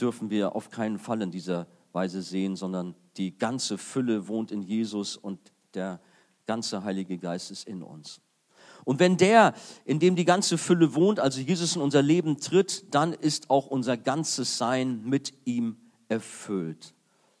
dürfen 0.00 0.30
wir 0.30 0.54
auf 0.54 0.70
keinen 0.70 1.00
Fall 1.00 1.20
in 1.20 1.32
dieser 1.32 1.66
Weise 1.92 2.22
sehen, 2.22 2.54
sondern 2.54 2.94
die 3.16 3.36
ganze 3.36 3.76
Fülle 3.76 4.28
wohnt 4.28 4.52
in 4.52 4.62
Jesus 4.62 5.16
und 5.16 5.52
der 5.74 6.00
ganze 6.46 6.84
Heilige 6.84 7.18
Geist 7.18 7.50
ist 7.50 7.66
in 7.66 7.82
uns. 7.82 8.20
Und 8.86 9.00
wenn 9.00 9.16
der, 9.16 9.52
in 9.84 9.98
dem 9.98 10.14
die 10.14 10.24
ganze 10.24 10.56
Fülle 10.56 10.94
wohnt, 10.94 11.18
also 11.18 11.40
Jesus 11.40 11.74
in 11.74 11.82
unser 11.82 12.02
Leben 12.02 12.38
tritt, 12.38 12.84
dann 12.94 13.12
ist 13.12 13.50
auch 13.50 13.66
unser 13.66 13.96
ganzes 13.96 14.58
Sein 14.58 15.02
mit 15.04 15.32
ihm 15.44 15.76
erfüllt. 16.08 16.94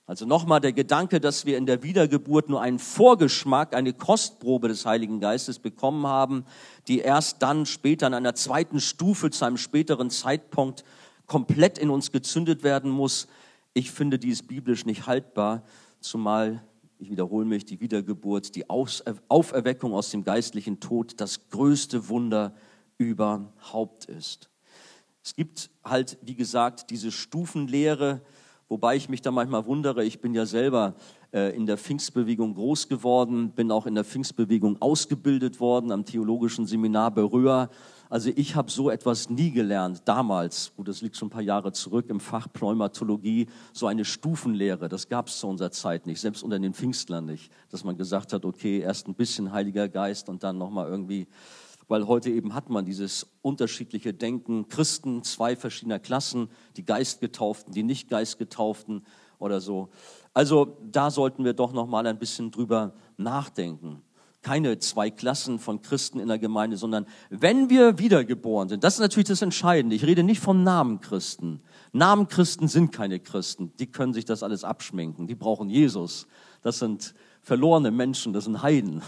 Also 0.08 0.26
nochmal 0.26 0.60
der 0.60 0.72
Gedanke, 0.72 1.20
dass 1.20 1.46
wir 1.46 1.56
in 1.56 1.64
der 1.64 1.84
Wiedergeburt 1.84 2.48
nur 2.48 2.60
einen 2.60 2.80
Vorgeschmack, 2.80 3.76
eine 3.76 3.92
Kostprobe 3.92 4.66
des 4.66 4.86
Heiligen 4.86 5.20
Geistes 5.20 5.60
bekommen 5.60 6.04
haben, 6.08 6.44
die 6.88 6.98
erst 6.98 7.40
dann 7.42 7.64
später 7.64 8.08
in 8.08 8.14
einer 8.14 8.34
zweiten 8.34 8.80
Stufe 8.80 9.30
zu 9.30 9.44
einem 9.44 9.56
späteren 9.56 10.10
Zeitpunkt 10.10 10.82
komplett 11.26 11.78
in 11.78 11.90
uns 11.90 12.10
gezündet 12.10 12.64
werden 12.64 12.90
muss. 12.90 13.28
Ich 13.72 13.92
finde 13.92 14.18
dies 14.18 14.42
biblisch 14.42 14.84
nicht 14.84 15.06
haltbar, 15.06 15.62
zumal 16.00 16.60
ich 16.98 17.10
wiederhole 17.10 17.46
mich, 17.46 17.64
die 17.64 17.80
Wiedergeburt, 17.80 18.54
die 18.56 18.68
Auferweckung 18.68 19.92
aus 19.94 20.10
dem 20.10 20.24
geistlichen 20.24 20.80
Tod 20.80 21.20
das 21.20 21.48
größte 21.50 22.08
Wunder 22.08 22.54
überhaupt 22.98 24.06
ist. 24.06 24.50
Es 25.22 25.34
gibt 25.34 25.70
halt, 25.84 26.18
wie 26.22 26.36
gesagt, 26.36 26.90
diese 26.90 27.10
Stufenlehre, 27.10 28.22
Wobei 28.68 28.96
ich 28.96 29.08
mich 29.08 29.22
da 29.22 29.30
manchmal 29.30 29.64
wundere, 29.66 30.04
ich 30.04 30.20
bin 30.20 30.34
ja 30.34 30.44
selber 30.44 30.94
äh, 31.32 31.54
in 31.54 31.66
der 31.66 31.78
Pfingstbewegung 31.78 32.54
groß 32.54 32.88
geworden, 32.88 33.50
bin 33.50 33.70
auch 33.70 33.86
in 33.86 33.94
der 33.94 34.02
Pfingstbewegung 34.02 34.82
ausgebildet 34.82 35.60
worden 35.60 35.92
am 35.92 36.04
theologischen 36.04 36.66
Seminar 36.66 37.12
Berühr. 37.12 37.70
Also 38.08 38.30
ich 38.34 38.54
habe 38.54 38.70
so 38.70 38.90
etwas 38.90 39.30
nie 39.30 39.50
gelernt, 39.50 40.02
damals, 40.04 40.72
gut, 40.76 40.86
das 40.88 41.00
liegt 41.02 41.16
schon 41.16 41.26
ein 41.26 41.30
paar 41.30 41.42
Jahre 41.42 41.72
zurück, 41.72 42.06
im 42.08 42.20
Fach 42.20 42.46
Pneumatologie, 42.52 43.48
so 43.72 43.86
eine 43.86 44.04
Stufenlehre, 44.04 44.88
das 44.88 45.08
gab 45.08 45.26
es 45.26 45.38
zu 45.38 45.48
unserer 45.48 45.72
Zeit 45.72 46.06
nicht, 46.06 46.20
selbst 46.20 46.42
unter 46.42 46.58
den 46.58 46.72
Pfingstlern 46.72 47.24
nicht, 47.24 47.52
dass 47.70 47.82
man 47.82 47.96
gesagt 47.96 48.32
hat, 48.32 48.44
okay, 48.44 48.78
erst 48.78 49.08
ein 49.08 49.14
bisschen 49.14 49.52
Heiliger 49.52 49.88
Geist 49.88 50.28
und 50.28 50.44
dann 50.44 50.56
nochmal 50.58 50.88
irgendwie 50.88 51.26
weil 51.88 52.06
heute 52.06 52.30
eben 52.30 52.54
hat 52.54 52.68
man 52.68 52.84
dieses 52.84 53.26
unterschiedliche 53.42 54.12
Denken, 54.12 54.68
Christen, 54.68 55.22
zwei 55.22 55.54
verschiedener 55.54 55.98
Klassen, 55.98 56.48
die 56.76 56.84
Geistgetauften, 56.84 57.72
die 57.72 57.82
nicht 57.82 58.08
Geistgetauften 58.08 59.06
oder 59.38 59.60
so. 59.60 59.90
Also 60.34 60.76
da 60.90 61.10
sollten 61.10 61.44
wir 61.44 61.52
doch 61.52 61.72
noch 61.72 61.86
mal 61.86 62.06
ein 62.06 62.18
bisschen 62.18 62.50
drüber 62.50 62.94
nachdenken. 63.16 64.02
Keine 64.46 64.78
zwei 64.78 65.10
Klassen 65.10 65.58
von 65.58 65.82
Christen 65.82 66.20
in 66.20 66.28
der 66.28 66.38
Gemeinde, 66.38 66.76
sondern 66.76 67.06
wenn 67.30 67.68
wir 67.68 67.98
wiedergeboren 67.98 68.68
sind, 68.68 68.84
das 68.84 68.94
ist 68.94 69.00
natürlich 69.00 69.26
das 69.26 69.42
Entscheidende. 69.42 69.96
Ich 69.96 70.04
rede 70.04 70.22
nicht 70.22 70.40
von 70.40 70.62
Namenchristen. 70.62 71.62
Namenchristen 71.90 72.68
sind 72.68 72.92
keine 72.92 73.18
Christen. 73.18 73.72
Die 73.80 73.90
können 73.90 74.12
sich 74.12 74.24
das 74.24 74.44
alles 74.44 74.62
abschminken. 74.62 75.26
Die 75.26 75.34
brauchen 75.34 75.68
Jesus. 75.68 76.28
Das 76.62 76.78
sind 76.78 77.12
verlorene 77.42 77.90
Menschen, 77.90 78.32
das 78.32 78.44
sind 78.44 78.62
Heiden. 78.62 79.02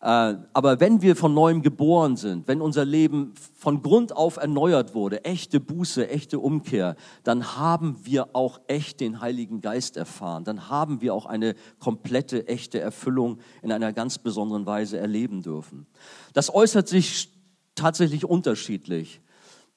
Äh, 0.00 0.36
aber 0.54 0.80
wenn 0.80 1.02
wir 1.02 1.14
von 1.14 1.34
neuem 1.34 1.60
geboren 1.60 2.16
sind, 2.16 2.48
wenn 2.48 2.62
unser 2.62 2.84
Leben 2.84 3.34
von 3.54 3.82
Grund 3.82 4.16
auf 4.16 4.38
erneuert 4.38 4.94
wurde, 4.94 5.24
echte 5.24 5.60
Buße, 5.60 6.08
echte 6.08 6.38
Umkehr, 6.38 6.96
dann 7.22 7.56
haben 7.56 7.98
wir 8.04 8.34
auch 8.34 8.60
echt 8.66 9.00
den 9.00 9.20
Heiligen 9.20 9.60
Geist 9.60 9.98
erfahren. 9.98 10.44
Dann 10.44 10.70
haben 10.70 11.02
wir 11.02 11.14
auch 11.14 11.26
eine 11.26 11.54
komplette, 11.78 12.48
echte 12.48 12.80
Erfüllung 12.80 13.38
in 13.62 13.72
einer 13.72 13.92
ganz 13.92 14.18
besonderen 14.18 14.64
Weise 14.64 14.98
erleben 14.98 15.42
dürfen. 15.42 15.86
Das 16.32 16.52
äußert 16.52 16.88
sich 16.88 17.28
tatsächlich 17.74 18.24
unterschiedlich. 18.24 19.20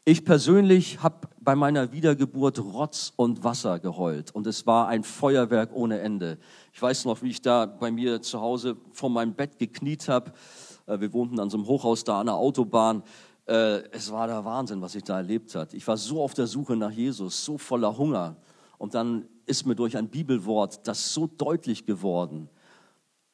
Ich 0.06 0.26
persönlich 0.26 1.02
habe 1.02 1.30
bei 1.40 1.56
meiner 1.56 1.94
Wiedergeburt 1.94 2.60
Rotz 2.60 3.14
und 3.16 3.46
Wasser 3.46 3.80
geheult 3.80 4.32
und 4.36 4.46
es 4.48 4.68
war 4.68 4.90
ein 4.90 5.06
Feuerwerk 5.06 5.70
ohne 5.74 6.02
Ende. 6.02 6.40
Ich 6.74 6.82
weiß 6.82 7.06
noch, 7.06 7.22
wie 7.22 7.30
ich 7.30 7.42
da 7.42 7.66
bei 7.66 7.90
mir 7.90 8.22
zu 8.22 8.42
Hause 8.42 8.76
vor 8.92 9.10
meinem 9.10 9.34
Bett 9.34 9.58
gekniet 9.60 10.10
habe. 10.10 10.34
Äh, 10.88 11.00
wir 11.00 11.14
wohnten 11.14 11.40
an 11.40 11.50
so 11.50 11.56
einem 11.56 11.68
Hochhaus 11.68 12.04
da 12.04 12.20
an 12.20 12.26
der 12.26 12.36
Autobahn. 12.36 13.04
Äh, 13.48 13.90
es 13.92 14.12
war 14.12 14.28
der 14.28 14.44
Wahnsinn, 14.44 14.82
was 14.82 14.94
ich 14.94 15.06
da 15.06 15.16
erlebt 15.16 15.56
habe. 15.56 15.74
Ich 15.74 15.88
war 15.88 15.96
so 15.96 16.22
auf 16.22 16.34
der 16.34 16.48
Suche 16.48 16.76
nach 16.76 16.92
Jesus, 16.92 17.46
so 17.46 17.58
voller 17.58 17.98
Hunger. 17.98 18.36
Und 18.78 18.96
dann 18.96 19.30
ist 19.46 19.66
mir 19.66 19.76
durch 19.76 19.96
ein 19.96 20.10
Bibelwort 20.10 20.86
das 20.86 21.14
so 21.14 21.28
deutlich 21.28 21.86
geworden. 21.86 22.50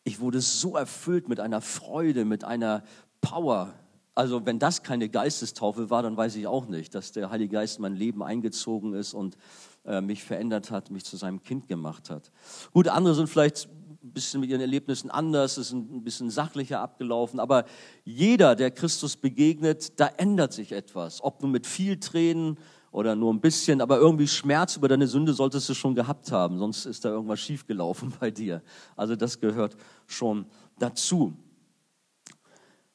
Ich 0.03 0.19
wurde 0.19 0.39
so 0.39 0.75
erfüllt 0.75 1.29
mit 1.29 1.39
einer 1.39 1.61
Freude, 1.61 2.25
mit 2.25 2.43
einer 2.43 2.83
Power, 3.21 3.73
also 4.19 4.45
wenn 4.45 4.59
das 4.59 4.83
keine 4.83 5.07
Geistestaufe 5.07 5.89
war, 5.89 6.03
dann 6.03 6.17
weiß 6.17 6.35
ich 6.35 6.45
auch 6.45 6.67
nicht, 6.67 6.93
dass 6.93 7.13
der 7.13 7.29
Heilige 7.29 7.53
Geist 7.53 7.77
in 7.77 7.83
mein 7.83 7.95
Leben 7.95 8.21
eingezogen 8.21 8.93
ist 8.93 9.13
und 9.13 9.37
äh, 9.85 10.01
mich 10.01 10.25
verändert 10.25 10.71
hat, 10.71 10.91
mich 10.91 11.05
zu 11.05 11.15
seinem 11.15 11.41
Kind 11.41 11.69
gemacht 11.69 12.09
hat. 12.09 12.29
Gut, 12.73 12.89
andere 12.89 13.15
sind 13.15 13.29
vielleicht 13.29 13.69
ein 14.03 14.11
bisschen 14.11 14.41
mit 14.41 14.49
ihren 14.49 14.59
Erlebnissen 14.59 15.09
anders, 15.09 15.53
es 15.53 15.67
ist 15.67 15.71
ein 15.71 16.03
bisschen 16.03 16.29
sachlicher 16.29 16.81
abgelaufen, 16.81 17.39
aber 17.39 17.63
jeder, 18.03 18.57
der 18.57 18.71
Christus 18.71 19.15
begegnet, 19.15 19.97
da 20.01 20.07
ändert 20.07 20.51
sich 20.51 20.73
etwas. 20.73 21.23
Ob 21.23 21.41
nur 21.41 21.49
mit 21.49 21.65
viel 21.65 21.97
Tränen 21.97 22.57
oder 22.91 23.15
nur 23.15 23.33
ein 23.33 23.39
bisschen, 23.39 23.79
aber 23.79 23.99
irgendwie 23.99 24.27
Schmerz 24.27 24.75
über 24.75 24.89
deine 24.89 25.07
Sünde 25.07 25.31
solltest 25.31 25.69
du 25.69 25.73
schon 25.73 25.95
gehabt 25.95 26.29
haben, 26.33 26.57
sonst 26.57 26.85
ist 26.85 27.05
da 27.05 27.09
irgendwas 27.09 27.39
schiefgelaufen 27.39 28.11
bei 28.19 28.31
dir. 28.31 28.61
Also 28.97 29.15
das 29.15 29.39
gehört 29.39 29.77
schon 30.07 30.45
dazu 30.77 31.37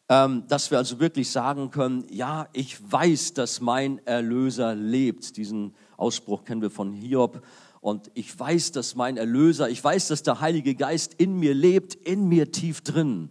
dass 0.07 0.71
wir 0.71 0.79
also 0.79 1.01
wirklich 1.01 1.31
sagen 1.31 1.71
können, 1.71 2.05
ja, 2.11 2.49
ich 2.53 2.79
weiß, 2.91 3.35
dass 3.35 3.61
mein 3.61 4.05
Erlöser 4.07 4.75
lebt. 4.75 5.37
Diesen 5.37 5.75
Ausspruch 5.97 6.45
kennen 6.45 6.61
wir 6.61 6.71
von 6.71 6.93
Hiob. 6.93 7.43
Und 7.81 8.11
ich 8.15 8.39
weiß, 8.39 8.73
dass 8.73 8.95
mein 8.95 9.17
Erlöser, 9.17 9.69
ich 9.69 9.83
weiß, 9.83 10.09
dass 10.09 10.23
der 10.23 10.41
Heilige 10.41 10.75
Geist 10.75 11.15
in 11.15 11.39
mir 11.39 11.55
lebt, 11.55 11.95
in 11.95 12.29
mir 12.29 12.51
tief 12.51 12.81
drin. 12.81 13.31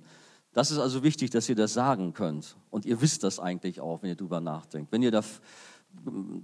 Das 0.54 0.70
ist 0.70 0.78
also 0.78 1.04
wichtig, 1.04 1.32
dass 1.32 1.50
ihr 1.50 1.56
das 1.56 1.74
sagen 1.74 2.14
könnt. 2.14 2.56
Und 2.70 2.86
ihr 2.86 3.02
wisst 3.02 3.24
das 3.24 3.40
eigentlich 3.40 3.82
auch, 3.82 4.04
wenn 4.04 4.10
ihr 4.10 4.16
darüber 4.16 4.40
nachdenkt. 4.40 4.92
Wenn 4.92 5.02
ihr 5.02 5.12
da 5.12 5.24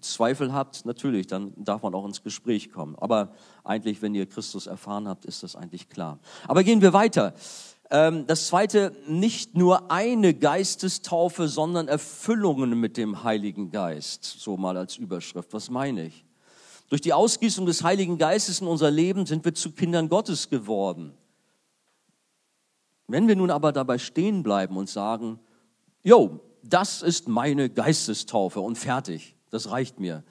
Zweifel 0.02 0.54
habt, 0.54 0.86
natürlich, 0.86 1.28
dann 1.28 1.54
darf 1.58 1.82
man 1.84 1.94
auch 1.94 2.06
ins 2.06 2.24
Gespräch 2.24 2.72
kommen. 2.72 2.96
Aber 2.98 3.34
eigentlich, 3.64 4.02
wenn 4.02 4.16
ihr 4.16 4.26
Christus 4.26 4.68
erfahren 4.68 5.08
habt, 5.08 5.26
ist 5.26 5.44
das 5.44 5.56
eigentlich 5.56 5.90
klar. 5.90 6.20
Aber 6.48 6.64
gehen 6.64 6.82
wir 6.82 6.94
weiter. 6.94 7.34
Ähm, 7.92 8.28
das 8.28 8.48
zweite, 8.48 8.96
nicht 9.08 9.56
nur 9.58 9.92
eine 9.92 10.34
Geistestaufe, 10.34 11.48
sondern 11.48 11.88
Erfüllungen 11.88 12.80
mit 12.80 12.98
dem 12.98 13.24
Heiligen 13.24 13.72
Geist. 13.72 14.24
So 14.24 14.58
mal 14.58 14.78
als 14.78 14.98
Überschrift. 14.98 15.54
Was 15.54 15.70
meine 15.70 16.06
ich? 16.06 16.26
Durch 16.90 17.02
die 17.02 17.14
Ausgießung 17.14 17.66
des 17.66 17.84
Heiligen 17.84 18.18
Geistes 18.18 18.62
in 18.62 18.68
unser 18.68 18.92
Leben 18.92 19.26
sind 19.26 19.46
wir 19.46 19.54
zu 19.54 19.72
Kindern 19.72 20.10
Gottes 20.10 20.50
geworden. 20.50 21.14
Wenn 23.08 23.28
wir 23.28 23.36
nun 23.36 23.52
aber 23.52 23.72
dabei 23.72 23.98
stehen 23.98 24.44
bleiben 24.44 24.78
und 24.78 24.90
sagen, 24.90 25.40
jo, 26.04 26.40
das 26.64 27.02
ist 27.02 27.28
meine 27.28 27.70
Geistestaufe 27.70 28.60
und 28.60 28.78
fertig, 28.78 29.36
das 29.50 29.72
reicht 29.72 30.00
mir, 30.00 30.24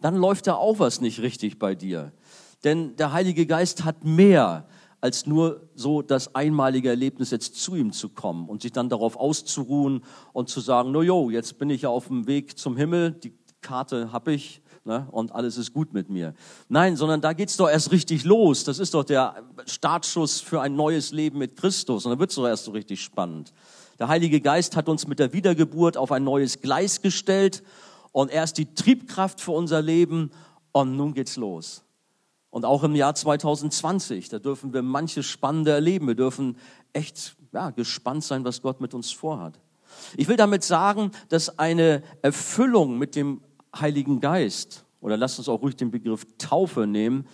dann 0.00 0.16
läuft 0.16 0.46
da 0.46 0.54
auch 0.54 0.78
was 0.78 1.00
nicht 1.00 1.20
richtig 1.20 1.58
bei 1.58 1.74
dir. 1.74 2.12
Denn 2.64 2.96
der 2.96 3.12
Heilige 3.12 3.46
Geist 3.46 3.84
hat 3.84 4.04
mehr 4.04 4.66
als 5.06 5.24
nur 5.24 5.68
so 5.76 6.02
das 6.02 6.34
einmalige 6.34 6.88
Erlebnis, 6.88 7.30
jetzt 7.30 7.54
zu 7.54 7.76
ihm 7.76 7.92
zu 7.92 8.08
kommen 8.08 8.48
und 8.48 8.62
sich 8.62 8.72
dann 8.72 8.88
darauf 8.88 9.14
auszuruhen 9.16 10.02
und 10.32 10.48
zu 10.48 10.58
sagen, 10.58 10.90
no 10.90 11.00
jo, 11.00 11.30
jetzt 11.30 11.60
bin 11.60 11.70
ich 11.70 11.82
ja 11.82 11.90
auf 11.90 12.08
dem 12.08 12.26
Weg 12.26 12.58
zum 12.58 12.76
Himmel, 12.76 13.12
die 13.12 13.32
Karte 13.60 14.10
habe 14.10 14.32
ich 14.32 14.62
ne, 14.82 15.06
und 15.12 15.32
alles 15.32 15.58
ist 15.58 15.72
gut 15.72 15.94
mit 15.94 16.10
mir. 16.10 16.34
Nein, 16.68 16.96
sondern 16.96 17.20
da 17.20 17.34
geht's 17.34 17.56
doch 17.56 17.68
erst 17.68 17.92
richtig 17.92 18.24
los. 18.24 18.64
Das 18.64 18.80
ist 18.80 18.94
doch 18.94 19.04
der 19.04 19.44
Startschuss 19.66 20.40
für 20.40 20.60
ein 20.60 20.74
neues 20.74 21.12
Leben 21.12 21.38
mit 21.38 21.54
Christus 21.54 22.04
und 22.04 22.10
da 22.10 22.18
wird's 22.18 22.34
doch 22.34 22.48
erst 22.48 22.64
so 22.64 22.72
richtig 22.72 23.00
spannend. 23.00 23.52
Der 24.00 24.08
Heilige 24.08 24.40
Geist 24.40 24.74
hat 24.74 24.88
uns 24.88 25.06
mit 25.06 25.20
der 25.20 25.32
Wiedergeburt 25.32 25.96
auf 25.96 26.10
ein 26.10 26.24
neues 26.24 26.60
Gleis 26.60 27.00
gestellt 27.00 27.62
und 28.10 28.32
er 28.32 28.42
ist 28.42 28.58
die 28.58 28.74
Triebkraft 28.74 29.40
für 29.40 29.52
unser 29.52 29.80
Leben 29.82 30.32
und 30.72 30.96
nun 30.96 31.14
geht's 31.14 31.36
los. 31.36 31.85
Und 32.50 32.64
auch 32.64 32.84
im 32.84 32.94
Jahr 32.94 33.14
2020, 33.14 34.28
da 34.28 34.38
dürfen 34.38 34.72
wir 34.72 34.82
manches 34.82 35.26
Spannende 35.26 35.72
erleben. 35.72 36.06
Wir 36.06 36.14
dürfen 36.14 36.56
echt 36.92 37.36
ja, 37.52 37.70
gespannt 37.70 38.24
sein, 38.24 38.44
was 38.44 38.62
Gott 38.62 38.80
mit 38.80 38.94
uns 38.94 39.10
vorhat. 39.10 39.58
Ich 40.16 40.28
will 40.28 40.36
damit 40.36 40.64
sagen, 40.64 41.10
dass 41.28 41.58
eine 41.58 42.02
Erfüllung 42.22 42.98
mit 42.98 43.14
dem 43.14 43.40
Heiligen 43.74 44.20
Geist, 44.20 44.84
oder 45.00 45.16
lasst 45.16 45.38
uns 45.38 45.48
auch 45.48 45.62
ruhig 45.62 45.76
den 45.76 45.90
Begriff 45.90 46.26
Taufe 46.38 46.86
nehmen, 46.86 47.26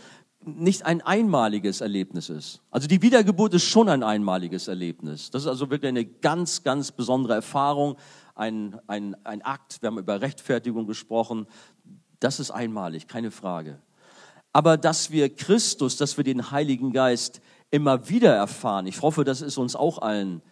nicht 0.44 0.84
ein 0.84 1.00
einmaliges 1.02 1.80
Erlebnis 1.80 2.28
ist. 2.28 2.60
Also 2.70 2.88
die 2.88 3.00
Wiedergeburt 3.00 3.54
ist 3.54 3.64
schon 3.64 3.88
ein 3.88 4.02
einmaliges 4.02 4.66
Erlebnis. 4.66 5.30
Das 5.30 5.42
ist 5.42 5.48
also 5.48 5.70
wirklich 5.70 5.88
eine 5.88 6.04
ganz, 6.04 6.64
ganz 6.64 6.90
besondere 6.90 7.34
Erfahrung, 7.34 7.96
ein, 8.34 8.78
ein, 8.88 9.14
ein 9.24 9.42
Akt. 9.42 9.82
Wir 9.82 9.88
haben 9.88 9.98
über 9.98 10.20
Rechtfertigung 10.20 10.86
gesprochen. 10.86 11.46
Das 12.18 12.40
ist 12.40 12.50
einmalig, 12.50 13.06
keine 13.06 13.30
Frage 13.30 13.78
aber 14.52 14.76
dass 14.76 15.10
wir 15.10 15.34
Christus, 15.34 15.96
dass 15.96 16.16
wir 16.16 16.24
den 16.24 16.50
Heiligen 16.50 16.92
Geist 16.92 17.40
immer 17.70 18.08
wieder 18.08 18.34
erfahren. 18.34 18.86
Ich 18.86 19.00
hoffe, 19.02 19.24
das 19.24 19.40
ist 19.40 19.56
uns 19.56 19.74
auch 19.74 19.98
allen 19.98 20.42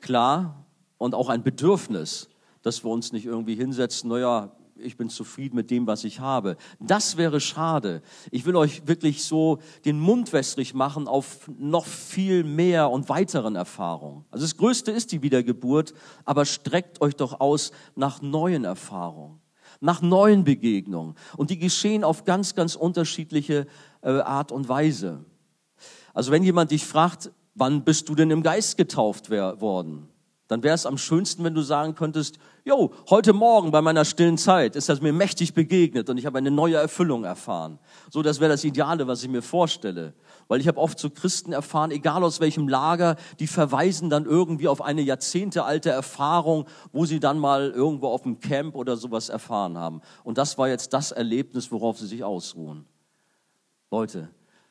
klar 0.00 0.66
und 0.98 1.14
auch 1.14 1.28
ein 1.28 1.42
Bedürfnis, 1.42 2.28
dass 2.62 2.84
wir 2.84 2.90
uns 2.90 3.12
nicht 3.12 3.26
irgendwie 3.26 3.54
hinsetzen, 3.54 4.10
naja, 4.10 4.52
ich 4.80 4.96
bin 4.96 5.08
zufrieden 5.08 5.56
mit 5.56 5.70
dem, 5.70 5.88
was 5.88 6.04
ich 6.04 6.20
habe. 6.20 6.56
Das 6.78 7.16
wäre 7.16 7.40
schade. 7.40 8.00
Ich 8.30 8.46
will 8.46 8.54
euch 8.54 8.86
wirklich 8.86 9.24
so 9.24 9.58
den 9.84 9.98
Mund 9.98 10.32
wässrig 10.32 10.72
machen 10.72 11.08
auf 11.08 11.50
noch 11.58 11.84
viel 11.84 12.44
mehr 12.44 12.90
und 12.90 13.08
weiteren 13.08 13.56
Erfahrungen. 13.56 14.24
Also 14.30 14.44
das 14.44 14.56
Größte 14.56 14.92
ist 14.92 15.10
die 15.10 15.22
Wiedergeburt, 15.22 15.94
aber 16.24 16.44
streckt 16.44 17.00
euch 17.00 17.16
doch 17.16 17.40
aus 17.40 17.72
nach 17.96 18.22
neuen 18.22 18.64
Erfahrungen 18.64 19.40
nach 19.80 20.02
neuen 20.02 20.44
Begegnungen. 20.44 21.14
Und 21.36 21.50
die 21.50 21.58
geschehen 21.58 22.04
auf 22.04 22.24
ganz, 22.24 22.54
ganz 22.54 22.74
unterschiedliche 22.74 23.66
äh, 24.02 24.10
Art 24.20 24.52
und 24.52 24.68
Weise. 24.68 25.24
Also 26.14 26.32
wenn 26.32 26.42
jemand 26.42 26.70
dich 26.70 26.84
fragt, 26.84 27.30
wann 27.54 27.84
bist 27.84 28.08
du 28.08 28.14
denn 28.14 28.30
im 28.30 28.42
Geist 28.42 28.76
getauft 28.76 29.30
worden? 29.30 30.08
Dann 30.48 30.62
wäre 30.62 30.74
es 30.74 30.86
am 30.86 30.96
schönsten, 30.96 31.44
wenn 31.44 31.54
du 31.54 31.60
sagen 31.60 31.94
könntest, 31.94 32.38
jo, 32.64 32.92
heute 33.10 33.34
Morgen 33.34 33.70
bei 33.70 33.82
meiner 33.82 34.06
stillen 34.06 34.38
Zeit 34.38 34.76
ist 34.76 34.88
das 34.88 35.02
mir 35.02 35.12
mächtig 35.12 35.52
begegnet 35.52 36.08
und 36.08 36.16
ich 36.16 36.24
habe 36.24 36.38
eine 36.38 36.50
neue 36.50 36.76
Erfüllung 36.76 37.24
erfahren. 37.24 37.78
So, 38.10 38.22
das 38.22 38.40
wäre 38.40 38.50
das 38.50 38.64
Ideale, 38.64 39.06
was 39.06 39.22
ich 39.22 39.28
mir 39.28 39.42
vorstelle. 39.42 40.14
Weil 40.48 40.60
ich 40.60 40.68
habe 40.68 40.80
oft 40.80 40.98
so 40.98 41.10
Christen 41.10 41.52
erfahren, 41.52 41.90
egal 41.90 42.24
aus 42.24 42.40
welchem 42.40 42.68
Lager, 42.68 43.16
die 43.38 43.46
verweisen 43.46 44.08
dann 44.08 44.24
irgendwie 44.24 44.66
auf 44.66 44.80
eine 44.80 45.02
jahrzehntealte 45.02 45.90
Erfahrung, 45.90 46.66
wo 46.90 47.04
sie 47.04 47.20
dann 47.20 47.38
mal 47.38 47.70
irgendwo 47.70 48.08
auf 48.08 48.22
dem 48.22 48.40
Camp 48.40 48.74
oder 48.74 48.96
sowas 48.96 49.28
erfahren 49.28 49.76
haben. 49.76 50.00
Und 50.24 50.38
das 50.38 50.56
war 50.56 50.68
jetzt 50.68 50.94
das 50.94 51.12
Erlebnis, 51.12 51.70
worauf 51.70 51.98
sie 51.98 52.06
sich 52.06 52.24
ausruhen. 52.24 52.86
Leute, 53.90 54.30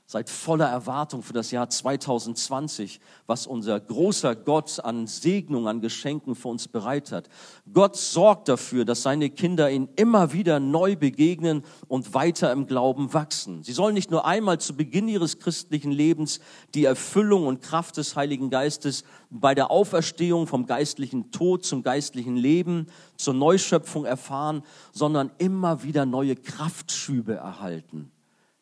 Seid 0.09 0.29
voller 0.29 0.67
Erwartung 0.67 1.21
für 1.21 1.33
das 1.33 1.51
Jahr 1.51 1.69
2020, 1.69 3.01
was 3.25 3.45
unser 3.45 3.77
großer 3.77 4.37
Gott 4.37 4.79
an 4.79 5.05
Segnung, 5.05 5.67
an 5.67 5.81
Geschenken 5.81 6.33
für 6.33 6.47
uns 6.47 6.69
bereit 6.69 7.11
hat. 7.11 7.27
Gott 7.73 7.97
sorgt 7.97 8.47
dafür, 8.47 8.85
dass 8.85 9.03
seine 9.03 9.29
Kinder 9.29 9.69
ihn 9.69 9.89
immer 9.97 10.31
wieder 10.31 10.61
neu 10.61 10.95
begegnen 10.95 11.65
und 11.89 12.13
weiter 12.13 12.53
im 12.53 12.67
Glauben 12.67 13.13
wachsen. 13.13 13.63
Sie 13.63 13.73
sollen 13.73 13.95
nicht 13.95 14.09
nur 14.09 14.25
einmal 14.25 14.61
zu 14.61 14.77
Beginn 14.77 15.09
ihres 15.09 15.39
christlichen 15.39 15.91
Lebens 15.91 16.39
die 16.73 16.85
Erfüllung 16.85 17.45
und 17.45 17.61
Kraft 17.61 17.97
des 17.97 18.15
Heiligen 18.15 18.49
Geistes 18.49 19.03
bei 19.29 19.53
der 19.55 19.71
Auferstehung 19.71 20.47
vom 20.47 20.67
geistlichen 20.67 21.31
Tod 21.31 21.65
zum 21.65 21.83
geistlichen 21.83 22.37
Leben, 22.37 22.87
zur 23.17 23.33
Neuschöpfung 23.33 24.05
erfahren, 24.05 24.63
sondern 24.93 25.31
immer 25.37 25.83
wieder 25.83 26.05
neue 26.05 26.37
Kraftschübe 26.37 27.33
erhalten. 27.33 28.09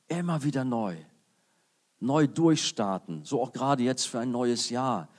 Immer 0.07 0.43
wieder 0.43 0.63
neu 0.63 0.95
neu 2.05 2.27
durchstarten, 2.27 3.23
so 3.23 3.41
auch 3.41 3.51
gerade 3.51 3.83
jetzt 3.83 4.05
für 4.05 4.19
ein 4.19 4.31
neues 4.31 4.69
Jahr, 4.69 5.09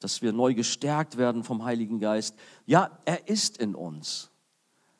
dass 0.00 0.22
wir 0.22 0.32
neu 0.32 0.54
gestärkt 0.54 1.16
werden 1.16 1.44
vom 1.44 1.64
Heiligen 1.64 1.98
Geist. 1.98 2.36
Ja, 2.66 2.90
er 3.04 3.28
ist 3.28 3.58
in 3.58 3.74
uns. 3.74 4.30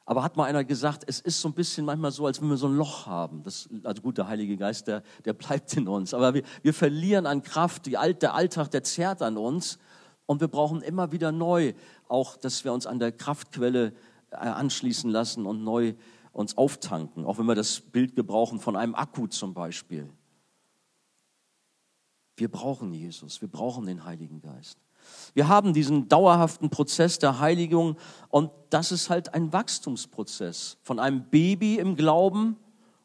Aber 0.07 0.23
hat 0.23 0.37
mal 0.37 0.45
einer 0.45 0.65
gesagt, 0.65 1.05
es 1.07 1.21
ist 1.21 1.41
so 1.41 1.49
ein 1.49 1.55
bisschen 1.55 1.87
manchmal 1.87 2.11
so, 2.11 2.27
als 2.27 2.41
wenn 2.41 2.49
wir 2.49 2.59
so 2.59 2.67
ein 2.67 2.77
Loch 2.77 3.07
haben. 3.07 3.43
Das, 3.43 3.69
also 3.85 4.03
gut, 4.03 4.19
der 4.19 4.29
Heilige 4.29 4.57
Geist, 4.57 4.87
der, 4.87 5.03
der 5.25 5.33
bleibt 5.33 5.75
in 5.77 5.89
uns. 5.89 6.13
Aber 6.13 6.35
wir, 6.35 6.43
wir 6.63 6.75
verlieren 6.75 7.27
an 7.27 7.43
Kraft. 7.43 7.87
Die, 7.87 7.93
der 7.93 8.35
Alltag, 8.35 8.71
der 8.71 8.83
zerrt 8.83 9.23
an 9.23 9.39
uns. 9.39 9.79
Und 10.27 10.41
wir 10.41 10.49
brauchen 10.49 10.83
immer 10.83 11.13
wieder 11.13 11.33
neu, 11.33 11.73
auch, 12.09 12.37
dass 12.37 12.65
wir 12.65 12.73
uns 12.73 12.87
an 12.87 12.99
der 12.99 13.13
Kraftquelle 13.13 13.95
äh, 14.31 14.37
anschließen 14.37 15.11
lassen 15.11 15.47
und 15.47 15.65
neu 15.65 15.95
uns 16.33 16.57
auftanken. 16.59 17.25
Auch 17.25 17.39
wenn 17.39 17.47
wir 17.47 17.55
das 17.55 17.81
Bild 17.81 18.15
gebrauchen 18.15 18.61
von 18.61 18.77
einem 18.77 18.95
Akku 18.95 19.27
zum 19.27 19.55
Beispiel. 19.55 20.11
Wir 22.37 22.51
brauchen 22.51 22.93
Jesus, 22.93 23.41
wir 23.41 23.49
brauchen 23.49 23.87
den 23.87 24.05
Heiligen 24.05 24.41
Geist. 24.41 24.79
Wir 25.35 25.49
haben 25.49 25.73
diesen 25.73 26.09
dauerhaften 26.09 26.71
Prozess 26.71 27.19
der 27.19 27.39
Heiligung 27.39 27.97
und 28.29 28.51
das 28.71 28.91
ist 28.91 29.11
halt 29.11 29.35
ein 29.35 29.53
Wachstumsprozess 29.53 30.79
von 30.83 30.99
einem 30.99 31.29
Baby 31.31 31.77
im 31.77 31.95
Glauben 31.95 32.57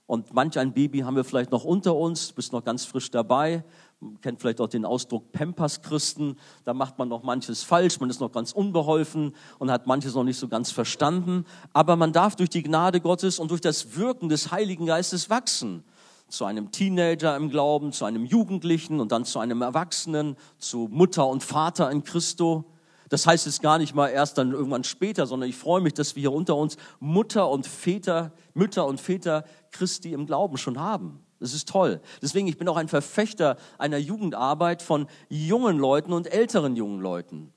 und 0.07 0.33
manch 0.33 0.57
ein 0.57 0.73
Baby 0.73 0.99
haben 0.99 1.15
wir 1.15 1.23
vielleicht 1.23 1.51
noch 1.51 1.65
unter 1.65 1.95
uns, 1.95 2.31
bist 2.31 2.53
noch 2.53 2.63
ganz 2.63 2.85
frisch 2.85 3.11
dabei, 3.11 3.63
man 3.99 4.19
kennt 4.21 4.39
vielleicht 4.39 4.61
auch 4.61 4.69
den 4.69 4.85
Ausdruck 4.85 5.31
Pampers-Christen, 5.33 6.37
da 6.63 6.73
macht 6.73 6.97
man 6.97 7.09
noch 7.09 7.21
manches 7.21 7.63
falsch, 7.63 7.99
man 7.99 8.09
ist 8.09 8.21
noch 8.21 8.31
ganz 8.31 8.53
unbeholfen 8.53 9.35
und 9.59 9.69
hat 9.69 9.85
manches 9.85 10.15
noch 10.15 10.23
nicht 10.23 10.39
so 10.39 10.47
ganz 10.47 10.71
verstanden, 10.71 11.45
aber 11.73 11.95
man 11.97 12.13
darf 12.13 12.35
durch 12.35 12.49
die 12.49 12.63
Gnade 12.63 13.01
Gottes 13.01 13.37
und 13.37 13.51
durch 13.51 13.61
das 13.61 13.97
Wirken 13.97 14.29
des 14.29 14.51
Heiligen 14.51 14.85
Geistes 14.85 15.29
wachsen 15.29 15.83
zu 16.29 16.45
einem 16.45 16.71
Teenager 16.71 17.35
im 17.35 17.49
Glauben, 17.49 17.91
zu 17.91 18.05
einem 18.05 18.25
Jugendlichen 18.25 18.99
und 18.99 19.11
dann 19.11 19.25
zu 19.25 19.39
einem 19.39 19.61
Erwachsenen, 19.61 20.35
zu 20.57 20.87
Mutter 20.91 21.27
und 21.27 21.43
Vater 21.43 21.91
in 21.91 22.03
Christo. 22.03 22.65
Das 23.09 23.25
heißt 23.25 23.47
es 23.47 23.61
gar 23.61 23.79
nicht 23.79 23.95
mal 23.95 24.07
erst 24.09 24.37
dann 24.37 24.51
irgendwann 24.51 24.83
später, 24.83 25.25
sondern 25.25 25.49
ich 25.49 25.55
freue 25.55 25.81
mich, 25.81 25.95
dass 25.95 26.15
wir 26.15 26.21
hier 26.21 26.31
unter 26.31 26.55
uns 26.55 26.77
Mutter 26.99 27.49
und 27.49 27.65
Väter, 27.65 28.31
Mütter 28.53 28.85
und 28.85 29.01
Väter 29.01 29.43
Christi 29.71 30.13
im 30.13 30.27
Glauben 30.27 30.57
schon 30.57 30.79
haben. 30.79 31.25
Das 31.39 31.53
ist 31.53 31.69
toll. 31.69 32.01
Deswegen, 32.21 32.47
ich 32.47 32.57
bin 32.57 32.67
auch 32.67 32.77
ein 32.77 32.89
Verfechter 32.89 33.57
einer 33.77 33.97
Jugendarbeit 33.97 34.81
von 34.81 35.07
jungen 35.29 35.77
Leuten 35.77 36.13
und 36.13 36.31
älteren 36.31 36.75
jungen 36.75 37.01
Leuten. 37.01 37.53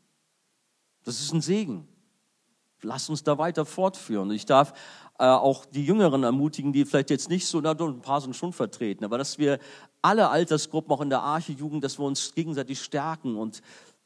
Das 1.05 1.21
ist 1.21 1.33
ein 1.33 1.41
Segen. 1.41 1.89
Lass 2.83 3.09
uns 3.09 3.23
da 3.23 3.38
weiter 3.38 3.64
fortführen. 3.64 4.31
Ich 4.31 4.45
darf 4.45 4.73
äh, 5.18 5.25
auch 5.25 5.64
die 5.64 5.85
Jüngeren 5.85 6.25
ermutigen, 6.25 6.73
die 6.73 6.85
vielleicht 6.85 7.11
jetzt 7.11 7.29
nicht 7.29 7.47
so, 7.47 7.61
na, 7.61 7.71
ein 7.73 8.01
paar 8.01 8.21
sind 8.21 8.35
schon 8.35 8.53
vertreten, 8.53 9.05
aber 9.05 9.18
dass 9.18 9.38
wir 9.38 9.59
alle 10.03 10.29
Altersgruppen, 10.29 10.92
auch 10.92 11.01
in 11.01 11.11
der 11.11 11.23
Arche-Jugend, 11.23 11.85
dass 11.85 11.99
wir 11.99 12.05
uns 12.05 12.35
gegenseitig 12.35 12.83
stärken 12.83 13.37
und 13.37 13.62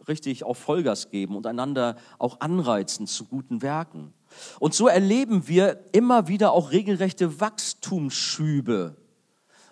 richtig 0.09 0.45
auch 0.45 0.57
Vollgas 0.57 1.11
geben 1.11 1.37
und 1.37 1.47
einander 1.47 1.97
auch 2.19 2.41
anreizen 2.41 3.07
zu 3.07 3.25
guten 3.25 3.63
Werken. 3.63 4.13
Und 4.61 4.75
so 4.75 4.89
erleben 4.89 5.49
wir 5.49 5.81
immer 5.93 6.29
wieder 6.29 6.53
auch 6.53 6.71
regelrechte 6.71 7.41
Wachstumsschübe. 7.41 8.97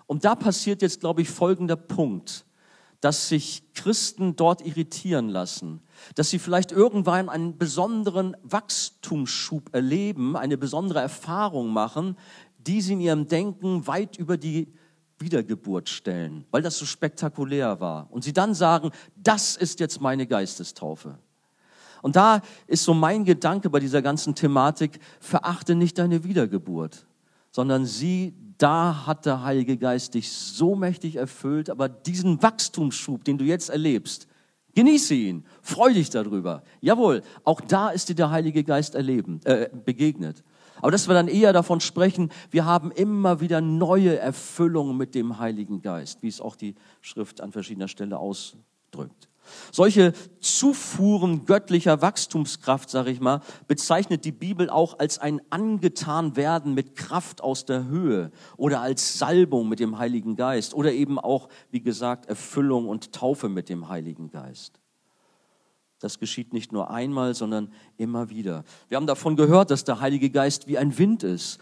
Und 0.07 0.25
da 0.25 0.35
passiert 0.35 0.83
jetzt, 0.83 1.01
glaube 1.01 1.23
ich, 1.23 1.29
folgender 1.29 1.77
Punkt 1.77 2.47
dass 3.05 3.29
sich 3.29 3.63
Christen 3.75 4.35
dort 4.35 4.65
irritieren 4.65 5.29
lassen, 5.29 5.83
dass 6.15 6.31
sie 6.31 6.39
vielleicht 6.39 6.73
irgendwann 6.73 7.29
einen 7.29 7.59
besonderen 7.59 8.35
Wachstumsschub 8.43 9.75
erleben, 9.75 10.39
eine 10.39 10.57
besondere 10.57 11.01
Erfahrung 11.01 11.69
machen, 11.69 12.17
die 12.57 12.81
sie 12.81 12.95
in 12.95 13.03
ihrem 13.03 13.29
Denken 13.29 13.87
weit 13.87 14.17
über 14.17 14.39
die 14.39 14.73
Wiedergeburt 15.19 15.91
stellen, 15.91 16.47
weil 16.51 16.63
das 16.63 16.79
so 16.79 16.87
spektakulär 16.87 17.79
war. 17.79 18.11
Und 18.11 18.25
sie 18.25 18.33
dann 18.33 18.55
sagen, 18.55 18.91
das 19.17 19.55
ist 19.55 19.81
jetzt 19.81 20.01
meine 20.01 20.27
Geistestaufe. 20.27 21.19
Und 22.01 22.17
da 22.17 22.41
ist 22.67 22.85
so 22.85 22.95
mein 22.95 23.27
Gedanke 23.27 23.69
bei 23.69 23.81
dieser 23.81 24.01
ganzen 24.01 24.35
Thematik, 24.35 24.99
verachte 25.21 25.75
nicht 25.75 25.99
deine 25.99 26.25
Wiedergeburt, 26.25 27.05
sondern 27.51 27.85
sieh 27.85 28.33
da 28.59 29.07
hat 29.07 29.27
der 29.27 29.43
Heilige 29.43 29.77
Geist 29.77 30.15
dich 30.15 30.31
so 30.31 30.75
mächtig 30.75 31.17
erfüllt, 31.17 31.71
aber 31.71 31.89
diesen 31.89 32.43
Wachstumsschub, 32.43 33.25
den 33.25 33.39
du 33.39 33.45
jetzt 33.45 33.69
erlebst, 33.69 34.27
genieße 34.75 35.15
ihn, 35.15 35.45
freu 35.63 35.93
dich 35.93 36.11
darüber. 36.11 36.63
Jawohl, 36.81 37.23
auch 37.45 37.61
da 37.61 37.91
ist 37.91 38.09
dir 38.09 38.15
der 38.15 38.31
Heilige 38.31 38.65
Geist 38.65 38.95
erleben, 38.95 39.41
äh, 39.45 39.69
begegnet. 39.85 40.43
Aber 40.81 40.91
dass 40.91 41.09
wir 41.09 41.15
dann 41.15 41.29
eher 41.29 41.53
davon 41.53 41.81
sprechen, 41.81 42.31
wir 42.51 42.65
haben 42.65 42.91
immer 42.91 43.41
wieder 43.41 43.61
neue 43.61 44.19
Erfüllungen 44.19 44.97
mit 44.97 45.15
dem 45.15 45.39
Heiligen 45.39 45.81
Geist, 45.81 46.23
wie 46.23 46.29
es 46.29 46.41
auch 46.41 46.57
die 46.57 46.75
Schrift 47.01 47.41
an 47.41 47.53
verschiedener 47.53 47.89
Stelle 47.89 48.19
ausdrückt. 48.19 49.29
Solche 49.73 50.13
Zufuhren 50.41 51.47
göttlicher 51.47 52.03
Wachstumskraft, 52.03 52.91
sage 52.91 53.11
ich 53.11 53.21
mal, 53.21 53.41
bezeichnet 53.67 54.25
die 54.25 54.33
Bibel 54.33 54.71
auch 54.71 54.99
als 54.99 55.19
ein 55.19 55.41
angetan 55.51 56.37
werden 56.37 56.75
mit 56.75 56.97
Kraft 56.97 57.43
aus 57.43 57.65
der 57.65 57.87
Höhe 57.87 58.31
oder 58.57 58.81
als 58.81 59.19
Salbung 59.19 59.69
mit 59.69 59.81
dem 59.81 59.99
Heiligen 59.99 60.37
Geist 60.37 60.75
oder 60.75 60.93
eben 60.93 61.19
auch, 61.19 61.49
wie 61.71 61.81
gesagt, 61.81 62.27
Erfüllung 62.27 62.89
und 62.89 63.13
Taufe 63.13 63.49
mit 63.49 63.69
dem 63.69 63.89
Heiligen 63.89 64.31
Geist. 64.31 64.81
Das 66.01 66.19
geschieht 66.19 66.53
nicht 66.53 66.71
nur 66.71 66.91
einmal, 66.91 67.35
sondern 67.35 67.73
immer 67.97 68.29
wieder. 68.29 68.65
Wir 68.89 68.97
haben 68.97 69.07
davon 69.07 69.37
gehört, 69.37 69.71
dass 69.71 69.85
der 69.85 70.01
Heilige 70.01 70.29
Geist 70.29 70.67
wie 70.67 70.77
ein 70.77 70.99
Wind 70.99 71.23
ist. 71.23 71.59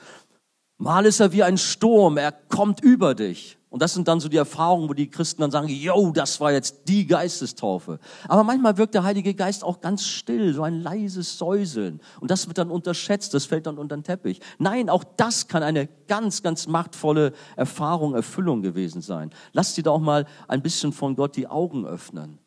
Mal 0.78 1.06
ist 1.06 1.20
er 1.20 1.32
wie 1.32 1.44
ein 1.44 1.58
Sturm, 1.58 2.16
er 2.16 2.32
kommt 2.32 2.80
über 2.82 3.14
dich. 3.14 3.56
Und 3.72 3.80
das 3.80 3.94
sind 3.94 4.06
dann 4.06 4.20
so 4.20 4.28
die 4.28 4.36
Erfahrungen, 4.36 4.86
wo 4.90 4.92
die 4.92 5.08
Christen 5.08 5.40
dann 5.40 5.50
sagen, 5.50 5.66
yo, 5.66 6.12
das 6.12 6.38
war 6.40 6.52
jetzt 6.52 6.82
die 6.88 7.06
Geistestaufe. 7.06 7.98
Aber 8.28 8.44
manchmal 8.44 8.76
wirkt 8.76 8.92
der 8.92 9.02
Heilige 9.02 9.32
Geist 9.32 9.64
auch 9.64 9.80
ganz 9.80 10.06
still, 10.06 10.52
so 10.52 10.62
ein 10.62 10.82
leises 10.82 11.38
Säuseln. 11.38 12.02
Und 12.20 12.30
das 12.30 12.48
wird 12.48 12.58
dann 12.58 12.70
unterschätzt, 12.70 13.32
das 13.32 13.46
fällt 13.46 13.66
dann 13.66 13.78
unter 13.78 13.96
den 13.96 14.04
Teppich. 14.04 14.40
Nein, 14.58 14.90
auch 14.90 15.04
das 15.16 15.48
kann 15.48 15.62
eine 15.62 15.88
ganz, 16.06 16.42
ganz 16.42 16.66
machtvolle 16.66 17.32
Erfahrung, 17.56 18.14
Erfüllung 18.14 18.60
gewesen 18.60 19.00
sein. 19.00 19.30
Lass 19.54 19.74
dir 19.74 19.84
da 19.84 19.92
auch 19.92 20.00
mal 20.00 20.26
ein 20.48 20.60
bisschen 20.60 20.92
von 20.92 21.16
Gott 21.16 21.34
die 21.36 21.48
Augen 21.48 21.86
öffnen, 21.86 22.40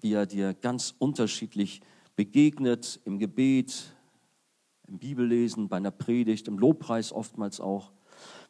wie 0.00 0.12
er 0.12 0.26
dir 0.26 0.52
ganz 0.52 0.94
unterschiedlich 0.98 1.80
begegnet, 2.14 3.00
im 3.06 3.18
Gebet, 3.18 3.96
im 4.86 4.98
Bibellesen, 4.98 5.70
bei 5.70 5.78
einer 5.78 5.90
Predigt, 5.90 6.46
im 6.46 6.58
Lobpreis 6.58 7.10
oftmals 7.10 7.58
auch. 7.58 7.90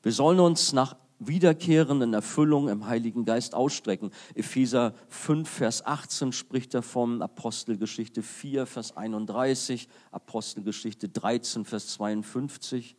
Wir 0.03 0.11
sollen 0.11 0.41
uns 0.41 0.73
nach 0.73 0.97
wiederkehrenden 1.21 2.15
Erfüllung 2.15 2.69
im 2.69 2.87
Heiligen 2.87 3.25
Geist 3.25 3.55
ausstrecken. 3.55 4.11
Epheser 4.35 4.95
5, 5.09 5.49
Vers 5.49 5.87
18 5.87 6.33
spricht 6.33 6.75
davon, 6.75 7.23
Apostelgeschichte 7.23 8.23
4, 8.23 8.67
Vers 8.67 8.97
31, 8.97 9.89
Apostelgeschichte 10.11 11.09
13, 11.09 11.65
Vers 11.67 11.89
52. 11.89 12.97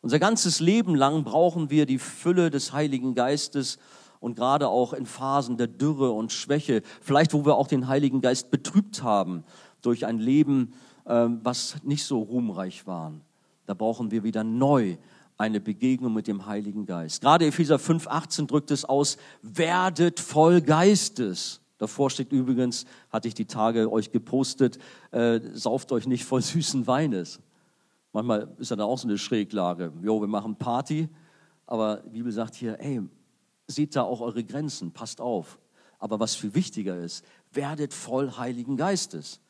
Unser 0.00 0.18
ganzes 0.18 0.60
Leben 0.60 0.94
lang 0.94 1.24
brauchen 1.24 1.70
wir 1.70 1.84
die 1.84 1.98
Fülle 1.98 2.50
des 2.50 2.72
Heiligen 2.72 3.14
Geistes 3.14 3.78
und 4.20 4.36
gerade 4.36 4.68
auch 4.68 4.94
in 4.94 5.06
Phasen 5.06 5.58
der 5.58 5.66
Dürre 5.66 6.10
und 6.12 6.32
Schwäche, 6.32 6.82
vielleicht 7.02 7.34
wo 7.34 7.44
wir 7.44 7.56
auch 7.56 7.68
den 7.68 7.86
Heiligen 7.86 8.20
Geist 8.20 8.50
betrübt 8.50 9.02
haben 9.02 9.44
durch 9.82 10.06
ein 10.06 10.18
Leben, 10.18 10.72
ähm, 11.06 11.40
was 11.42 11.76
nicht 11.84 12.04
so 12.04 12.20
ruhmreich 12.20 12.86
war. 12.86 13.12
Da 13.66 13.74
brauchen 13.74 14.10
wir 14.10 14.24
wieder 14.24 14.44
neu 14.44 14.96
eine 15.38 15.60
Begegnung 15.60 16.12
mit 16.12 16.26
dem 16.26 16.46
Heiligen 16.46 16.84
Geist. 16.84 17.22
Gerade 17.22 17.46
Epheser 17.46 17.76
5,18 17.76 18.46
drückt 18.46 18.70
es 18.72 18.84
aus, 18.84 19.16
werdet 19.40 20.20
voll 20.20 20.60
Geistes. 20.60 21.60
Davor 21.78 22.10
steht 22.10 22.32
übrigens, 22.32 22.84
hatte 23.10 23.28
ich 23.28 23.34
die 23.34 23.46
Tage 23.46 23.90
euch 23.90 24.10
gepostet, 24.10 24.78
äh, 25.12 25.40
sauft 25.54 25.92
euch 25.92 26.08
nicht 26.08 26.24
voll 26.24 26.42
süßen 26.42 26.88
Weines. 26.88 27.40
Manchmal 28.12 28.52
ist 28.58 28.72
da 28.72 28.82
auch 28.82 28.98
so 28.98 29.06
eine 29.06 29.16
Schräglage. 29.16 29.92
Jo, 30.02 30.20
wir 30.20 30.26
machen 30.26 30.56
Party, 30.56 31.08
aber 31.66 31.98
die 31.98 32.10
Bibel 32.10 32.32
sagt 32.32 32.56
hier, 32.56 32.80
ey, 32.80 33.00
seht 33.68 33.94
da 33.94 34.02
auch 34.02 34.20
eure 34.20 34.42
Grenzen, 34.42 34.90
passt 34.90 35.20
auf. 35.20 35.60
Aber 36.00 36.18
was 36.18 36.34
viel 36.34 36.54
wichtiger 36.54 36.98
ist, 36.98 37.24
werdet 37.52 37.94
voll 37.94 38.32
Heiligen 38.36 38.76
Geistes. 38.76 39.40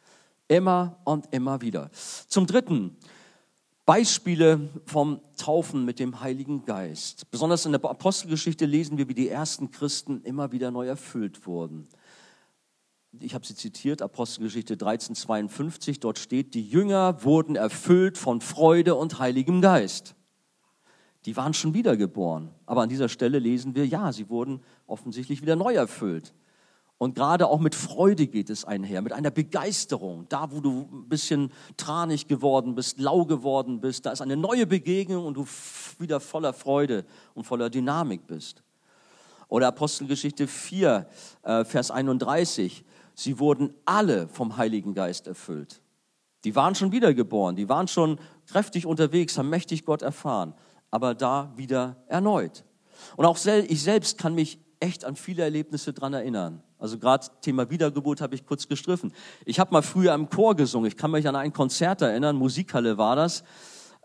Immer 0.48 0.98
und 1.04 1.32
immer 1.32 1.62
wieder. 1.62 1.90
Zum 2.26 2.46
Dritten, 2.46 2.96
Beispiele 3.88 4.68
vom 4.84 5.22
Taufen 5.38 5.86
mit 5.86 5.98
dem 5.98 6.20
Heiligen 6.20 6.66
Geist. 6.66 7.30
Besonders 7.30 7.64
in 7.64 7.72
der 7.72 7.82
Apostelgeschichte 7.82 8.66
lesen 8.66 8.98
wir, 8.98 9.08
wie 9.08 9.14
die 9.14 9.30
ersten 9.30 9.70
Christen 9.70 10.20
immer 10.24 10.52
wieder 10.52 10.70
neu 10.70 10.86
erfüllt 10.86 11.46
wurden. 11.46 11.88
Ich 13.18 13.32
habe 13.32 13.46
sie 13.46 13.54
zitiert, 13.54 14.02
Apostelgeschichte 14.02 14.74
1352, 14.74 16.00
dort 16.00 16.18
steht, 16.18 16.52
die 16.52 16.68
Jünger 16.68 17.24
wurden 17.24 17.56
erfüllt 17.56 18.18
von 18.18 18.42
Freude 18.42 18.94
und 18.94 19.20
Heiligem 19.20 19.62
Geist. 19.62 20.14
Die 21.24 21.34
waren 21.38 21.54
schon 21.54 21.72
wiedergeboren. 21.72 22.50
Aber 22.66 22.82
an 22.82 22.90
dieser 22.90 23.08
Stelle 23.08 23.38
lesen 23.38 23.74
wir, 23.74 23.86
ja, 23.86 24.12
sie 24.12 24.28
wurden 24.28 24.60
offensichtlich 24.86 25.40
wieder 25.40 25.56
neu 25.56 25.72
erfüllt. 25.72 26.34
Und 26.98 27.14
gerade 27.14 27.46
auch 27.46 27.60
mit 27.60 27.76
Freude 27.76 28.26
geht 28.26 28.50
es 28.50 28.64
einher, 28.64 29.02
mit 29.02 29.12
einer 29.12 29.30
Begeisterung. 29.30 30.26
Da, 30.28 30.50
wo 30.50 30.60
du 30.60 30.88
ein 30.92 31.08
bisschen 31.08 31.52
tranig 31.76 32.26
geworden 32.26 32.74
bist, 32.74 32.98
lau 32.98 33.24
geworden 33.24 33.80
bist, 33.80 34.04
da 34.04 34.10
ist 34.10 34.20
eine 34.20 34.36
neue 34.36 34.66
Begegnung 34.66 35.24
und 35.24 35.34
du 35.34 35.46
wieder 36.00 36.18
voller 36.18 36.52
Freude 36.52 37.04
und 37.34 37.44
voller 37.44 37.70
Dynamik 37.70 38.26
bist. 38.26 38.64
Oder 39.46 39.68
Apostelgeschichte 39.68 40.48
4, 40.48 41.08
äh, 41.44 41.64
Vers 41.64 41.92
31. 41.92 42.84
Sie 43.14 43.38
wurden 43.38 43.72
alle 43.84 44.26
vom 44.28 44.56
Heiligen 44.56 44.92
Geist 44.92 45.28
erfüllt. 45.28 45.80
Die 46.44 46.56
waren 46.56 46.74
schon 46.74 46.92
wiedergeboren, 46.92 47.56
die 47.56 47.68
waren 47.68 47.88
schon 47.88 48.18
kräftig 48.46 48.86
unterwegs, 48.86 49.38
haben 49.38 49.50
mächtig 49.50 49.84
Gott 49.84 50.02
erfahren, 50.02 50.54
aber 50.90 51.14
da 51.14 51.52
wieder 51.56 51.96
erneut. 52.06 52.64
Und 53.16 53.24
auch 53.26 53.38
ich 53.44 53.82
selbst 53.82 54.18
kann 54.18 54.34
mich 54.34 54.58
echt 54.80 55.04
an 55.04 55.16
viele 55.16 55.42
Erlebnisse 55.42 55.92
dran 55.92 56.14
erinnern. 56.14 56.62
Also 56.78 56.98
gerade 56.98 57.26
Thema 57.40 57.70
Wiedergeburt 57.70 58.20
habe 58.20 58.34
ich 58.34 58.46
kurz 58.46 58.68
gestriffen. 58.68 59.12
Ich 59.44 59.58
habe 59.58 59.72
mal 59.72 59.82
früher 59.82 60.14
im 60.14 60.28
Chor 60.28 60.54
gesungen. 60.54 60.88
Ich 60.88 60.96
kann 60.96 61.10
mich 61.10 61.26
an 61.26 61.36
ein 61.36 61.52
Konzert 61.52 62.02
erinnern, 62.02 62.36
Musikhalle 62.36 62.98
war 62.98 63.16
das. 63.16 63.42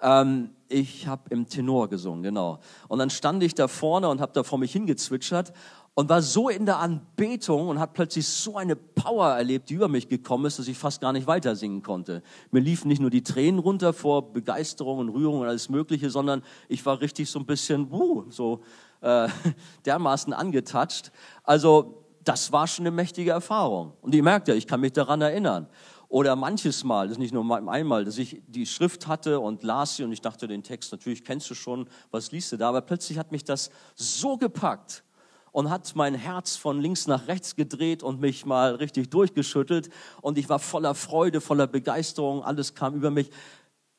Ähm, 0.02 0.50
ich 0.68 1.08
habe 1.08 1.24
im 1.30 1.48
Tenor 1.48 1.88
gesungen, 1.88 2.24
genau. 2.24 2.60
Und 2.88 3.00
dann 3.00 3.10
stand 3.10 3.44
ich 3.44 3.54
da 3.54 3.68
vorne 3.68 4.10
und 4.10 4.20
habe 4.22 4.34
da 4.34 4.44
vor 4.44 4.58
mich 4.58 4.72
hingezwitschert 4.72 5.54
und 5.96 6.10
war 6.10 6.22
so 6.22 6.50
in 6.50 6.66
der 6.66 6.80
Anbetung 6.80 7.68
und 7.68 7.80
habe 7.80 7.92
plötzlich 7.94 8.28
so 8.28 8.58
eine 8.58 8.76
Power 8.76 9.28
erlebt, 9.28 9.70
die 9.70 9.76
über 9.76 9.88
mich 9.88 10.10
gekommen 10.10 10.46
ist, 10.46 10.58
dass 10.58 10.68
ich 10.68 10.78
fast 10.78 11.02
gar 11.02 11.14
nicht 11.14 11.28
weiter 11.28 11.56
singen 11.56 11.84
konnte. 11.84 12.24
Mir 12.52 12.62
liefen 12.62 12.88
nicht 12.88 13.00
nur 13.00 13.12
die 13.12 13.22
Tränen 13.22 13.60
runter 13.60 13.94
vor 13.94 14.34
Begeisterung 14.34 15.00
und 15.00 15.10
Rührung 15.10 15.42
und 15.42 15.48
alles 15.48 15.70
Mögliche, 15.70 16.10
sondern 16.10 16.42
ich 16.68 16.84
war 16.86 17.00
richtig 17.00 17.30
so 17.30 17.40
ein 17.40 17.46
bisschen, 17.46 17.92
wuh, 17.92 18.26
so 18.30 18.62
äh, 19.04 19.28
dermaßen 19.86 20.34
angetatscht. 20.34 21.12
Also 21.44 22.04
das 22.24 22.52
war 22.52 22.68
schon 22.68 22.88
eine 22.88 22.96
mächtige 22.96 23.32
Erfahrung. 23.32 23.94
Und 24.02 24.16
ihr 24.16 24.24
merkt 24.24 24.48
ja, 24.48 24.56
ich 24.56 24.66
kann 24.66 24.80
mich 24.80 24.94
daran 24.94 25.22
erinnern. 25.22 25.68
Oder 26.08 26.36
manches 26.36 26.84
Mal, 26.84 27.08
das 27.08 27.14
ist 27.14 27.20
nicht 27.20 27.34
nur 27.34 27.70
einmal, 27.70 28.06
dass 28.06 28.18
ich 28.18 28.42
die 28.48 28.68
Schrift 28.68 29.08
hatte 29.08 29.40
und 29.40 29.64
las 29.64 29.96
sie 29.96 30.04
und 30.04 30.12
ich 30.12 30.22
dachte, 30.22 30.48
den 30.48 30.62
Text 30.62 30.92
natürlich 30.92 31.26
kennst 31.26 31.50
du 31.50 31.56
schon, 31.56 31.90
was 32.12 32.32
liest 32.32 32.52
du 32.52 32.58
da? 32.58 32.70
Aber 32.70 32.82
plötzlich 32.82 33.18
hat 33.18 33.32
mich 33.32 33.44
das 33.44 33.72
so 33.96 34.38
gepackt 34.38 35.04
und 35.52 35.72
hat 35.72 35.96
mein 35.96 36.14
Herz 36.14 36.56
von 36.56 36.80
links 36.80 37.08
nach 37.08 37.28
rechts 37.28 37.56
gedreht 37.56 38.04
und 38.04 38.22
mich 38.22 38.46
mal 38.46 38.76
richtig 38.76 39.10
durchgeschüttelt 39.10 39.90
und 40.22 40.38
ich 40.38 40.50
war 40.50 40.60
voller 40.60 40.94
Freude, 40.94 41.42
voller 41.42 41.66
Begeisterung, 41.66 42.44
alles 42.44 42.76
kam 42.76 42.94
über 42.94 43.10
mich. 43.10 43.32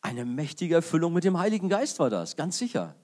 Eine 0.01 0.25
mächtige 0.25 0.77
Erfüllung 0.77 1.14
mit 1.14 1.25
dem 1.25 1.38
Heiligen 1.38 1.69
Geist 1.69 1.99
war 1.99 2.11
das, 2.11 2.37
ganz 2.37 2.59
sicher 2.59 2.95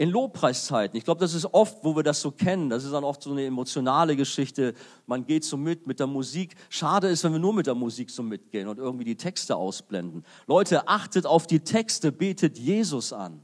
in 0.00 0.08
Lobpreiszeiten. 0.08 0.96
Ich 0.96 1.04
glaube, 1.04 1.20
das 1.20 1.34
ist 1.34 1.52
oft, 1.52 1.84
wo 1.84 1.94
wir 1.94 2.02
das 2.02 2.22
so 2.22 2.30
kennen. 2.30 2.70
Das 2.70 2.84
ist 2.84 2.92
dann 2.92 3.04
oft 3.04 3.22
so 3.22 3.32
eine 3.32 3.44
emotionale 3.44 4.16
Geschichte. 4.16 4.72
Man 5.06 5.26
geht 5.26 5.44
so 5.44 5.58
mit 5.58 5.86
mit 5.86 6.00
der 6.00 6.06
Musik. 6.06 6.54
Schade 6.70 7.08
ist, 7.08 7.22
wenn 7.22 7.32
wir 7.32 7.38
nur 7.38 7.52
mit 7.52 7.66
der 7.66 7.74
Musik 7.74 8.08
so 8.08 8.22
mitgehen 8.22 8.66
und 8.66 8.78
irgendwie 8.78 9.04
die 9.04 9.16
Texte 9.16 9.56
ausblenden. 9.56 10.24
Leute, 10.46 10.88
achtet 10.88 11.26
auf 11.26 11.46
die 11.46 11.60
Texte, 11.60 12.12
betet 12.12 12.58
Jesus 12.58 13.12
an. 13.12 13.42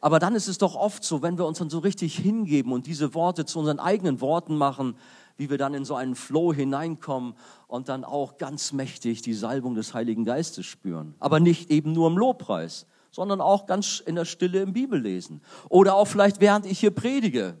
Aber 0.00 0.18
dann 0.18 0.34
ist 0.34 0.48
es 0.48 0.58
doch 0.58 0.74
oft 0.74 1.04
so, 1.04 1.22
wenn 1.22 1.38
wir 1.38 1.46
uns 1.46 1.58
dann 1.58 1.70
so 1.70 1.78
richtig 1.78 2.16
hingeben 2.16 2.72
und 2.72 2.88
diese 2.88 3.14
Worte 3.14 3.44
zu 3.44 3.60
unseren 3.60 3.78
eigenen 3.78 4.20
Worten 4.20 4.56
machen, 4.56 4.96
wie 5.36 5.48
wir 5.48 5.58
dann 5.58 5.74
in 5.74 5.84
so 5.84 5.94
einen 5.94 6.16
Flow 6.16 6.52
hineinkommen 6.52 7.34
und 7.68 7.88
dann 7.88 8.02
auch 8.02 8.36
ganz 8.36 8.72
mächtig 8.72 9.22
die 9.22 9.32
Salbung 9.32 9.76
des 9.76 9.94
Heiligen 9.94 10.24
Geistes 10.24 10.66
spüren. 10.66 11.14
Aber 11.20 11.38
nicht 11.38 11.70
eben 11.70 11.92
nur 11.92 12.08
im 12.08 12.18
Lobpreis, 12.18 12.86
sondern 13.14 13.40
auch 13.40 13.66
ganz 13.66 14.00
in 14.00 14.16
der 14.16 14.24
Stille 14.24 14.60
im 14.60 14.72
Bibellesen. 14.72 15.40
Oder 15.68 15.94
auch 15.94 16.06
vielleicht 16.06 16.40
während 16.40 16.66
ich 16.66 16.80
hier 16.80 16.90
predige, 16.90 17.56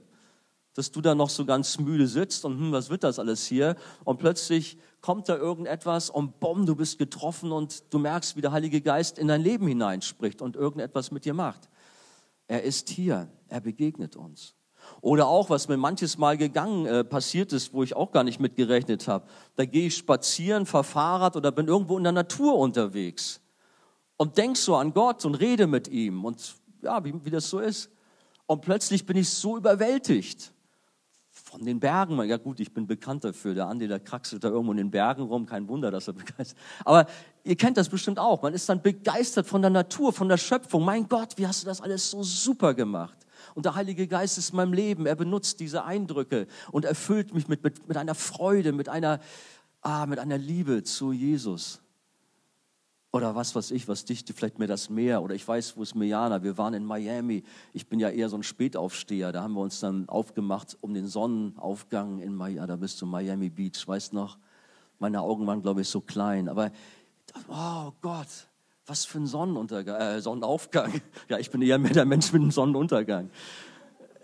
dass 0.74 0.90
du 0.90 1.00
da 1.00 1.14
noch 1.14 1.30
so 1.30 1.44
ganz 1.44 1.78
müde 1.78 2.08
sitzt 2.08 2.44
und 2.44 2.58
hm, 2.58 2.72
was 2.72 2.90
wird 2.90 3.04
das 3.04 3.20
alles 3.20 3.46
hier? 3.46 3.76
Und 4.02 4.18
plötzlich 4.18 4.76
kommt 5.00 5.28
da 5.28 5.36
irgendetwas 5.36 6.10
und 6.10 6.40
bumm, 6.40 6.66
du 6.66 6.74
bist 6.74 6.98
getroffen 6.98 7.52
und 7.52 7.84
du 7.94 8.00
merkst, 8.00 8.34
wie 8.36 8.40
der 8.40 8.50
Heilige 8.50 8.80
Geist 8.80 9.16
in 9.16 9.28
dein 9.28 9.42
Leben 9.42 9.68
hineinspricht 9.68 10.42
und 10.42 10.56
irgendetwas 10.56 11.12
mit 11.12 11.24
dir 11.24 11.34
macht. 11.34 11.68
Er 12.48 12.64
ist 12.64 12.88
hier, 12.88 13.28
er 13.46 13.60
begegnet 13.60 14.16
uns. 14.16 14.56
Oder 15.00 15.28
auch, 15.28 15.50
was 15.50 15.68
mir 15.68 15.76
manches 15.76 16.18
Mal 16.18 16.36
gegangen 16.36 16.86
äh, 16.86 17.04
passiert 17.04 17.52
ist, 17.52 17.72
wo 17.72 17.84
ich 17.84 17.94
auch 17.94 18.10
gar 18.10 18.24
nicht 18.24 18.40
mitgerechnet 18.40 19.06
habe. 19.06 19.26
Da 19.54 19.64
gehe 19.64 19.86
ich 19.86 19.96
spazieren, 19.96 20.66
fahr 20.66 20.84
Fahrrad 20.84 21.36
oder 21.36 21.52
bin 21.52 21.68
irgendwo 21.68 21.96
in 21.96 22.02
der 22.02 22.12
Natur 22.12 22.58
unterwegs 22.58 23.40
und 24.16 24.36
denk 24.38 24.56
so 24.56 24.76
an 24.76 24.92
Gott 24.92 25.24
und 25.24 25.34
rede 25.34 25.66
mit 25.66 25.88
ihm 25.88 26.24
und 26.24 26.56
ja, 26.82 27.04
wie, 27.04 27.14
wie 27.24 27.30
das 27.30 27.48
so 27.50 27.58
ist. 27.58 27.90
Und 28.46 28.60
plötzlich 28.60 29.06
bin 29.06 29.16
ich 29.16 29.30
so 29.30 29.56
überwältigt 29.56 30.52
von 31.30 31.64
den 31.64 31.80
Bergen. 31.80 32.22
Ja 32.24 32.36
gut, 32.36 32.60
ich 32.60 32.72
bin 32.72 32.86
bekannt 32.86 33.24
dafür. 33.24 33.54
Der 33.54 33.66
Andi, 33.66 33.88
der 33.88 34.00
kraxelt 34.00 34.44
da 34.44 34.48
irgendwo 34.48 34.72
in 34.72 34.78
den 34.78 34.90
Bergen 34.90 35.22
rum. 35.22 35.46
Kein 35.46 35.68
Wunder, 35.68 35.90
dass 35.90 36.08
er 36.08 36.12
begeistert 36.14 36.40
ist. 36.40 36.56
Aber 36.84 37.06
ihr 37.42 37.56
kennt 37.56 37.76
das 37.76 37.88
bestimmt 37.88 38.18
auch. 38.18 38.42
Man 38.42 38.54
ist 38.54 38.68
dann 38.68 38.82
begeistert 38.82 39.46
von 39.46 39.62
der 39.62 39.70
Natur, 39.70 40.12
von 40.12 40.28
der 40.28 40.36
Schöpfung. 40.36 40.84
Mein 40.84 41.08
Gott, 41.08 41.36
wie 41.36 41.46
hast 41.46 41.62
du 41.62 41.66
das 41.66 41.80
alles 41.80 42.10
so 42.10 42.22
super 42.22 42.74
gemacht? 42.74 43.16
Und 43.54 43.66
der 43.66 43.74
Heilige 43.74 44.06
Geist 44.06 44.36
ist 44.38 44.50
in 44.50 44.56
meinem 44.56 44.72
Leben. 44.72 45.06
Er 45.06 45.16
benutzt 45.16 45.60
diese 45.60 45.84
Eindrücke 45.84 46.46
und 46.72 46.84
erfüllt 46.84 47.34
mich 47.34 47.48
mit, 47.48 47.62
mit, 47.62 47.88
mit 47.88 47.96
einer 47.96 48.14
Freude, 48.14 48.72
mit 48.72 48.88
einer, 48.88 49.20
ah, 49.80 50.06
mit 50.06 50.18
einer 50.18 50.38
Liebe 50.38 50.82
zu 50.82 51.12
Jesus. 51.12 51.83
Oder 53.14 53.36
was 53.36 53.54
weiß 53.54 53.70
ich, 53.70 53.86
was 53.86 54.04
dichte 54.04 54.32
vielleicht 54.32 54.58
mir 54.58 54.66
das 54.66 54.90
Meer. 54.90 55.22
Oder 55.22 55.36
ich 55.36 55.46
weiß, 55.46 55.76
wo 55.76 55.84
ist 55.84 55.94
Mejana. 55.94 56.42
Wir 56.42 56.58
waren 56.58 56.74
in 56.74 56.84
Miami. 56.84 57.44
Ich 57.72 57.86
bin 57.86 58.00
ja 58.00 58.08
eher 58.10 58.28
so 58.28 58.36
ein 58.36 58.42
Spätaufsteher. 58.42 59.30
Da 59.30 59.40
haben 59.40 59.54
wir 59.54 59.60
uns 59.60 59.78
dann 59.78 60.08
aufgemacht 60.08 60.76
um 60.80 60.94
den 60.94 61.06
Sonnenaufgang 61.06 62.18
in 62.18 62.34
Miami. 62.34 62.66
Da 62.66 62.74
bist 62.74 63.00
du 63.00 63.06
Miami 63.06 63.50
Beach. 63.50 63.86
Weißt 63.86 64.14
noch? 64.14 64.36
Meine 64.98 65.20
Augen 65.20 65.46
waren, 65.46 65.62
glaube 65.62 65.82
ich, 65.82 65.88
so 65.88 66.00
klein. 66.00 66.48
Aber, 66.48 66.72
oh 67.46 67.92
Gott, 68.00 68.48
was 68.84 69.04
für 69.04 69.18
ein 69.18 69.28
Sonnenuntergang, 69.28 70.00
äh, 70.00 70.20
Sonnenaufgang. 70.20 71.00
Ja, 71.28 71.38
ich 71.38 71.52
bin 71.52 71.62
eher 71.62 71.78
mehr 71.78 71.92
der 71.92 72.06
Mensch 72.06 72.32
mit 72.32 72.42
dem 72.42 72.50
Sonnenuntergang 72.50 73.30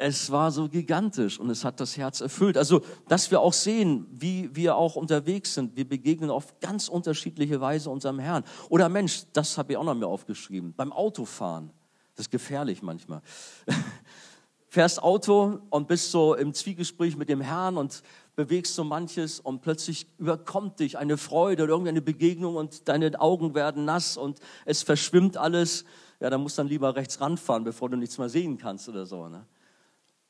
es 0.00 0.30
war 0.30 0.50
so 0.50 0.66
gigantisch 0.66 1.38
und 1.38 1.50
es 1.50 1.62
hat 1.62 1.78
das 1.78 1.98
Herz 1.98 2.22
erfüllt. 2.22 2.56
Also, 2.56 2.80
dass 3.08 3.30
wir 3.30 3.40
auch 3.40 3.52
sehen, 3.52 4.06
wie 4.10 4.48
wir 4.56 4.76
auch 4.76 4.96
unterwegs 4.96 5.52
sind. 5.52 5.76
Wir 5.76 5.86
begegnen 5.86 6.30
auf 6.30 6.58
ganz 6.60 6.88
unterschiedliche 6.88 7.60
Weise 7.60 7.90
unserem 7.90 8.18
Herrn. 8.18 8.44
Oder 8.70 8.88
Mensch, 8.88 9.24
das 9.34 9.58
habe 9.58 9.72
ich 9.72 9.78
auch 9.78 9.84
noch 9.84 9.94
mir 9.94 10.06
aufgeschrieben. 10.06 10.72
Beim 10.74 10.90
Autofahren. 10.90 11.70
Das 12.14 12.26
ist 12.26 12.30
gefährlich 12.30 12.80
manchmal. 12.80 13.20
Fährst 14.68 15.02
Auto 15.02 15.58
und 15.68 15.86
bist 15.86 16.10
so 16.10 16.34
im 16.34 16.54
Zwiegespräch 16.54 17.16
mit 17.16 17.28
dem 17.28 17.42
Herrn 17.42 17.76
und 17.76 18.02
bewegst 18.36 18.74
so 18.76 18.84
manches 18.84 19.38
und 19.38 19.60
plötzlich 19.60 20.06
überkommt 20.16 20.80
dich 20.80 20.96
eine 20.96 21.18
Freude 21.18 21.64
oder 21.64 21.72
irgendeine 21.72 22.00
Begegnung 22.00 22.56
und 22.56 22.88
deine 22.88 23.20
Augen 23.20 23.54
werden 23.54 23.84
nass 23.84 24.16
und 24.16 24.38
es 24.64 24.82
verschwimmt 24.82 25.36
alles. 25.36 25.84
Ja, 26.20 26.30
dann 26.30 26.40
musst 26.40 26.56
du 26.56 26.62
dann 26.62 26.68
lieber 26.68 26.96
rechts 26.96 27.20
ranfahren, 27.20 27.64
bevor 27.64 27.90
du 27.90 27.96
nichts 27.96 28.16
mehr 28.16 28.30
sehen 28.30 28.56
kannst 28.56 28.88
oder 28.88 29.04
so. 29.04 29.28
Ne? 29.28 29.44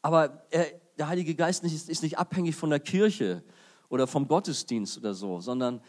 Aber 0.02 0.44
er, 0.50 0.66
der 0.98 1.08
Heilige 1.08 1.34
Geist 1.34 1.64
ist, 1.64 1.88
ist 1.88 2.02
nicht 2.02 2.18
abhängig 2.18 2.56
von 2.56 2.70
der 2.70 2.80
Kirche 2.80 3.42
oder 3.88 4.06
vom 4.06 4.28
Gottesdienst 4.28 4.98
oder 4.98 5.14
so, 5.14 5.40
sondern 5.40 5.80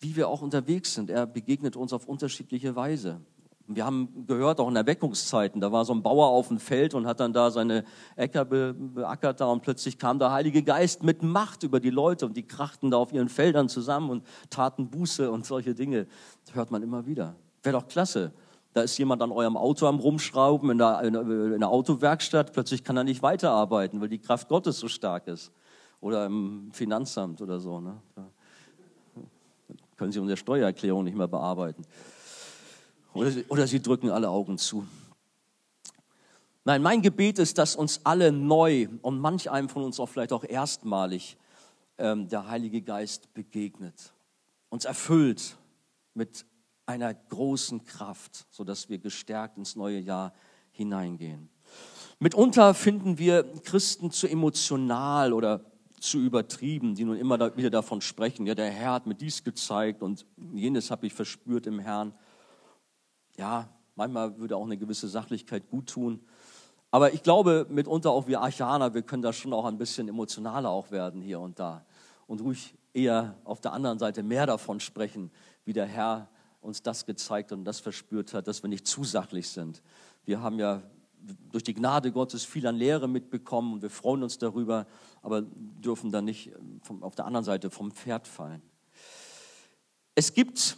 wie 0.00 0.16
wir 0.16 0.28
auch 0.28 0.42
unterwegs 0.42 0.94
sind. 0.94 1.10
Er 1.10 1.26
begegnet 1.26 1.76
uns 1.76 1.92
auf 1.92 2.06
unterschiedliche 2.06 2.76
Weise. 2.76 3.20
Wir 3.68 3.84
haben 3.84 4.26
gehört, 4.26 4.60
auch 4.60 4.68
in 4.68 4.76
Erweckungszeiten, 4.76 5.60
da 5.60 5.72
war 5.72 5.84
so 5.84 5.92
ein 5.92 6.02
Bauer 6.02 6.28
auf 6.28 6.48
dem 6.48 6.60
Feld 6.60 6.94
und 6.94 7.06
hat 7.06 7.18
dann 7.18 7.32
da 7.32 7.50
seine 7.50 7.84
Äcker 8.14 8.44
be 8.44 8.74
beackert 8.74 9.40
da 9.40 9.46
und 9.46 9.62
plötzlich 9.62 9.98
kam 9.98 10.20
der 10.20 10.30
Heilige 10.30 10.62
Geist 10.62 11.02
mit 11.02 11.24
Macht 11.24 11.64
über 11.64 11.80
die 11.80 11.90
Leute 11.90 12.26
und 12.26 12.36
die 12.36 12.46
krachten 12.46 12.92
da 12.92 12.98
auf 12.98 13.12
ihren 13.12 13.28
Feldern 13.28 13.68
zusammen 13.68 14.10
und 14.10 14.24
taten 14.50 14.88
Buße 14.88 15.32
und 15.32 15.46
solche 15.46 15.74
Dinge. 15.74 16.06
Das 16.44 16.54
hört 16.54 16.70
man 16.70 16.84
immer 16.84 17.06
wieder. 17.06 17.34
Wäre 17.64 17.80
doch 17.80 17.88
klasse, 17.88 18.32
da 18.76 18.82
ist 18.82 18.98
jemand 18.98 19.22
an 19.22 19.32
eurem 19.32 19.56
Auto 19.56 19.86
am 19.86 19.98
Rumschrauben 19.98 20.68
in 20.68 20.76
der, 20.76 21.00
in 21.00 21.60
der 21.60 21.70
Autowerkstatt, 21.70 22.52
plötzlich 22.52 22.84
kann 22.84 22.94
er 22.98 23.04
nicht 23.04 23.22
weiterarbeiten, 23.22 24.02
weil 24.02 24.10
die 24.10 24.18
Kraft 24.18 24.48
Gottes 24.48 24.78
so 24.78 24.86
stark 24.86 25.28
ist. 25.28 25.50
Oder 26.02 26.26
im 26.26 26.68
Finanzamt 26.72 27.40
oder 27.40 27.58
so. 27.58 27.80
Ne? 27.80 27.96
Da 28.14 28.26
können 29.96 30.12
sie 30.12 30.18
unsere 30.18 30.36
Steuererklärung 30.36 31.04
nicht 31.04 31.16
mehr 31.16 31.26
bearbeiten. 31.26 31.86
Oder 33.14 33.30
sie, 33.30 33.46
oder 33.48 33.66
sie 33.66 33.80
drücken 33.80 34.10
alle 34.10 34.28
Augen 34.28 34.58
zu. 34.58 34.86
Nein, 36.66 36.82
mein 36.82 37.00
Gebet 37.00 37.38
ist, 37.38 37.56
dass 37.56 37.76
uns 37.76 38.02
alle 38.04 38.30
neu 38.30 38.88
und 39.00 39.18
manch 39.20 39.50
einem 39.50 39.70
von 39.70 39.84
uns 39.84 39.98
auch 39.98 40.10
vielleicht 40.10 40.34
auch 40.34 40.44
erstmalig 40.44 41.38
ähm, 41.96 42.28
der 42.28 42.46
Heilige 42.48 42.82
Geist 42.82 43.32
begegnet, 43.32 44.12
uns 44.68 44.84
erfüllt 44.84 45.56
mit 46.12 46.44
einer 46.86 47.12
großen 47.12 47.84
Kraft, 47.84 48.46
sodass 48.50 48.88
wir 48.88 48.98
gestärkt 48.98 49.58
ins 49.58 49.76
neue 49.76 49.98
Jahr 49.98 50.32
hineingehen. 50.70 51.50
Mitunter 52.18 52.72
finden 52.74 53.18
wir 53.18 53.44
Christen 53.62 54.10
zu 54.10 54.26
emotional 54.28 55.32
oder 55.32 55.64
zu 56.00 56.18
übertrieben, 56.18 56.94
die 56.94 57.04
nun 57.04 57.16
immer 57.16 57.56
wieder 57.56 57.70
davon 57.70 58.00
sprechen, 58.00 58.46
ja, 58.46 58.54
der 58.54 58.70
Herr 58.70 58.92
hat 58.92 59.06
mir 59.06 59.14
dies 59.14 59.42
gezeigt 59.44 60.02
und 60.02 60.26
jenes 60.54 60.90
habe 60.90 61.06
ich 61.06 61.14
verspürt 61.14 61.66
im 61.66 61.78
Herrn. 61.78 62.14
Ja, 63.36 63.68
manchmal 63.96 64.38
würde 64.38 64.56
auch 64.56 64.64
eine 64.64 64.76
gewisse 64.76 65.08
Sachlichkeit 65.08 65.68
gut 65.68 65.88
tun. 65.88 66.20
Aber 66.90 67.12
ich 67.12 67.22
glaube, 67.22 67.66
mitunter 67.68 68.10
auch 68.10 68.26
wir 68.26 68.40
Archaner, 68.40 68.94
wir 68.94 69.02
können 69.02 69.22
da 69.22 69.32
schon 69.32 69.52
auch 69.52 69.64
ein 69.64 69.78
bisschen 69.78 70.08
emotionaler 70.08 70.70
auch 70.70 70.90
werden 70.90 71.20
hier 71.20 71.40
und 71.40 71.58
da 71.58 71.84
und 72.26 72.40
ruhig 72.40 72.74
eher 72.94 73.36
auf 73.44 73.60
der 73.60 73.72
anderen 73.72 73.98
Seite 73.98 74.22
mehr 74.22 74.46
davon 74.46 74.80
sprechen, 74.80 75.30
wie 75.64 75.72
der 75.72 75.86
Herr 75.86 76.28
uns 76.66 76.82
das 76.82 77.06
gezeigt 77.06 77.52
und 77.52 77.64
das 77.64 77.80
verspürt 77.80 78.34
hat, 78.34 78.48
dass 78.48 78.62
wir 78.62 78.68
nicht 78.68 78.86
zu 78.86 79.04
sachlich 79.04 79.48
sind. 79.48 79.82
Wir 80.24 80.42
haben 80.42 80.58
ja 80.58 80.82
durch 81.50 81.64
die 81.64 81.74
Gnade 81.74 82.12
Gottes 82.12 82.44
viel 82.44 82.66
an 82.66 82.76
Lehre 82.76 83.08
mitbekommen 83.08 83.74
und 83.74 83.82
wir 83.82 83.90
freuen 83.90 84.22
uns 84.22 84.38
darüber, 84.38 84.86
aber 85.22 85.42
dürfen 85.42 86.10
dann 86.10 86.24
nicht 86.24 86.52
vom, 86.82 87.02
auf 87.02 87.14
der 87.14 87.24
anderen 87.24 87.44
Seite 87.44 87.70
vom 87.70 87.90
Pferd 87.90 88.28
fallen. 88.28 88.62
Es 90.14 90.34
gibt, 90.34 90.76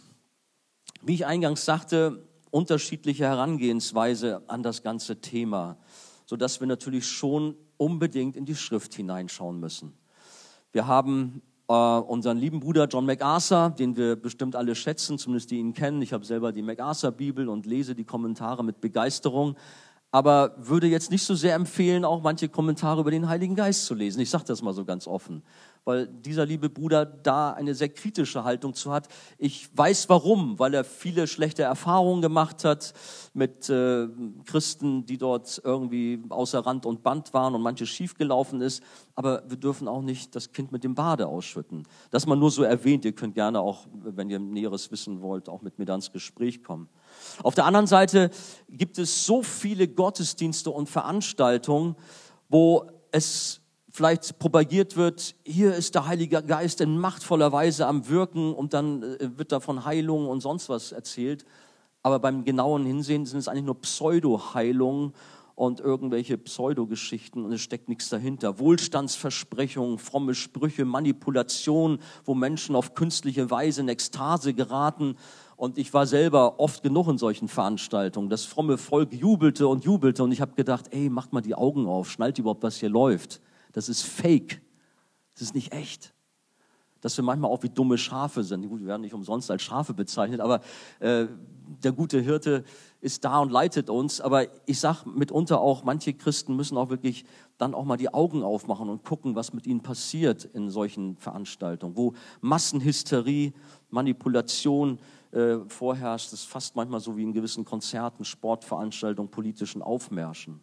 wie 1.01 1.15
ich 1.15 1.25
eingangs 1.25 1.65
sagte, 1.65 2.27
unterschiedliche 2.51 3.25
Herangehensweise 3.25 4.43
an 4.47 4.63
das 4.63 4.81
ganze 4.81 5.21
Thema, 5.21 5.77
sodass 6.25 6.59
wir 6.59 6.67
natürlich 6.67 7.07
schon 7.07 7.55
unbedingt 7.77 8.35
in 8.35 8.45
die 8.45 8.55
Schrift 8.55 8.93
hineinschauen 8.93 9.59
müssen. 9.59 9.93
Wir 10.71 10.87
haben 10.87 11.41
äh, 11.69 11.73
unseren 11.73 12.37
lieben 12.37 12.59
Bruder 12.59 12.87
John 12.87 13.05
MacArthur, 13.05 13.69
den 13.69 13.95
wir 13.95 14.15
bestimmt 14.15 14.55
alle 14.55 14.75
schätzen, 14.75 15.17
zumindest 15.17 15.51
die 15.51 15.59
ihn 15.59 15.73
kennen. 15.73 16.01
Ich 16.01 16.11
habe 16.11 16.25
selber 16.25 16.51
die 16.51 16.63
MacArthur-Bibel 16.63 17.47
und 17.47 17.65
lese 17.65 17.95
die 17.95 18.05
Kommentare 18.05 18.63
mit 18.63 18.81
Begeisterung 18.81 19.55
aber 20.11 20.55
würde 20.57 20.87
jetzt 20.87 21.11
nicht 21.11 21.23
so 21.23 21.35
sehr 21.35 21.53
empfehlen, 21.53 22.03
auch 22.03 22.21
manche 22.21 22.49
Kommentare 22.49 23.01
über 23.01 23.11
den 23.11 23.29
Heiligen 23.29 23.55
Geist 23.55 23.85
zu 23.85 23.93
lesen. 23.93 24.19
Ich 24.21 24.29
sage 24.29 24.45
das 24.45 24.63
mal 24.63 24.73
so 24.73 24.83
ganz 24.83 25.05
offen, 25.05 25.43
weil 25.85 26.07
dieser 26.07 26.47
liebe 26.47 26.67
Bruder 26.67 27.05
da 27.05 27.53
eine 27.53 27.75
sehr 27.75 27.89
kritische 27.89 28.43
Haltung 28.43 28.73
zu 28.73 28.91
hat. 28.91 29.07
Ich 29.37 29.69
weiß 29.77 30.09
warum, 30.09 30.57
weil 30.57 30.73
er 30.73 30.83
viele 30.83 31.27
schlechte 31.27 31.61
Erfahrungen 31.61 32.23
gemacht 32.23 32.63
hat 32.63 32.93
mit 33.33 33.69
äh, 33.69 34.07
Christen, 34.45 35.05
die 35.05 35.19
dort 35.19 35.61
irgendwie 35.63 36.23
außer 36.29 36.65
Rand 36.65 36.87
und 36.87 37.03
Band 37.03 37.31
waren 37.35 37.53
und 37.53 37.61
manches 37.61 37.89
schiefgelaufen 37.89 38.61
ist. 38.61 38.81
Aber 39.13 39.43
wir 39.47 39.57
dürfen 39.57 39.87
auch 39.87 40.01
nicht 40.01 40.35
das 40.35 40.51
Kind 40.51 40.71
mit 40.71 40.83
dem 40.83 40.95
Bade 40.95 41.27
ausschütten. 41.27 41.87
Das 42.09 42.25
mal 42.25 42.35
nur 42.35 42.49
so 42.49 42.63
erwähnt. 42.63 43.05
Ihr 43.05 43.13
könnt 43.13 43.35
gerne 43.35 43.59
auch, 43.59 43.85
wenn 43.93 44.31
ihr 44.31 44.39
Näheres 44.39 44.89
wissen 44.89 45.21
wollt, 45.21 45.49
auch 45.49 45.61
mit 45.61 45.77
mir 45.77 45.85
dann 45.85 45.99
ins 45.99 46.11
Gespräch 46.11 46.63
kommen. 46.63 46.89
Auf 47.43 47.55
der 47.55 47.65
anderen 47.65 47.87
Seite 47.87 48.29
gibt 48.69 48.97
es 48.97 49.25
so 49.25 49.43
viele 49.43 49.87
Gottesdienste 49.87 50.69
und 50.71 50.89
Veranstaltungen, 50.89 51.95
wo 52.49 52.85
es 53.11 53.61
vielleicht 53.91 54.39
propagiert 54.39 54.95
wird, 54.95 55.35
hier 55.43 55.75
ist 55.75 55.95
der 55.95 56.07
Heilige 56.07 56.41
Geist 56.43 56.79
in 56.79 56.97
machtvoller 56.97 57.51
Weise 57.51 57.87
am 57.87 58.07
Wirken 58.07 58.53
und 58.53 58.73
dann 58.73 59.03
äh, 59.03 59.37
wird 59.37 59.51
da 59.51 59.59
von 59.59 59.83
Heilungen 59.83 60.27
und 60.27 60.41
sonst 60.41 60.69
was 60.69 60.91
erzählt. 60.91 61.45
Aber 62.01 62.19
beim 62.19 62.45
genauen 62.45 62.85
Hinsehen 62.85 63.25
sind 63.25 63.39
es 63.39 63.47
eigentlich 63.47 63.65
nur 63.65 63.81
Pseudo-Heilungen 63.81 65.13
und 65.55 65.81
irgendwelche 65.81 66.37
Pseudogeschichten 66.37 67.43
und 67.43 67.51
es 67.51 67.59
steckt 67.59 67.89
nichts 67.89 68.07
dahinter. 68.07 68.59
Wohlstandsversprechungen, 68.59 69.97
fromme 69.97 70.33
Sprüche, 70.33 70.85
Manipulation, 70.85 71.99
wo 72.23 72.33
Menschen 72.33 72.77
auf 72.77 72.93
künstliche 72.93 73.51
Weise 73.51 73.81
in 73.81 73.89
Ekstase 73.89 74.53
geraten 74.53 75.17
und 75.59 75.77
ich 75.77 75.93
war 75.93 76.07
selber 76.07 76.57
oft 76.57 76.83
genug 76.83 77.09
in 77.09 77.17
solchen 77.17 77.49
Veranstaltungen. 77.49 78.29
Das 78.29 78.45
fromme 78.45 78.77
Volk 78.77 79.11
jubelte 79.11 79.67
und 79.67 79.83
jubelte. 79.83 80.23
Und 80.23 80.31
ich 80.31 80.39
habe 80.39 80.53
gedacht, 80.53 80.85
ey, 80.91 81.09
macht 81.09 81.33
mal 81.33 81.41
die 81.41 81.53
Augen 81.53 81.85
auf, 81.85 82.09
schnallt 82.09 82.39
überhaupt, 82.39 82.63
was 82.63 82.77
hier 82.77 82.87
läuft. 82.87 83.41
Das 83.73 83.89
ist 83.89 84.03
fake. 84.03 84.61
Das 85.33 85.41
ist 85.41 85.55
nicht 85.55 85.73
echt. 85.73 86.13
Dass 87.01 87.17
wir 87.17 87.25
manchmal 87.25 87.51
auch 87.51 87.61
wie 87.61 87.67
dumme 87.67 87.97
Schafe 87.97 88.45
sind. 88.45 88.69
Gut, 88.69 88.79
wir 88.79 88.87
werden 88.87 89.01
nicht 89.01 89.13
umsonst 89.13 89.51
als 89.51 89.61
Schafe 89.61 89.93
bezeichnet, 89.93 90.39
aber 90.39 90.61
äh, 91.01 91.27
der 91.83 91.91
gute 91.91 92.21
Hirte 92.21 92.63
ist 93.01 93.25
da 93.25 93.39
und 93.39 93.51
leitet 93.51 93.89
uns. 93.89 94.21
Aber 94.21 94.47
ich 94.65 94.79
sage 94.79 95.09
mitunter 95.09 95.59
auch, 95.59 95.83
manche 95.83 96.13
Christen 96.13 96.55
müssen 96.55 96.77
auch 96.77 96.89
wirklich 96.89 97.25
dann 97.57 97.73
auch 97.73 97.83
mal 97.83 97.97
die 97.97 98.13
Augen 98.13 98.43
aufmachen 98.43 98.87
und 98.87 99.03
gucken, 99.03 99.35
was 99.35 99.51
mit 99.51 99.67
ihnen 99.67 99.81
passiert 99.81 100.45
in 100.45 100.69
solchen 100.69 101.17
Veranstaltungen, 101.17 101.97
wo 101.97 102.13
Massenhysterie, 102.39 103.51
Manipulation, 103.89 104.99
äh, 105.31 105.57
vorherrscht. 105.67 106.33
Ist 106.33 106.45
fast 106.45 106.75
manchmal 106.75 106.99
so 106.99 107.17
wie 107.17 107.23
in 107.23 107.33
gewissen 107.33 107.65
Konzerten, 107.65 108.25
Sportveranstaltungen, 108.25 109.31
politischen 109.31 109.81
Aufmärschen. 109.81 110.59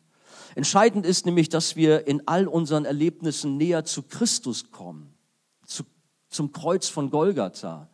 Entscheidend 0.55 1.07
ist 1.07 1.27
nämlich, 1.27 1.49
dass 1.49 1.77
wir 1.77 2.07
in 2.07 2.27
all 2.27 2.47
unseren 2.47 2.85
Erlebnissen 2.85 3.57
näher 3.57 3.85
zu 3.85 4.03
Christus 4.03 4.71
kommen, 4.71 5.15
zu, 5.65 5.85
zum 6.29 6.53
Kreuz 6.53 6.89
von 6.89 7.11
Golgatha. 7.11 7.89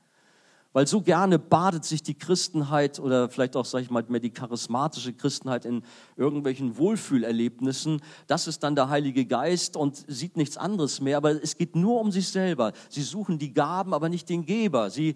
Weil 0.75 0.87
so 0.87 1.03
gerne 1.03 1.39
badet 1.39 1.85
sich 1.85 2.03
die 2.03 2.17
Christenheit 2.17 2.99
oder 2.99 3.29
vielleicht 3.29 3.57
auch, 3.57 3.67
sage 3.67 3.85
ich 3.85 3.91
mal, 3.91 4.05
mehr 4.09 4.21
die 4.21 4.31
charismatische 4.31 5.13
Christenheit 5.13 5.67
in 5.67 5.83
irgendwelchen 6.17 6.79
Wohlfühlerlebnissen. 6.79 8.01
Das 8.27 8.47
ist 8.47 8.63
dann 8.63 8.75
der 8.75 8.89
Heilige 8.89 9.27
Geist 9.27 9.77
und 9.77 10.03
sieht 10.09 10.39
nichts 10.39 10.57
anderes 10.57 11.03
mehr. 11.03 11.19
Aber 11.19 11.43
es 11.43 11.59
geht 11.59 11.77
nur 11.77 12.01
um 12.01 12.11
sich 12.11 12.29
selber. 12.29 12.73
Sie 12.89 13.03
suchen 13.03 13.39
die 13.39 13.53
Gaben, 13.53 13.93
aber 13.93 14.09
nicht 14.09 14.31
den 14.31 14.47
Geber. 14.47 14.89
Sie 14.89 15.15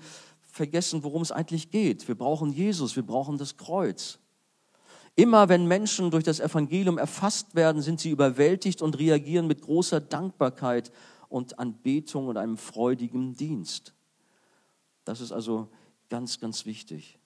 vergessen, 0.57 1.05
worum 1.05 1.23
es 1.23 1.31
eigentlich 1.31 1.71
geht. 1.71 2.09
Wir 2.09 2.17
brauchen 2.17 2.53
Jesus, 2.53 2.97
wir 2.97 3.05
brauchen 3.05 3.39
das 3.39 3.57
Kreuz. 3.57 4.19
Immer 5.15 5.49
wenn 5.49 5.67
Menschen 5.67 6.11
durch 6.11 6.25
das 6.25 6.41
Evangelium 6.41 6.99
erfasst 6.99 7.55
werden, 7.55 7.81
sind 7.81 8.01
sie 8.01 8.11
überwältigt 8.11 8.83
und 8.83 8.99
reagieren 8.99 9.47
mit 9.47 9.63
großer 9.63 10.01
Dankbarkeit 10.01 10.91
und 11.29 11.59
Anbetung 11.59 12.29
und 12.29 12.37
einem 12.37 12.57
freudigen 12.57 13.35
Dienst. 13.35 13.95
Das 15.05 15.21
ist 15.21 15.33
also 15.33 15.69
ganz, 16.09 16.41
ganz 16.41 16.67
wichtig. 16.67 17.19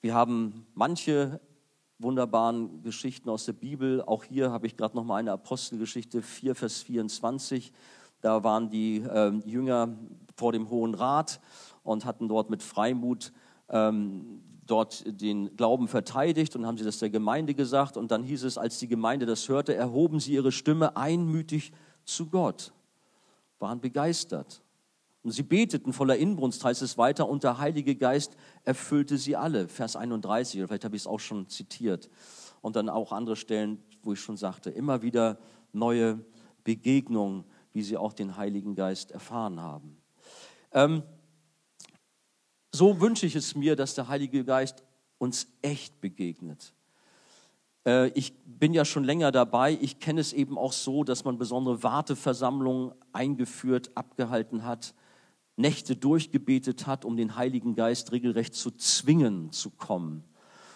Wir 0.00 0.14
haben 0.14 0.66
manche 0.74 1.40
wunderbaren 1.98 2.82
Geschichten 2.82 3.30
aus 3.30 3.46
der 3.46 3.54
Bibel. 3.54 4.02
Auch 4.02 4.24
hier 4.24 4.50
habe 4.50 4.66
ich 4.66 4.76
gerade 4.76 4.96
noch 4.96 5.04
mal 5.04 5.16
eine 5.16 5.32
Apostelgeschichte 5.32 6.22
4, 6.22 6.54
Vers 6.54 6.82
24. 6.82 7.72
Da 8.20 8.44
waren 8.44 8.70
die 8.70 8.98
äh, 8.98 9.32
Jünger 9.44 9.96
vor 10.36 10.52
dem 10.52 10.70
Hohen 10.70 10.94
Rat 10.94 11.40
und 11.84 12.04
hatten 12.04 12.28
dort 12.28 12.50
mit 12.50 12.62
Freimut 12.62 13.32
ähm, 13.68 14.42
dort 14.66 15.04
den 15.06 15.56
Glauben 15.56 15.88
verteidigt 15.88 16.56
und 16.56 16.66
haben 16.66 16.78
sie 16.78 16.84
das 16.84 16.98
der 16.98 17.10
Gemeinde 17.10 17.54
gesagt. 17.54 17.96
Und 17.96 18.10
dann 18.10 18.24
hieß 18.24 18.44
es, 18.44 18.58
als 18.58 18.78
die 18.78 18.88
Gemeinde 18.88 19.26
das 19.26 19.48
hörte, 19.48 19.74
erhoben 19.74 20.18
sie 20.18 20.32
ihre 20.32 20.50
Stimme 20.50 20.96
einmütig 20.96 21.72
zu 22.04 22.28
Gott, 22.28 22.72
waren 23.58 23.80
begeistert. 23.80 24.62
Und 25.22 25.30
sie 25.30 25.42
beteten 25.42 25.92
voller 25.92 26.16
Inbrunst, 26.16 26.62
heißt 26.64 26.82
es 26.82 26.98
weiter, 26.98 27.28
und 27.28 27.44
der 27.44 27.58
Heilige 27.58 27.96
Geist 27.96 28.36
erfüllte 28.64 29.16
sie 29.16 29.36
alle. 29.36 29.68
Vers 29.68 29.96
31, 29.96 30.60
oder 30.60 30.68
vielleicht 30.68 30.84
habe 30.84 30.96
ich 30.96 31.02
es 31.02 31.06
auch 31.06 31.20
schon 31.20 31.48
zitiert. 31.48 32.10
Und 32.60 32.76
dann 32.76 32.90
auch 32.90 33.12
andere 33.12 33.36
Stellen, 33.36 33.82
wo 34.02 34.12
ich 34.12 34.20
schon 34.20 34.36
sagte, 34.36 34.70
immer 34.70 35.02
wieder 35.02 35.38
neue 35.72 36.20
Begegnungen, 36.62 37.44
wie 37.72 37.82
sie 37.82 37.96
auch 37.96 38.12
den 38.12 38.36
Heiligen 38.36 38.74
Geist 38.74 39.12
erfahren 39.12 39.60
haben. 39.60 39.96
Ähm, 40.72 41.02
so 42.74 43.00
wünsche 43.00 43.24
ich 43.24 43.36
es 43.36 43.54
mir, 43.54 43.76
dass 43.76 43.94
der 43.94 44.08
Heilige 44.08 44.44
Geist 44.44 44.82
uns 45.18 45.46
echt 45.62 46.00
begegnet. 46.00 46.74
Äh, 47.86 48.08
ich 48.08 48.34
bin 48.44 48.74
ja 48.74 48.84
schon 48.84 49.04
länger 49.04 49.30
dabei. 49.30 49.78
Ich 49.80 50.00
kenne 50.00 50.20
es 50.20 50.32
eben 50.32 50.58
auch 50.58 50.72
so, 50.72 51.04
dass 51.04 51.24
man 51.24 51.38
besondere 51.38 51.84
Warteversammlungen 51.84 52.92
eingeführt, 53.12 53.92
abgehalten 53.94 54.64
hat, 54.64 54.92
Nächte 55.56 55.94
durchgebetet 55.94 56.88
hat, 56.88 57.04
um 57.04 57.16
den 57.16 57.36
Heiligen 57.36 57.76
Geist 57.76 58.10
regelrecht 58.10 58.54
zu 58.54 58.72
zwingen 58.72 59.52
zu 59.52 59.70
kommen. 59.70 60.24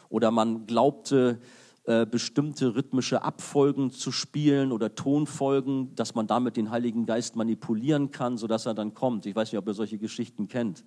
Oder 0.09 0.31
man 0.31 0.67
glaubte, 0.67 1.41
äh, 1.83 2.07
bestimmte 2.07 2.77
rhythmische 2.77 3.23
Abfolgen 3.23 3.91
zu 3.91 4.13
spielen 4.13 4.71
oder 4.71 4.95
Tonfolgen, 4.95 5.97
dass 5.97 6.15
man 6.15 6.29
damit 6.29 6.57
den 6.57 6.71
Heiligen 6.71 7.07
Geist 7.07 7.35
manipulieren 7.35 8.13
kann, 8.13 8.37
sodass 8.37 8.67
er 8.67 8.75
dann 8.75 8.95
kommt. 8.95 9.27
Ich 9.27 9.35
weiß 9.35 9.51
nicht, 9.51 9.59
ob 9.59 9.67
ihr 9.67 9.75
solche 9.75 9.99
Geschichten 9.99 10.47
kennt. 10.47 10.85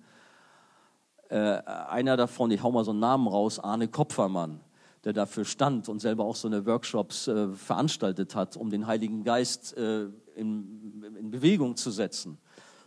Äh, 1.32 1.62
einer 1.88 2.18
davon, 2.18 2.50
ich 2.50 2.62
hau 2.62 2.70
mal 2.70 2.84
so 2.84 2.90
einen 2.90 3.00
Namen 3.00 3.26
raus, 3.26 3.58
Arne 3.58 3.88
Kopfermann, 3.88 4.60
der 5.02 5.14
dafür 5.14 5.46
stand 5.46 5.88
und 5.88 5.98
selber 5.98 6.24
auch 6.24 6.36
so 6.36 6.46
eine 6.46 6.66
Workshops 6.66 7.26
äh, 7.26 7.48
veranstaltet 7.54 8.34
hat, 8.34 8.54
um 8.58 8.68
den 8.68 8.86
Heiligen 8.86 9.24
Geist 9.24 9.74
äh, 9.78 10.08
in, 10.36 11.02
in 11.18 11.30
Bewegung 11.30 11.74
zu 11.74 11.90
setzen. 11.90 12.36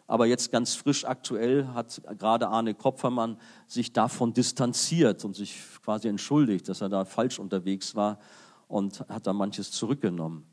Aber 0.05 0.27
jetzt 0.27 0.51
ganz 0.51 0.75
frisch 0.75 1.05
aktuell 1.05 1.69
hat 1.73 1.99
gerade 2.19 2.47
Arne 2.47 2.75
Kopfermann 2.75 3.39
sich 3.65 3.93
davon 3.93 4.31
distanziert 4.31 5.25
und 5.25 5.35
sich 5.35 5.59
quasi 5.83 6.07
entschuldigt, 6.07 6.69
dass 6.69 6.81
er 6.81 6.89
da 6.89 7.03
falsch 7.03 7.39
unterwegs 7.39 7.95
war 7.95 8.19
und 8.67 8.99
hat 9.09 9.25
da 9.25 9.33
manches 9.33 9.71
zurückgenommen. 9.71 10.45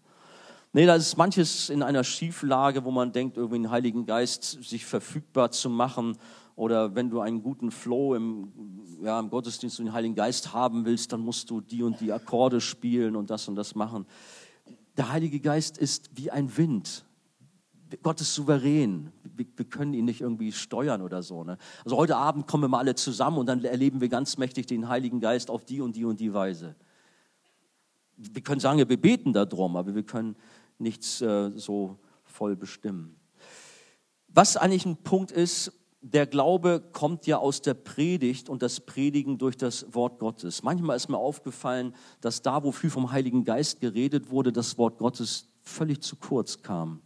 Nee, 0.74 0.86
da 0.86 0.94
ist 0.94 1.18
manches 1.18 1.68
in 1.68 1.82
einer 1.82 2.02
Schieflage, 2.02 2.86
wo 2.86 2.90
man 2.90 3.12
denkt, 3.12 3.36
irgendwie 3.36 3.58
den 3.58 3.70
Heiligen 3.70 4.06
Geist 4.06 4.64
sich 4.64 4.86
verfügbar 4.86 5.50
zu 5.50 5.68
machen. 5.68 6.16
Oder 6.62 6.94
wenn 6.94 7.10
du 7.10 7.20
einen 7.20 7.42
guten 7.42 7.72
Flow 7.72 8.14
im, 8.14 8.52
ja, 9.02 9.18
im 9.18 9.30
Gottesdienst 9.30 9.80
und 9.80 9.86
den 9.86 9.94
Heiligen 9.94 10.14
Geist 10.14 10.52
haben 10.52 10.84
willst, 10.84 11.12
dann 11.12 11.18
musst 11.18 11.50
du 11.50 11.60
die 11.60 11.82
und 11.82 12.00
die 12.00 12.12
Akkorde 12.12 12.60
spielen 12.60 13.16
und 13.16 13.30
das 13.30 13.48
und 13.48 13.56
das 13.56 13.74
machen. 13.74 14.06
Der 14.96 15.10
Heilige 15.10 15.40
Geist 15.40 15.76
ist 15.76 16.10
wie 16.14 16.30
ein 16.30 16.56
Wind. 16.56 17.04
Gott 18.04 18.20
ist 18.20 18.32
souverän. 18.32 19.10
Wir, 19.24 19.44
wir 19.56 19.64
können 19.64 19.92
ihn 19.92 20.04
nicht 20.04 20.20
irgendwie 20.20 20.52
steuern 20.52 21.02
oder 21.02 21.24
so. 21.24 21.42
Ne? 21.42 21.58
Also 21.84 21.96
heute 21.96 22.16
Abend 22.16 22.46
kommen 22.46 22.62
wir 22.62 22.68
mal 22.68 22.78
alle 22.78 22.94
zusammen 22.94 23.38
und 23.38 23.46
dann 23.46 23.64
erleben 23.64 24.00
wir 24.00 24.08
ganz 24.08 24.38
mächtig 24.38 24.66
den 24.66 24.88
Heiligen 24.88 25.18
Geist 25.18 25.50
auf 25.50 25.64
die 25.64 25.80
und 25.80 25.96
die 25.96 26.04
und 26.04 26.20
die 26.20 26.32
Weise. 26.32 26.76
Wir 28.16 28.40
können 28.40 28.60
sagen, 28.60 28.78
wir 28.78 29.00
beten 29.00 29.32
darum, 29.32 29.74
aber 29.74 29.96
wir 29.96 30.04
können 30.04 30.36
nichts 30.78 31.20
äh, 31.22 31.50
so 31.56 31.98
voll 32.22 32.54
bestimmen. 32.54 33.16
Was 34.28 34.56
eigentlich 34.56 34.86
ein 34.86 34.98
Punkt 34.98 35.32
ist, 35.32 35.72
der 36.02 36.26
Glaube 36.26 36.82
kommt 36.92 37.28
ja 37.28 37.38
aus 37.38 37.62
der 37.62 37.74
Predigt 37.74 38.48
und 38.48 38.60
das 38.60 38.80
Predigen 38.80 39.38
durch 39.38 39.56
das 39.56 39.86
Wort 39.94 40.18
Gottes. 40.18 40.64
Manchmal 40.64 40.96
ist 40.96 41.08
mir 41.08 41.16
aufgefallen, 41.16 41.94
dass 42.20 42.42
da, 42.42 42.64
wo 42.64 42.72
viel 42.72 42.90
vom 42.90 43.12
Heiligen 43.12 43.44
Geist 43.44 43.80
geredet 43.80 44.30
wurde, 44.30 44.52
das 44.52 44.76
Wort 44.78 44.98
Gottes 44.98 45.48
völlig 45.62 46.02
zu 46.02 46.16
kurz 46.16 46.60
kam. 46.60 47.00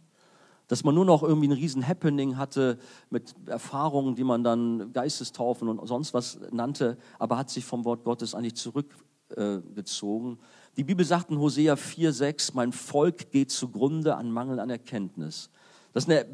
Dass 0.67 0.83
man 0.83 0.95
nur 0.95 1.05
noch 1.05 1.21
irgendwie 1.21 1.47
ein 1.47 1.53
riesen 1.53 1.87
Happening 1.87 2.37
hatte 2.37 2.79
mit 3.11 3.35
Erfahrungen, 3.45 4.15
die 4.15 4.23
man 4.23 4.43
dann 4.43 4.91
Geistestaufen 4.93 5.69
und 5.69 5.85
sonst 5.87 6.15
was 6.15 6.39
nannte, 6.51 6.97
aber 7.19 7.37
hat 7.37 7.51
sich 7.51 7.65
vom 7.65 7.85
Wort 7.85 8.03
Gottes 8.03 8.33
eigentlich 8.33 8.55
zurückgezogen. 8.55 10.33
Äh, 10.33 10.75
Die 10.75 10.83
Bibel 10.83 11.05
sagt 11.05 11.29
in 11.29 11.37
Hosea 11.37 11.75
4,6, 11.75 12.51
mein 12.55 12.73
Volk 12.73 13.29
geht 13.29 13.51
zugrunde 13.51 14.15
an 14.15 14.31
Mangel 14.31 14.59
an 14.59 14.71
Erkenntnis. 14.71 15.51
Das 15.93 16.05
ist 16.05 16.09
eine 16.09 16.25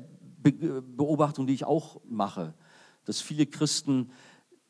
Beobachtung, 0.43 1.47
die 1.47 1.53
ich 1.53 1.65
auch 1.65 2.01
mache, 2.07 2.53
dass 3.05 3.21
viele 3.21 3.45
Christen 3.45 4.11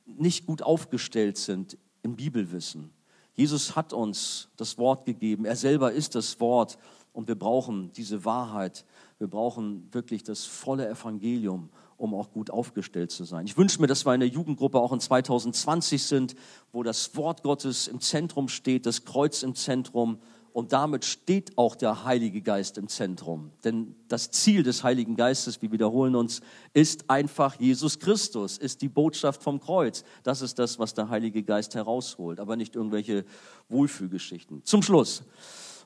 nicht 0.06 0.46
gut 0.46 0.62
aufgestellt 0.62 1.38
sind 1.38 1.78
im 2.02 2.16
Bibelwissen. 2.16 2.92
Jesus 3.36 3.76
hat 3.76 3.94
uns 3.94 4.50
das 4.58 4.78
Wort 4.78 5.06
gegeben. 5.06 5.46
Er 5.46 5.56
selber 5.56 5.92
ist 5.92 6.16
das 6.16 6.40
Wort 6.40 6.78
und 7.14 7.28
wir 7.28 7.36
brauchen 7.36 7.92
diese 7.94 8.26
Wahrheit. 8.26 8.86
Wir 9.18 9.28
brauchen 9.28 9.88
wirklich 9.92 10.24
das 10.24 10.46
volle 10.46 10.88
Evangelium, 10.88 11.70
um 11.98 12.14
auch 12.14 12.32
gut 12.32 12.52
aufgestellt 12.52 13.12
zu 13.12 13.24
sein. 13.24 13.46
Ich 13.46 13.58
wünsche 13.58 13.82
mir, 13.82 13.88
dass 13.88 14.06
wir 14.06 14.14
in 14.14 14.20
der 14.20 14.30
Jugendgruppe 14.30 14.80
auch 14.80 14.92
in 14.92 15.00
2020 15.00 16.04
sind, 16.04 16.36
wo 16.72 16.84
das 16.84 17.16
Wort 17.16 17.42
Gottes 17.44 17.88
im 17.88 18.02
Zentrum 18.02 18.50
steht, 18.50 18.86
das 18.86 19.06
Kreuz 19.06 19.42
im 19.42 19.56
Zentrum 19.56 20.20
und 20.54 20.72
damit 20.72 21.04
steht 21.04 21.58
auch 21.58 21.76
der 21.76 22.06
Heilige 22.06 22.42
Geist 22.42 22.78
im 22.78 22.88
Zentrum. 22.88 23.52
Denn 23.64 23.96
das 24.08 24.30
Ziel 24.30 24.62
des 24.62 24.84
Heiligen 24.84 25.16
Geistes, 25.16 25.62
wir 25.64 25.72
wiederholen 25.72 26.16
uns, 26.16 26.42
ist 26.74 27.10
einfach 27.10 27.60
Jesus 27.60 27.98
Christus, 27.98 28.60
ist 28.60 28.84
die 28.84 28.88
Botschaft 28.88 29.42
vom 29.42 29.60
Kreuz. 29.60 30.04
Das 30.22 30.44
ist 30.44 30.60
das, 30.60 30.78
was 30.78 30.94
der 30.94 31.10
Heilige 31.10 31.42
Geist 31.42 31.74
herausholt, 31.74 32.40
aber 32.40 32.56
nicht 32.56 32.76
irgendwelche 32.76 33.26
Wohlfühlgeschichten. 33.70 34.64
Zum 34.64 34.84
Schluss. 34.84 35.24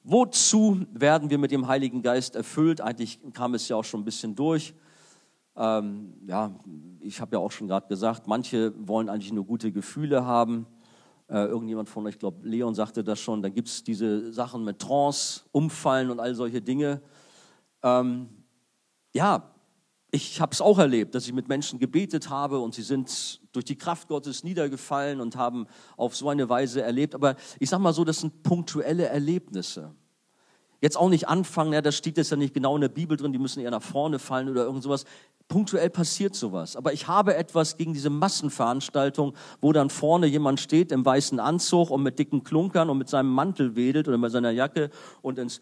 Wozu 0.03 0.85
werden 0.93 1.29
wir 1.29 1.37
mit 1.37 1.51
dem 1.51 1.67
Heiligen 1.67 2.01
Geist 2.01 2.35
erfüllt? 2.35 2.81
Eigentlich 2.81 3.19
kam 3.33 3.53
es 3.53 3.69
ja 3.69 3.77
auch 3.77 3.85
schon 3.85 4.01
ein 4.01 4.05
bisschen 4.05 4.35
durch. 4.35 4.73
Ähm, 5.55 6.13
ja, 6.27 6.53
ich 6.99 7.21
habe 7.21 7.37
ja 7.37 7.39
auch 7.39 7.51
schon 7.51 7.67
gerade 7.67 7.87
gesagt, 7.87 8.27
manche 8.27 8.73
wollen 8.85 9.07
eigentlich 9.07 9.31
nur 9.31 9.45
gute 9.45 9.71
Gefühle 9.71 10.25
haben. 10.25 10.67
Äh, 11.29 11.45
irgendjemand 11.45 11.89
von 11.89 12.05
euch, 12.05 12.13
ich 12.13 12.19
glaube, 12.19 12.47
Leon 12.47 12.73
sagte 12.73 13.03
das 13.03 13.19
schon, 13.19 13.41
da 13.41 13.49
gibt 13.49 13.67
es 13.67 13.83
diese 13.83 14.31
Sachen 14.31 14.63
mit 14.63 14.79
Trance, 14.79 15.41
Umfallen 15.51 16.09
und 16.09 16.19
all 16.21 16.33
solche 16.35 16.61
Dinge. 16.61 17.01
Ähm, 17.83 18.29
ja, 19.13 19.53
ich 20.09 20.39
habe 20.39 20.53
es 20.53 20.61
auch 20.61 20.79
erlebt, 20.79 21.15
dass 21.15 21.27
ich 21.27 21.33
mit 21.33 21.49
Menschen 21.49 21.79
gebetet 21.79 22.29
habe 22.29 22.59
und 22.59 22.73
sie 22.73 22.81
sind 22.81 23.41
durch 23.51 23.65
die 23.65 23.77
Kraft 23.77 24.07
Gottes 24.07 24.43
niedergefallen 24.43 25.19
und 25.19 25.35
haben 25.35 25.67
auf 25.97 26.15
so 26.15 26.29
eine 26.29 26.47
Weise 26.47 26.81
erlebt. 26.81 27.13
Aber 27.13 27.35
ich 27.59 27.69
sage 27.69 27.83
mal 27.83 27.93
so, 27.93 28.05
das 28.05 28.21
sind 28.21 28.41
punktuelle 28.43 29.07
Erlebnisse. 29.07 29.93
Jetzt 30.81 30.97
auch 30.97 31.09
nicht 31.09 31.27
anfangen, 31.27 31.73
ja, 31.73 31.81
das 31.81 31.95
steht 31.95 32.17
jetzt 32.17 32.29
ja 32.29 32.37
nicht 32.37 32.53
genau 32.53 32.75
in 32.75 32.81
der 32.81 32.89
Bibel 32.89 33.17
drin, 33.17 33.33
die 33.33 33.39
müssen 33.39 33.61
eher 33.61 33.71
nach 33.71 33.81
vorne 33.81 34.19
fallen 34.19 34.49
oder 34.49 34.63
irgend 34.63 34.83
sowas 34.83 35.05
punktuell 35.47 35.89
passiert 35.89 36.35
sowas. 36.35 36.75
Aber 36.75 36.93
ich 36.93 37.07
habe 37.07 37.35
etwas 37.35 37.77
gegen 37.77 37.93
diese 37.93 38.09
Massenveranstaltung, 38.09 39.33
wo 39.61 39.71
dann 39.71 39.89
vorne 39.89 40.27
jemand 40.27 40.59
steht 40.59 40.91
im 40.91 41.05
weißen 41.05 41.39
Anzug 41.39 41.89
und 41.89 42.03
mit 42.03 42.19
dicken 42.19 42.43
Klunkern 42.43 42.89
und 42.89 42.97
mit 42.97 43.09
seinem 43.09 43.31
Mantel 43.31 43.75
wedelt 43.75 44.07
oder 44.07 44.17
mit 44.17 44.31
seiner 44.31 44.51
Jacke 44.51 44.89
und 45.21 45.39
ins, 45.39 45.61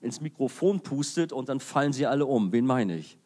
ins 0.00 0.20
Mikrofon 0.20 0.80
pustet 0.80 1.32
und 1.32 1.48
dann 1.48 1.60
fallen 1.60 1.92
sie 1.92 2.06
alle 2.06 2.26
um. 2.26 2.52
Wen 2.52 2.66
meine 2.66 2.96
ich? 2.96 3.18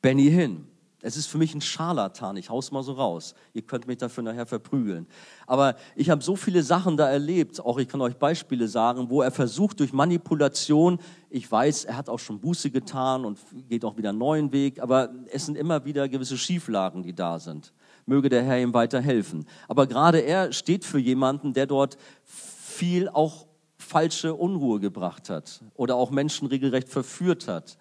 Benny 0.00 0.30
Hinn. 0.30 0.66
Es 1.04 1.16
ist 1.16 1.26
für 1.26 1.36
mich 1.36 1.52
ein 1.52 1.60
Scharlatan, 1.60 2.36
ich 2.36 2.48
hau's 2.48 2.70
mal 2.70 2.84
so 2.84 2.92
raus. 2.92 3.34
Ihr 3.52 3.62
könnt 3.62 3.88
mich 3.88 3.98
dafür 3.98 4.22
nachher 4.22 4.46
verprügeln. 4.46 5.08
Aber 5.48 5.74
ich 5.96 6.10
habe 6.10 6.22
so 6.22 6.36
viele 6.36 6.62
Sachen 6.62 6.96
da 6.96 7.10
erlebt, 7.10 7.58
auch 7.60 7.78
ich 7.78 7.88
kann 7.88 8.00
euch 8.00 8.16
Beispiele 8.16 8.68
sagen, 8.68 9.10
wo 9.10 9.20
er 9.20 9.32
versucht 9.32 9.80
durch 9.80 9.92
Manipulation, 9.92 11.00
ich 11.28 11.50
weiß, 11.50 11.86
er 11.86 11.96
hat 11.96 12.08
auch 12.08 12.20
schon 12.20 12.40
Buße 12.40 12.70
getan 12.70 13.24
und 13.24 13.40
geht 13.68 13.84
auch 13.84 13.96
wieder 13.96 14.10
einen 14.10 14.18
neuen 14.18 14.52
Weg, 14.52 14.80
aber 14.80 15.10
es 15.32 15.46
sind 15.46 15.58
immer 15.58 15.84
wieder 15.84 16.08
gewisse 16.08 16.38
Schieflagen, 16.38 17.02
die 17.02 17.14
da 17.14 17.40
sind. 17.40 17.72
Möge 18.06 18.28
der 18.28 18.44
Herr 18.44 18.60
ihm 18.60 18.72
weiter 18.72 19.00
helfen. 19.00 19.44
Aber 19.66 19.88
gerade 19.88 20.20
er 20.20 20.52
steht 20.52 20.84
für 20.84 21.00
jemanden, 21.00 21.52
der 21.52 21.66
dort 21.66 21.96
viel 22.24 23.08
auch 23.08 23.48
falsche 23.76 24.34
Unruhe 24.34 24.78
gebracht 24.78 25.28
hat 25.30 25.62
oder 25.74 25.96
auch 25.96 26.12
Menschen 26.12 26.46
regelrecht 26.46 26.88
verführt 26.88 27.48
hat 27.48 27.76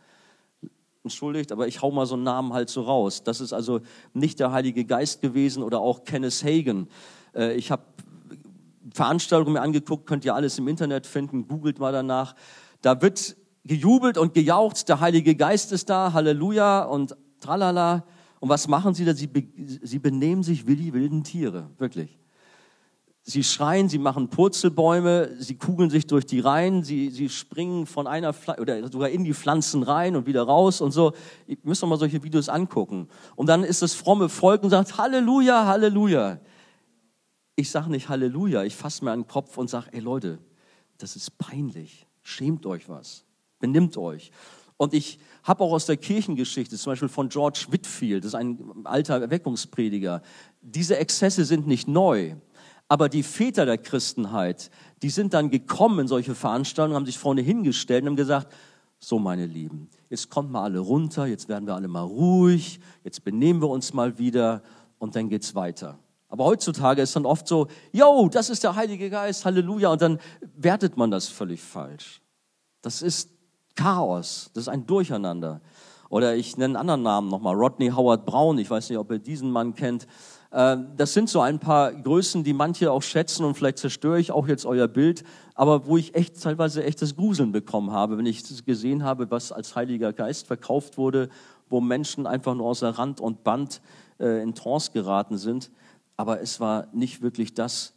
entschuldigt, 1.04 1.52
aber 1.52 1.68
ich 1.68 1.82
hau 1.82 1.91
mal 1.91 2.06
so 2.06 2.16
einen 2.16 2.24
Namen 2.24 2.54
halt 2.54 2.70
so 2.70 2.82
raus. 2.82 3.24
Das 3.24 3.41
ist 3.41 3.54
also 3.54 3.82
nicht 4.14 4.39
der 4.39 4.52
Heilige 4.52 4.86
Geist 4.86 5.22
gewesen 5.22 5.64
oder 5.64 5.80
auch 5.80 6.04
Kenneth 6.04 6.43
Hagen. 6.43 6.88
Äh, 7.36 7.56
ich 7.56 7.72
habe 7.72 7.84
Veranstaltungen 8.93 9.54
mir 9.54 9.62
angeguckt, 9.62 10.06
könnt 10.06 10.26
ihr 10.26 10.36
alles 10.36 10.58
im 10.60 10.68
Internet 10.68 11.08
finden, 11.08 11.47
googelt 11.47 11.80
mal 11.80 11.91
danach. 11.91 12.36
Da 12.82 13.02
wird 13.02 13.36
gejubelt 13.64 14.18
und 14.18 14.34
gejaucht, 14.34 14.89
der 14.89 14.99
Heilige 14.99 15.36
Geist 15.36 15.72
ist 15.72 15.89
da, 15.89 16.14
Halleluja 16.14 16.84
und 16.84 17.16
tralala. 17.39 18.06
Und 18.39 18.49
was 18.49 18.68
machen 18.68 18.93
sie 18.93 19.06
da? 19.06 19.14
Sie, 19.14 19.30
sie 19.82 19.99
benehmen 19.99 20.43
sich 20.43 20.68
wie 20.68 20.76
die 20.76 20.93
wilden 20.93 21.24
Tiere, 21.24 21.70
wirklich. 21.78 22.20
Sie 23.24 23.43
schreien, 23.43 23.88
sie 23.88 23.99
machen 23.99 24.30
Purzelbäume, 24.30 25.36
sie 25.38 25.55
kugeln 25.55 25.91
sich 25.91 26.07
durch 26.07 26.26
die 26.26 26.39
Reihen, 26.39 26.84
sie, 26.84 27.11
sie 27.11 27.30
springen 27.30 27.86
von 27.86 28.07
einer 28.07 28.34
Pfl 28.34 28.59
oder 28.59 28.91
sogar 28.91 29.09
in 29.09 29.24
die 29.24 29.36
Pflanzen 29.36 29.84
rein 29.84 30.15
und 30.15 30.26
wieder 30.26 30.41
raus 30.41 30.82
und 30.82 30.91
so. 30.91 31.13
Ihr 31.45 31.57
müsst 31.61 31.84
doch 31.84 31.88
mal 31.88 31.99
solche 31.99 32.24
Videos 32.24 32.49
angucken. 32.49 33.07
Und 33.36 33.47
dann 33.47 33.63
ist 33.63 33.84
das 33.84 33.93
fromme 33.93 34.28
Volk 34.28 34.63
und 34.63 34.72
sagt 34.72 34.97
Halleluja, 34.97 35.67
Halleluja. 35.67 36.39
Ich 37.55 37.69
sage 37.69 37.91
nicht 37.91 38.09
Halleluja, 38.09 38.63
ich 38.63 38.76
fasse 38.76 39.05
mir 39.05 39.11
an 39.11 39.22
den 39.22 39.28
Kopf 39.28 39.55
und 39.57 39.69
sage, 39.69 39.89
ey 39.91 39.99
Leute, 39.99 40.39
das 40.97 41.15
ist 41.15 41.38
peinlich. 41.38 42.07
Schämt 42.24 42.65
euch 42.65 42.89
was. 42.89 43.24
Benimmt 43.59 43.97
euch. 43.97 44.32
Und 44.78 44.95
ich 44.95 45.19
habe 45.43 45.63
auch 45.63 45.74
aus 45.74 45.86
der 45.86 45.97
Kirchengeschichte, 45.97 46.76
zum 46.76 46.93
Beispiel 46.93 47.07
von 47.07 47.30
George 47.30 47.67
Whitfield, 47.69 48.24
das 48.24 48.30
ist 48.30 48.36
ein 48.36 48.84
alter 48.84 49.22
Erweckungsprediger, 49.22 50.24
diese 50.59 50.97
Exzesse 50.97 51.45
sind 51.45 51.67
nicht 51.67 51.88
neu. 51.88 52.36
Aber 52.92 53.08
die 53.08 53.24
Väter 53.24 53.66
der 53.66 53.78
Christenheit, 53.78 54.70
die 55.02 55.10
sind 55.10 55.34
dann 55.34 55.50
gekommen 55.50 56.00
in 56.00 56.08
solche 56.10 56.36
Veranstaltungen, 56.36 56.98
haben 56.98 57.06
sich 57.06 57.18
vorne 57.18 57.39
hingestellt 57.39 58.02
und 58.02 58.10
haben 58.10 58.16
gesagt, 58.18 58.52
so 59.00 59.18
meine 59.18 59.46
Lieben, 59.46 59.89
jetzt 60.10 60.30
kommt 60.30 60.52
mal 60.52 60.64
alle 60.64 60.80
runter, 60.80 61.26
jetzt 61.26 61.48
werden 61.48 61.66
wir 61.68 61.76
alle 61.76 61.88
mal 61.88 62.02
ruhig, 62.02 62.82
jetzt 63.06 63.24
benehmen 63.24 63.62
wir 63.62 63.70
uns 63.70 63.94
mal 63.94 64.20
wieder 64.20 64.62
und 65.00 65.16
dann 65.16 65.30
geht's 65.30 65.56
weiter. 65.56 66.00
Aber 66.28 66.44
heutzutage 66.44 67.02
ist 67.02 67.16
dann 67.16 67.26
oft 67.26 67.48
so, 67.48 67.70
yo, 67.94 68.28
das 68.28 68.50
ist 68.50 68.66
der 68.66 68.76
Heilige 68.76 69.10
Geist, 69.10 69.46
Halleluja, 69.46 69.94
und 69.94 70.02
dann 70.02 70.20
wertet 70.58 70.98
man 70.98 71.12
das 71.12 71.30
völlig 71.30 71.62
falsch. 71.62 72.20
Das 72.82 73.02
ist 73.02 73.30
Chaos, 73.76 74.52
das 74.54 74.64
ist 74.64 74.68
ein 74.68 74.86
Durcheinander. 74.86 75.62
Oder 76.10 76.36
ich 76.36 76.58
nenne 76.58 76.78
einen 76.78 76.89
anderen 76.89 77.04
Namen 77.04 77.30
nochmal, 77.30 77.56
Rodney 77.56 77.88
Howard 77.88 78.26
Brown, 78.26 78.58
ich 78.58 78.70
weiß 78.70 78.89
nicht, 78.89 79.00
ob 79.00 79.10
ihr 79.12 79.20
diesen 79.20 79.50
Mann 79.50 79.76
kennt, 79.76 80.08
das 80.52 81.14
sind 81.14 81.30
so 81.30 81.39
ein 81.39 81.60
paar 81.60 81.93
Größen, 81.93 82.43
die 82.43 82.52
manche 82.52 82.91
auch 82.91 83.04
schätzen 83.04 83.45
und 83.45 83.56
vielleicht 83.56 83.78
zerstöre 83.78 84.20
ich 84.20 84.32
auch 84.32 84.49
jetzt 84.49 84.66
euer 84.66 84.89
Bild, 84.89 85.24
aber 85.56 85.86
wo 85.86 85.95
ich 85.95 86.14
echt 86.14 86.41
teilweise 86.41 86.84
echt 86.84 87.02
das 87.02 87.16
Gruseln 87.16 87.54
bekommen 87.54 87.91
habe, 87.91 88.18
wenn 88.18 88.26
ich 88.26 88.43
gesehen 88.66 89.04
habe, 89.04 89.32
was 89.32 89.54
als 89.54 89.76
Heiliger 89.78 90.12
Geist 90.12 90.47
verkauft 90.47 90.97
wurde, 90.97 91.30
wo 91.70 91.80
Menschen 91.80 92.28
einfach 92.28 92.54
nur 92.54 92.66
außer 92.66 92.89
Rand 92.89 93.22
und 93.22 93.45
Band 93.45 93.82
äh, 94.20 94.43
in 94.43 94.54
Trance 94.54 94.91
geraten 94.91 95.38
sind. 95.38 95.72
Aber 96.18 96.41
es 96.41 96.60
war 96.60 96.88
nicht 96.91 97.22
wirklich 97.22 97.54
das, 97.54 97.93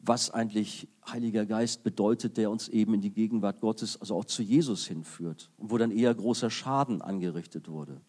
was 0.00 0.30
eigentlich 0.30 0.88
Heiliger 1.10 1.44
Geist 1.44 1.82
bedeutet, 1.82 2.38
der 2.38 2.50
uns 2.50 2.68
eben 2.68 2.94
in 2.94 3.00
die 3.02 3.12
Gegenwart 3.12 3.60
Gottes, 3.60 4.00
also 4.00 4.16
auch 4.16 4.24
zu 4.24 4.42
Jesus 4.42 4.86
hinführt 4.86 5.50
wo 5.58 5.76
dann 5.76 5.90
eher 5.90 6.14
großer 6.14 6.50
Schaden 6.50 7.02
angerichtet 7.02 7.68
wurde. 7.68 8.00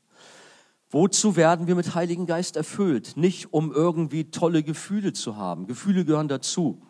Wozu 0.92 1.36
werden 1.36 1.68
wir 1.68 1.76
mit 1.76 1.94
Heiligen 1.94 2.26
Geist 2.26 2.56
erfüllt? 2.56 3.16
Nicht 3.16 3.54
um 3.54 3.72
irgendwie 3.72 4.32
tolle 4.32 4.64
Gefühle 4.64 5.14
zu 5.14 5.36
haben. 5.36 5.68
Gefühle 5.68 6.04
gehören 6.04 6.28
dazu. 6.28 6.82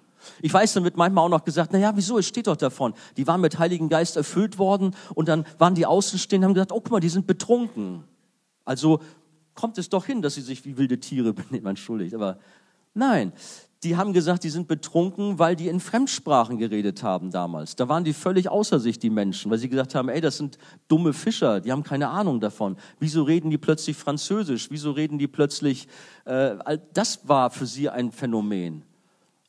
Ich 0.41 0.53
weiß, 0.53 0.73
dann 0.73 0.83
wird 0.83 0.97
manchmal 0.97 1.25
auch 1.25 1.29
noch 1.29 1.43
gesagt, 1.43 1.71
na 1.73 1.79
ja, 1.79 1.95
wieso, 1.95 2.17
es 2.17 2.27
steht 2.27 2.47
doch 2.47 2.57
davon. 2.57 2.93
Die 3.17 3.27
waren 3.27 3.41
mit 3.41 3.59
Heiligen 3.59 3.89
Geist 3.89 4.15
erfüllt 4.17 4.57
worden 4.57 4.95
und 5.15 5.27
dann 5.27 5.45
waren 5.57 5.75
die 5.75 5.85
Außenstehenden 5.85 6.45
und 6.45 6.49
haben 6.49 6.55
gesagt, 6.55 6.71
oh 6.71 6.81
guck 6.81 6.91
mal, 6.91 6.99
die 6.99 7.09
sind 7.09 7.27
betrunken. 7.27 8.03
Also 8.65 8.99
kommt 9.53 9.77
es 9.77 9.89
doch 9.89 10.05
hin, 10.05 10.21
dass 10.21 10.35
sie 10.35 10.41
sich 10.41 10.65
wie 10.65 10.77
wilde 10.77 10.99
Tiere 10.99 11.33
benehmen, 11.33 11.67
entschuldigt. 11.67 12.13
Aber 12.15 12.39
nein, 12.93 13.33
die 13.83 13.95
haben 13.95 14.11
gesagt, 14.11 14.43
die 14.43 14.49
sind 14.49 14.67
betrunken, 14.67 15.39
weil 15.39 15.55
die 15.55 15.69
in 15.69 15.79
Fremdsprachen 15.79 16.57
geredet 16.57 17.01
haben 17.01 17.31
damals. 17.31 17.77
Da 17.77 17.87
waren 17.87 18.03
die 18.03 18.11
völlig 18.11 18.49
außer 18.49 18.79
sich, 18.79 18.99
die 18.99 19.09
Menschen, 19.09 19.49
weil 19.49 19.57
sie 19.57 19.69
gesagt 19.69 19.95
haben, 19.95 20.09
ey, 20.09 20.19
das 20.19 20.37
sind 20.37 20.57
dumme 20.89 21.13
Fischer, 21.13 21.61
die 21.61 21.71
haben 21.71 21.83
keine 21.83 22.09
Ahnung 22.09 22.41
davon. 22.41 22.75
Wieso 22.99 23.23
reden 23.23 23.49
die 23.49 23.57
plötzlich 23.57 23.95
Französisch? 23.95 24.69
Wieso 24.69 24.91
reden 24.91 25.17
die 25.17 25.27
plötzlich, 25.27 25.87
äh, 26.25 26.57
das 26.93 27.27
war 27.27 27.51
für 27.51 27.65
sie 27.65 27.89
ein 27.89 28.11
Phänomen 28.11 28.83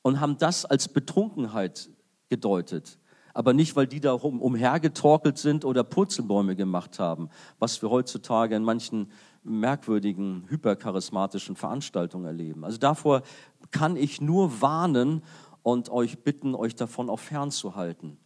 und 0.02 0.20
haben 0.20 0.38
das 0.38 0.64
als 0.64 0.86
Betrunkenheit 0.88 1.90
gedeutet. 2.28 2.98
Aber 3.34 3.52
nicht, 3.52 3.76
weil 3.76 3.86
die 3.86 4.00
da 4.00 4.12
umhergetorkelt 4.12 5.38
sind 5.38 5.64
oder 5.64 5.84
Purzelbäume 5.84 6.56
gemacht 6.56 6.98
haben, 6.98 7.30
was 7.58 7.80
wir 7.80 7.90
heutzutage 7.90 8.56
in 8.56 8.64
manchen 8.64 9.10
merkwürdigen, 9.42 10.44
hypercharismatischen 10.48 11.56
Veranstaltungen 11.56 12.26
erleben. 12.26 12.64
Also 12.64 12.78
davor 12.78 13.22
kann 13.70 13.96
ich 13.96 14.20
nur 14.20 14.60
warnen 14.60 15.22
und 15.62 15.90
euch 15.90 16.20
bitten, 16.20 16.54
euch 16.54 16.74
davon 16.74 17.10
auch 17.10 17.20
fernzuhalten. 17.20 18.16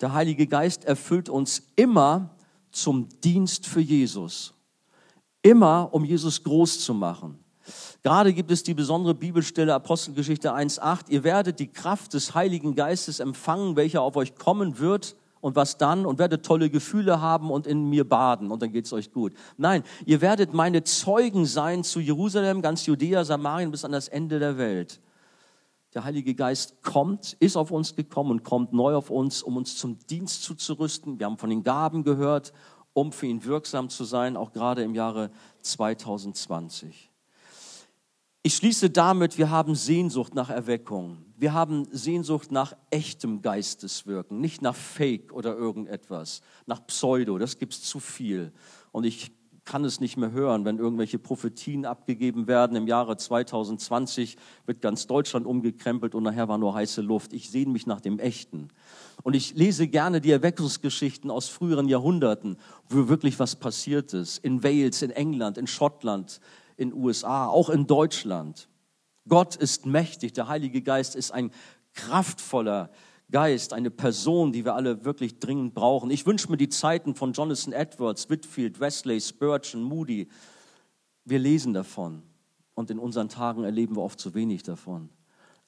Der 0.00 0.12
Heilige 0.12 0.46
Geist 0.46 0.84
erfüllt 0.84 1.28
uns 1.28 1.62
immer 1.76 2.30
zum 2.70 3.08
Dienst 3.20 3.66
für 3.66 3.80
Jesus. 3.80 4.54
Immer, 5.42 5.88
um 5.92 6.04
Jesus 6.04 6.42
groß 6.42 6.80
zu 6.80 6.94
machen. 6.94 7.38
Gerade 8.02 8.32
gibt 8.32 8.50
es 8.50 8.62
die 8.62 8.74
besondere 8.74 9.14
Bibelstelle 9.14 9.74
Apostelgeschichte 9.74 10.54
1.8. 10.54 11.10
Ihr 11.10 11.24
werdet 11.24 11.60
die 11.60 11.68
Kraft 11.68 12.14
des 12.14 12.34
Heiligen 12.34 12.74
Geistes 12.74 13.20
empfangen, 13.20 13.76
welcher 13.76 14.02
auf 14.02 14.16
euch 14.16 14.34
kommen 14.34 14.78
wird. 14.78 15.16
Und 15.40 15.56
was 15.56 15.78
dann? 15.78 16.04
Und 16.04 16.18
werdet 16.18 16.44
tolle 16.44 16.68
Gefühle 16.70 17.20
haben 17.20 17.50
und 17.50 17.66
in 17.66 17.88
mir 17.88 18.08
baden 18.08 18.50
und 18.50 18.60
dann 18.62 18.72
geht's 18.72 18.92
euch 18.92 19.10
gut. 19.12 19.32
Nein, 19.56 19.82
ihr 20.04 20.20
werdet 20.20 20.52
meine 20.52 20.84
Zeugen 20.84 21.46
sein 21.46 21.82
zu 21.82 22.00
Jerusalem, 22.00 22.60
ganz 22.62 22.86
Judäa, 22.86 23.24
Samarien 23.24 23.70
bis 23.70 23.84
an 23.84 23.92
das 23.92 24.08
Ende 24.08 24.38
der 24.38 24.58
Welt. 24.58 25.00
Der 25.94 26.04
Heilige 26.04 26.34
Geist 26.34 26.82
kommt, 26.82 27.32
ist 27.40 27.56
auf 27.56 27.72
uns 27.72 27.96
gekommen 27.96 28.30
und 28.30 28.44
kommt 28.44 28.72
neu 28.72 28.94
auf 28.94 29.10
uns, 29.10 29.42
um 29.42 29.56
uns 29.56 29.76
zum 29.76 29.98
Dienst 30.06 30.44
zuzurüsten. 30.44 31.18
Wir 31.18 31.26
haben 31.26 31.38
von 31.38 31.50
den 31.50 31.64
Gaben 31.64 32.04
gehört, 32.04 32.52
um 32.92 33.10
für 33.10 33.26
ihn 33.26 33.44
wirksam 33.44 33.88
zu 33.88 34.04
sein, 34.04 34.36
auch 34.36 34.52
gerade 34.52 34.82
im 34.82 34.94
Jahre 34.94 35.30
2020. 35.62 37.10
Ich 38.42 38.54
schließe 38.54 38.90
damit, 38.90 39.36
wir 39.36 39.50
haben 39.50 39.74
Sehnsucht 39.74 40.34
nach 40.34 40.48
Erweckung. 40.48 41.18
Wir 41.40 41.54
haben 41.54 41.86
Sehnsucht 41.90 42.52
nach 42.52 42.76
echtem 42.90 43.40
Geisteswirken, 43.40 44.42
nicht 44.42 44.60
nach 44.60 44.76
Fake 44.76 45.32
oder 45.32 45.56
irgendetwas, 45.56 46.42
nach 46.66 46.86
Pseudo, 46.86 47.38
das 47.38 47.58
gibt 47.58 47.72
es 47.72 47.82
zu 47.82 47.98
viel. 47.98 48.52
Und 48.92 49.04
ich 49.04 49.32
kann 49.64 49.82
es 49.86 50.00
nicht 50.00 50.18
mehr 50.18 50.32
hören, 50.32 50.66
wenn 50.66 50.76
irgendwelche 50.76 51.18
Prophetien 51.18 51.86
abgegeben 51.86 52.46
werden. 52.46 52.76
Im 52.76 52.86
Jahre 52.86 53.16
2020 53.16 54.36
wird 54.66 54.82
ganz 54.82 55.06
Deutschland 55.06 55.46
umgekrempelt 55.46 56.14
und 56.14 56.24
nachher 56.24 56.48
war 56.48 56.58
nur 56.58 56.74
heiße 56.74 57.00
Luft. 57.00 57.32
Ich 57.32 57.48
sehne 57.48 57.72
mich 57.72 57.86
nach 57.86 58.02
dem 58.02 58.18
Echten. 58.18 58.68
Und 59.22 59.34
ich 59.34 59.54
lese 59.54 59.88
gerne 59.88 60.20
die 60.20 60.32
Erweckungsgeschichten 60.32 61.30
aus 61.30 61.48
früheren 61.48 61.88
Jahrhunderten, 61.88 62.58
wo 62.90 63.08
wirklich 63.08 63.38
was 63.38 63.56
passiert 63.56 64.12
ist. 64.12 64.44
In 64.44 64.62
Wales, 64.62 65.00
in 65.00 65.10
England, 65.10 65.56
in 65.56 65.66
Schottland, 65.66 66.38
in 66.76 66.92
USA, 66.92 67.46
auch 67.46 67.70
in 67.70 67.86
Deutschland. 67.86 68.68
Gott 69.30 69.56
ist 69.56 69.86
mächtig, 69.86 70.34
der 70.34 70.48
Heilige 70.48 70.82
Geist 70.82 71.16
ist 71.16 71.30
ein 71.30 71.50
kraftvoller 71.94 72.90
Geist, 73.30 73.72
eine 73.72 73.90
Person, 73.90 74.52
die 74.52 74.64
wir 74.64 74.74
alle 74.74 75.04
wirklich 75.04 75.38
dringend 75.38 75.72
brauchen. 75.72 76.10
Ich 76.10 76.26
wünsche 76.26 76.50
mir 76.50 76.56
die 76.56 76.68
Zeiten 76.68 77.14
von 77.14 77.32
Jonathan 77.32 77.72
Edwards, 77.72 78.28
Whitfield, 78.28 78.80
Wesley, 78.80 79.20
Spurgeon, 79.20 79.82
Moody. 79.82 80.28
Wir 81.24 81.38
lesen 81.38 81.72
davon 81.72 82.24
und 82.74 82.90
in 82.90 82.98
unseren 82.98 83.28
Tagen 83.28 83.62
erleben 83.62 83.96
wir 83.96 84.02
oft 84.02 84.18
zu 84.18 84.34
wenig 84.34 84.64
davon. 84.64 85.10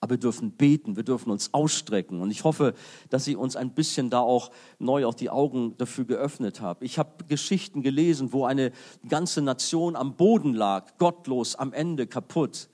Aber 0.00 0.14
wir 0.14 0.18
dürfen 0.18 0.50
beten, 0.50 0.96
wir 0.96 1.04
dürfen 1.04 1.30
uns 1.30 1.54
ausstrecken. 1.54 2.20
Und 2.20 2.32
ich 2.32 2.42
hoffe, 2.42 2.74
dass 3.10 3.28
ich 3.28 3.36
uns 3.36 3.54
ein 3.54 3.72
bisschen 3.72 4.10
da 4.10 4.18
auch 4.18 4.50
neu 4.80 5.06
auch 5.06 5.14
die 5.14 5.30
Augen 5.30 5.76
dafür 5.76 6.04
geöffnet 6.04 6.60
habe. 6.60 6.84
Ich 6.84 6.98
habe 6.98 7.24
Geschichten 7.28 7.82
gelesen, 7.82 8.32
wo 8.32 8.44
eine 8.44 8.72
ganze 9.08 9.40
Nation 9.40 9.94
am 9.94 10.16
Boden 10.16 10.54
lag, 10.54 10.98
gottlos, 10.98 11.54
am 11.54 11.72
Ende 11.72 12.08
kaputt. 12.08 12.68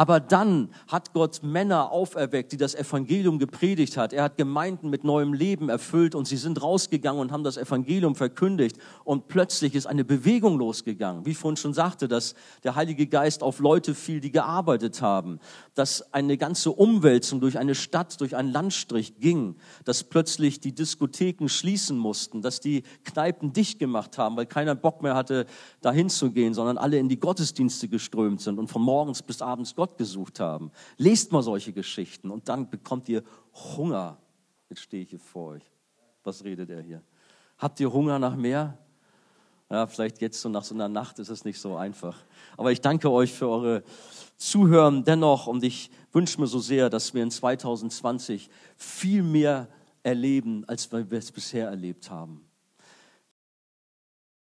Aber 0.00 0.18
dann 0.18 0.70
hat 0.88 1.12
Gott 1.12 1.42
Männer 1.42 1.92
auferweckt, 1.92 2.52
die 2.52 2.56
das 2.56 2.74
Evangelium 2.74 3.38
gepredigt 3.38 3.98
hat. 3.98 4.14
Er 4.14 4.22
hat 4.22 4.38
Gemeinden 4.38 4.88
mit 4.88 5.04
neuem 5.04 5.34
Leben 5.34 5.68
erfüllt 5.68 6.14
und 6.14 6.26
sie 6.26 6.38
sind 6.38 6.62
rausgegangen 6.62 7.20
und 7.20 7.32
haben 7.32 7.44
das 7.44 7.58
Evangelium 7.58 8.14
verkündigt. 8.14 8.78
Und 9.04 9.28
plötzlich 9.28 9.74
ist 9.74 9.84
eine 9.84 10.02
Bewegung 10.02 10.56
losgegangen. 10.56 11.26
Wie 11.26 11.32
ich 11.32 11.36
vorhin 11.36 11.58
schon 11.58 11.74
sagte, 11.74 12.08
dass 12.08 12.34
der 12.64 12.76
Heilige 12.76 13.08
Geist 13.08 13.42
auf 13.42 13.58
Leute 13.58 13.94
fiel, 13.94 14.20
die 14.20 14.32
gearbeitet 14.32 15.02
haben. 15.02 15.38
Dass 15.80 16.12
eine 16.12 16.36
ganze 16.36 16.72
Umwälzung 16.72 17.40
durch 17.40 17.58
eine 17.58 17.74
Stadt, 17.74 18.20
durch 18.20 18.36
einen 18.36 18.52
Landstrich 18.52 19.18
ging. 19.18 19.56
Dass 19.86 20.04
plötzlich 20.04 20.60
die 20.60 20.74
Diskotheken 20.74 21.48
schließen 21.48 21.96
mussten. 21.96 22.42
Dass 22.42 22.60
die 22.60 22.82
Kneipen 23.04 23.54
dicht 23.54 23.78
gemacht 23.78 24.18
haben, 24.18 24.36
weil 24.36 24.44
keiner 24.44 24.74
Bock 24.74 25.00
mehr 25.00 25.14
hatte, 25.14 25.46
dahin 25.80 26.10
zu 26.10 26.32
gehen, 26.32 26.52
sondern 26.52 26.76
alle 26.76 26.98
in 26.98 27.08
die 27.08 27.18
Gottesdienste 27.18 27.88
geströmt 27.88 28.42
sind 28.42 28.58
und 28.58 28.68
von 28.68 28.82
morgens 28.82 29.22
bis 29.22 29.40
abends 29.40 29.74
Gott 29.74 29.96
gesucht 29.96 30.38
haben. 30.38 30.70
Lest 30.98 31.32
mal 31.32 31.42
solche 31.42 31.72
Geschichten 31.72 32.30
und 32.30 32.50
dann 32.50 32.68
bekommt 32.68 33.08
ihr 33.08 33.22
Hunger. 33.54 34.18
Jetzt 34.68 34.82
stehe 34.82 35.02
ich 35.02 35.08
hier 35.08 35.18
vor 35.18 35.52
euch. 35.52 35.64
Was 36.24 36.44
redet 36.44 36.68
er 36.68 36.82
hier? 36.82 37.02
Habt 37.56 37.80
ihr 37.80 37.90
Hunger 37.90 38.18
nach 38.18 38.36
mehr? 38.36 38.76
Ja, 39.70 39.86
vielleicht 39.86 40.20
jetzt 40.20 40.40
so 40.40 40.48
nach 40.48 40.64
so 40.64 40.74
einer 40.74 40.88
Nacht 40.88 41.20
ist 41.20 41.28
es 41.28 41.44
nicht 41.44 41.60
so 41.60 41.76
einfach. 41.76 42.16
Aber 42.56 42.72
ich 42.72 42.80
danke 42.80 43.10
euch 43.10 43.32
für 43.32 43.48
eure 43.48 43.84
Zuhören 44.36 45.04
dennoch 45.04 45.46
und 45.46 45.62
ich 45.62 45.90
wünsche 46.12 46.40
mir 46.40 46.48
so 46.48 46.58
sehr, 46.58 46.90
dass 46.90 47.14
wir 47.14 47.22
in 47.22 47.30
2020 47.30 48.50
viel 48.76 49.22
mehr 49.22 49.68
erleben, 50.02 50.64
als 50.66 50.90
wir 50.90 51.06
es 51.12 51.30
bisher 51.30 51.68
erlebt 51.68 52.10
haben. 52.10 52.49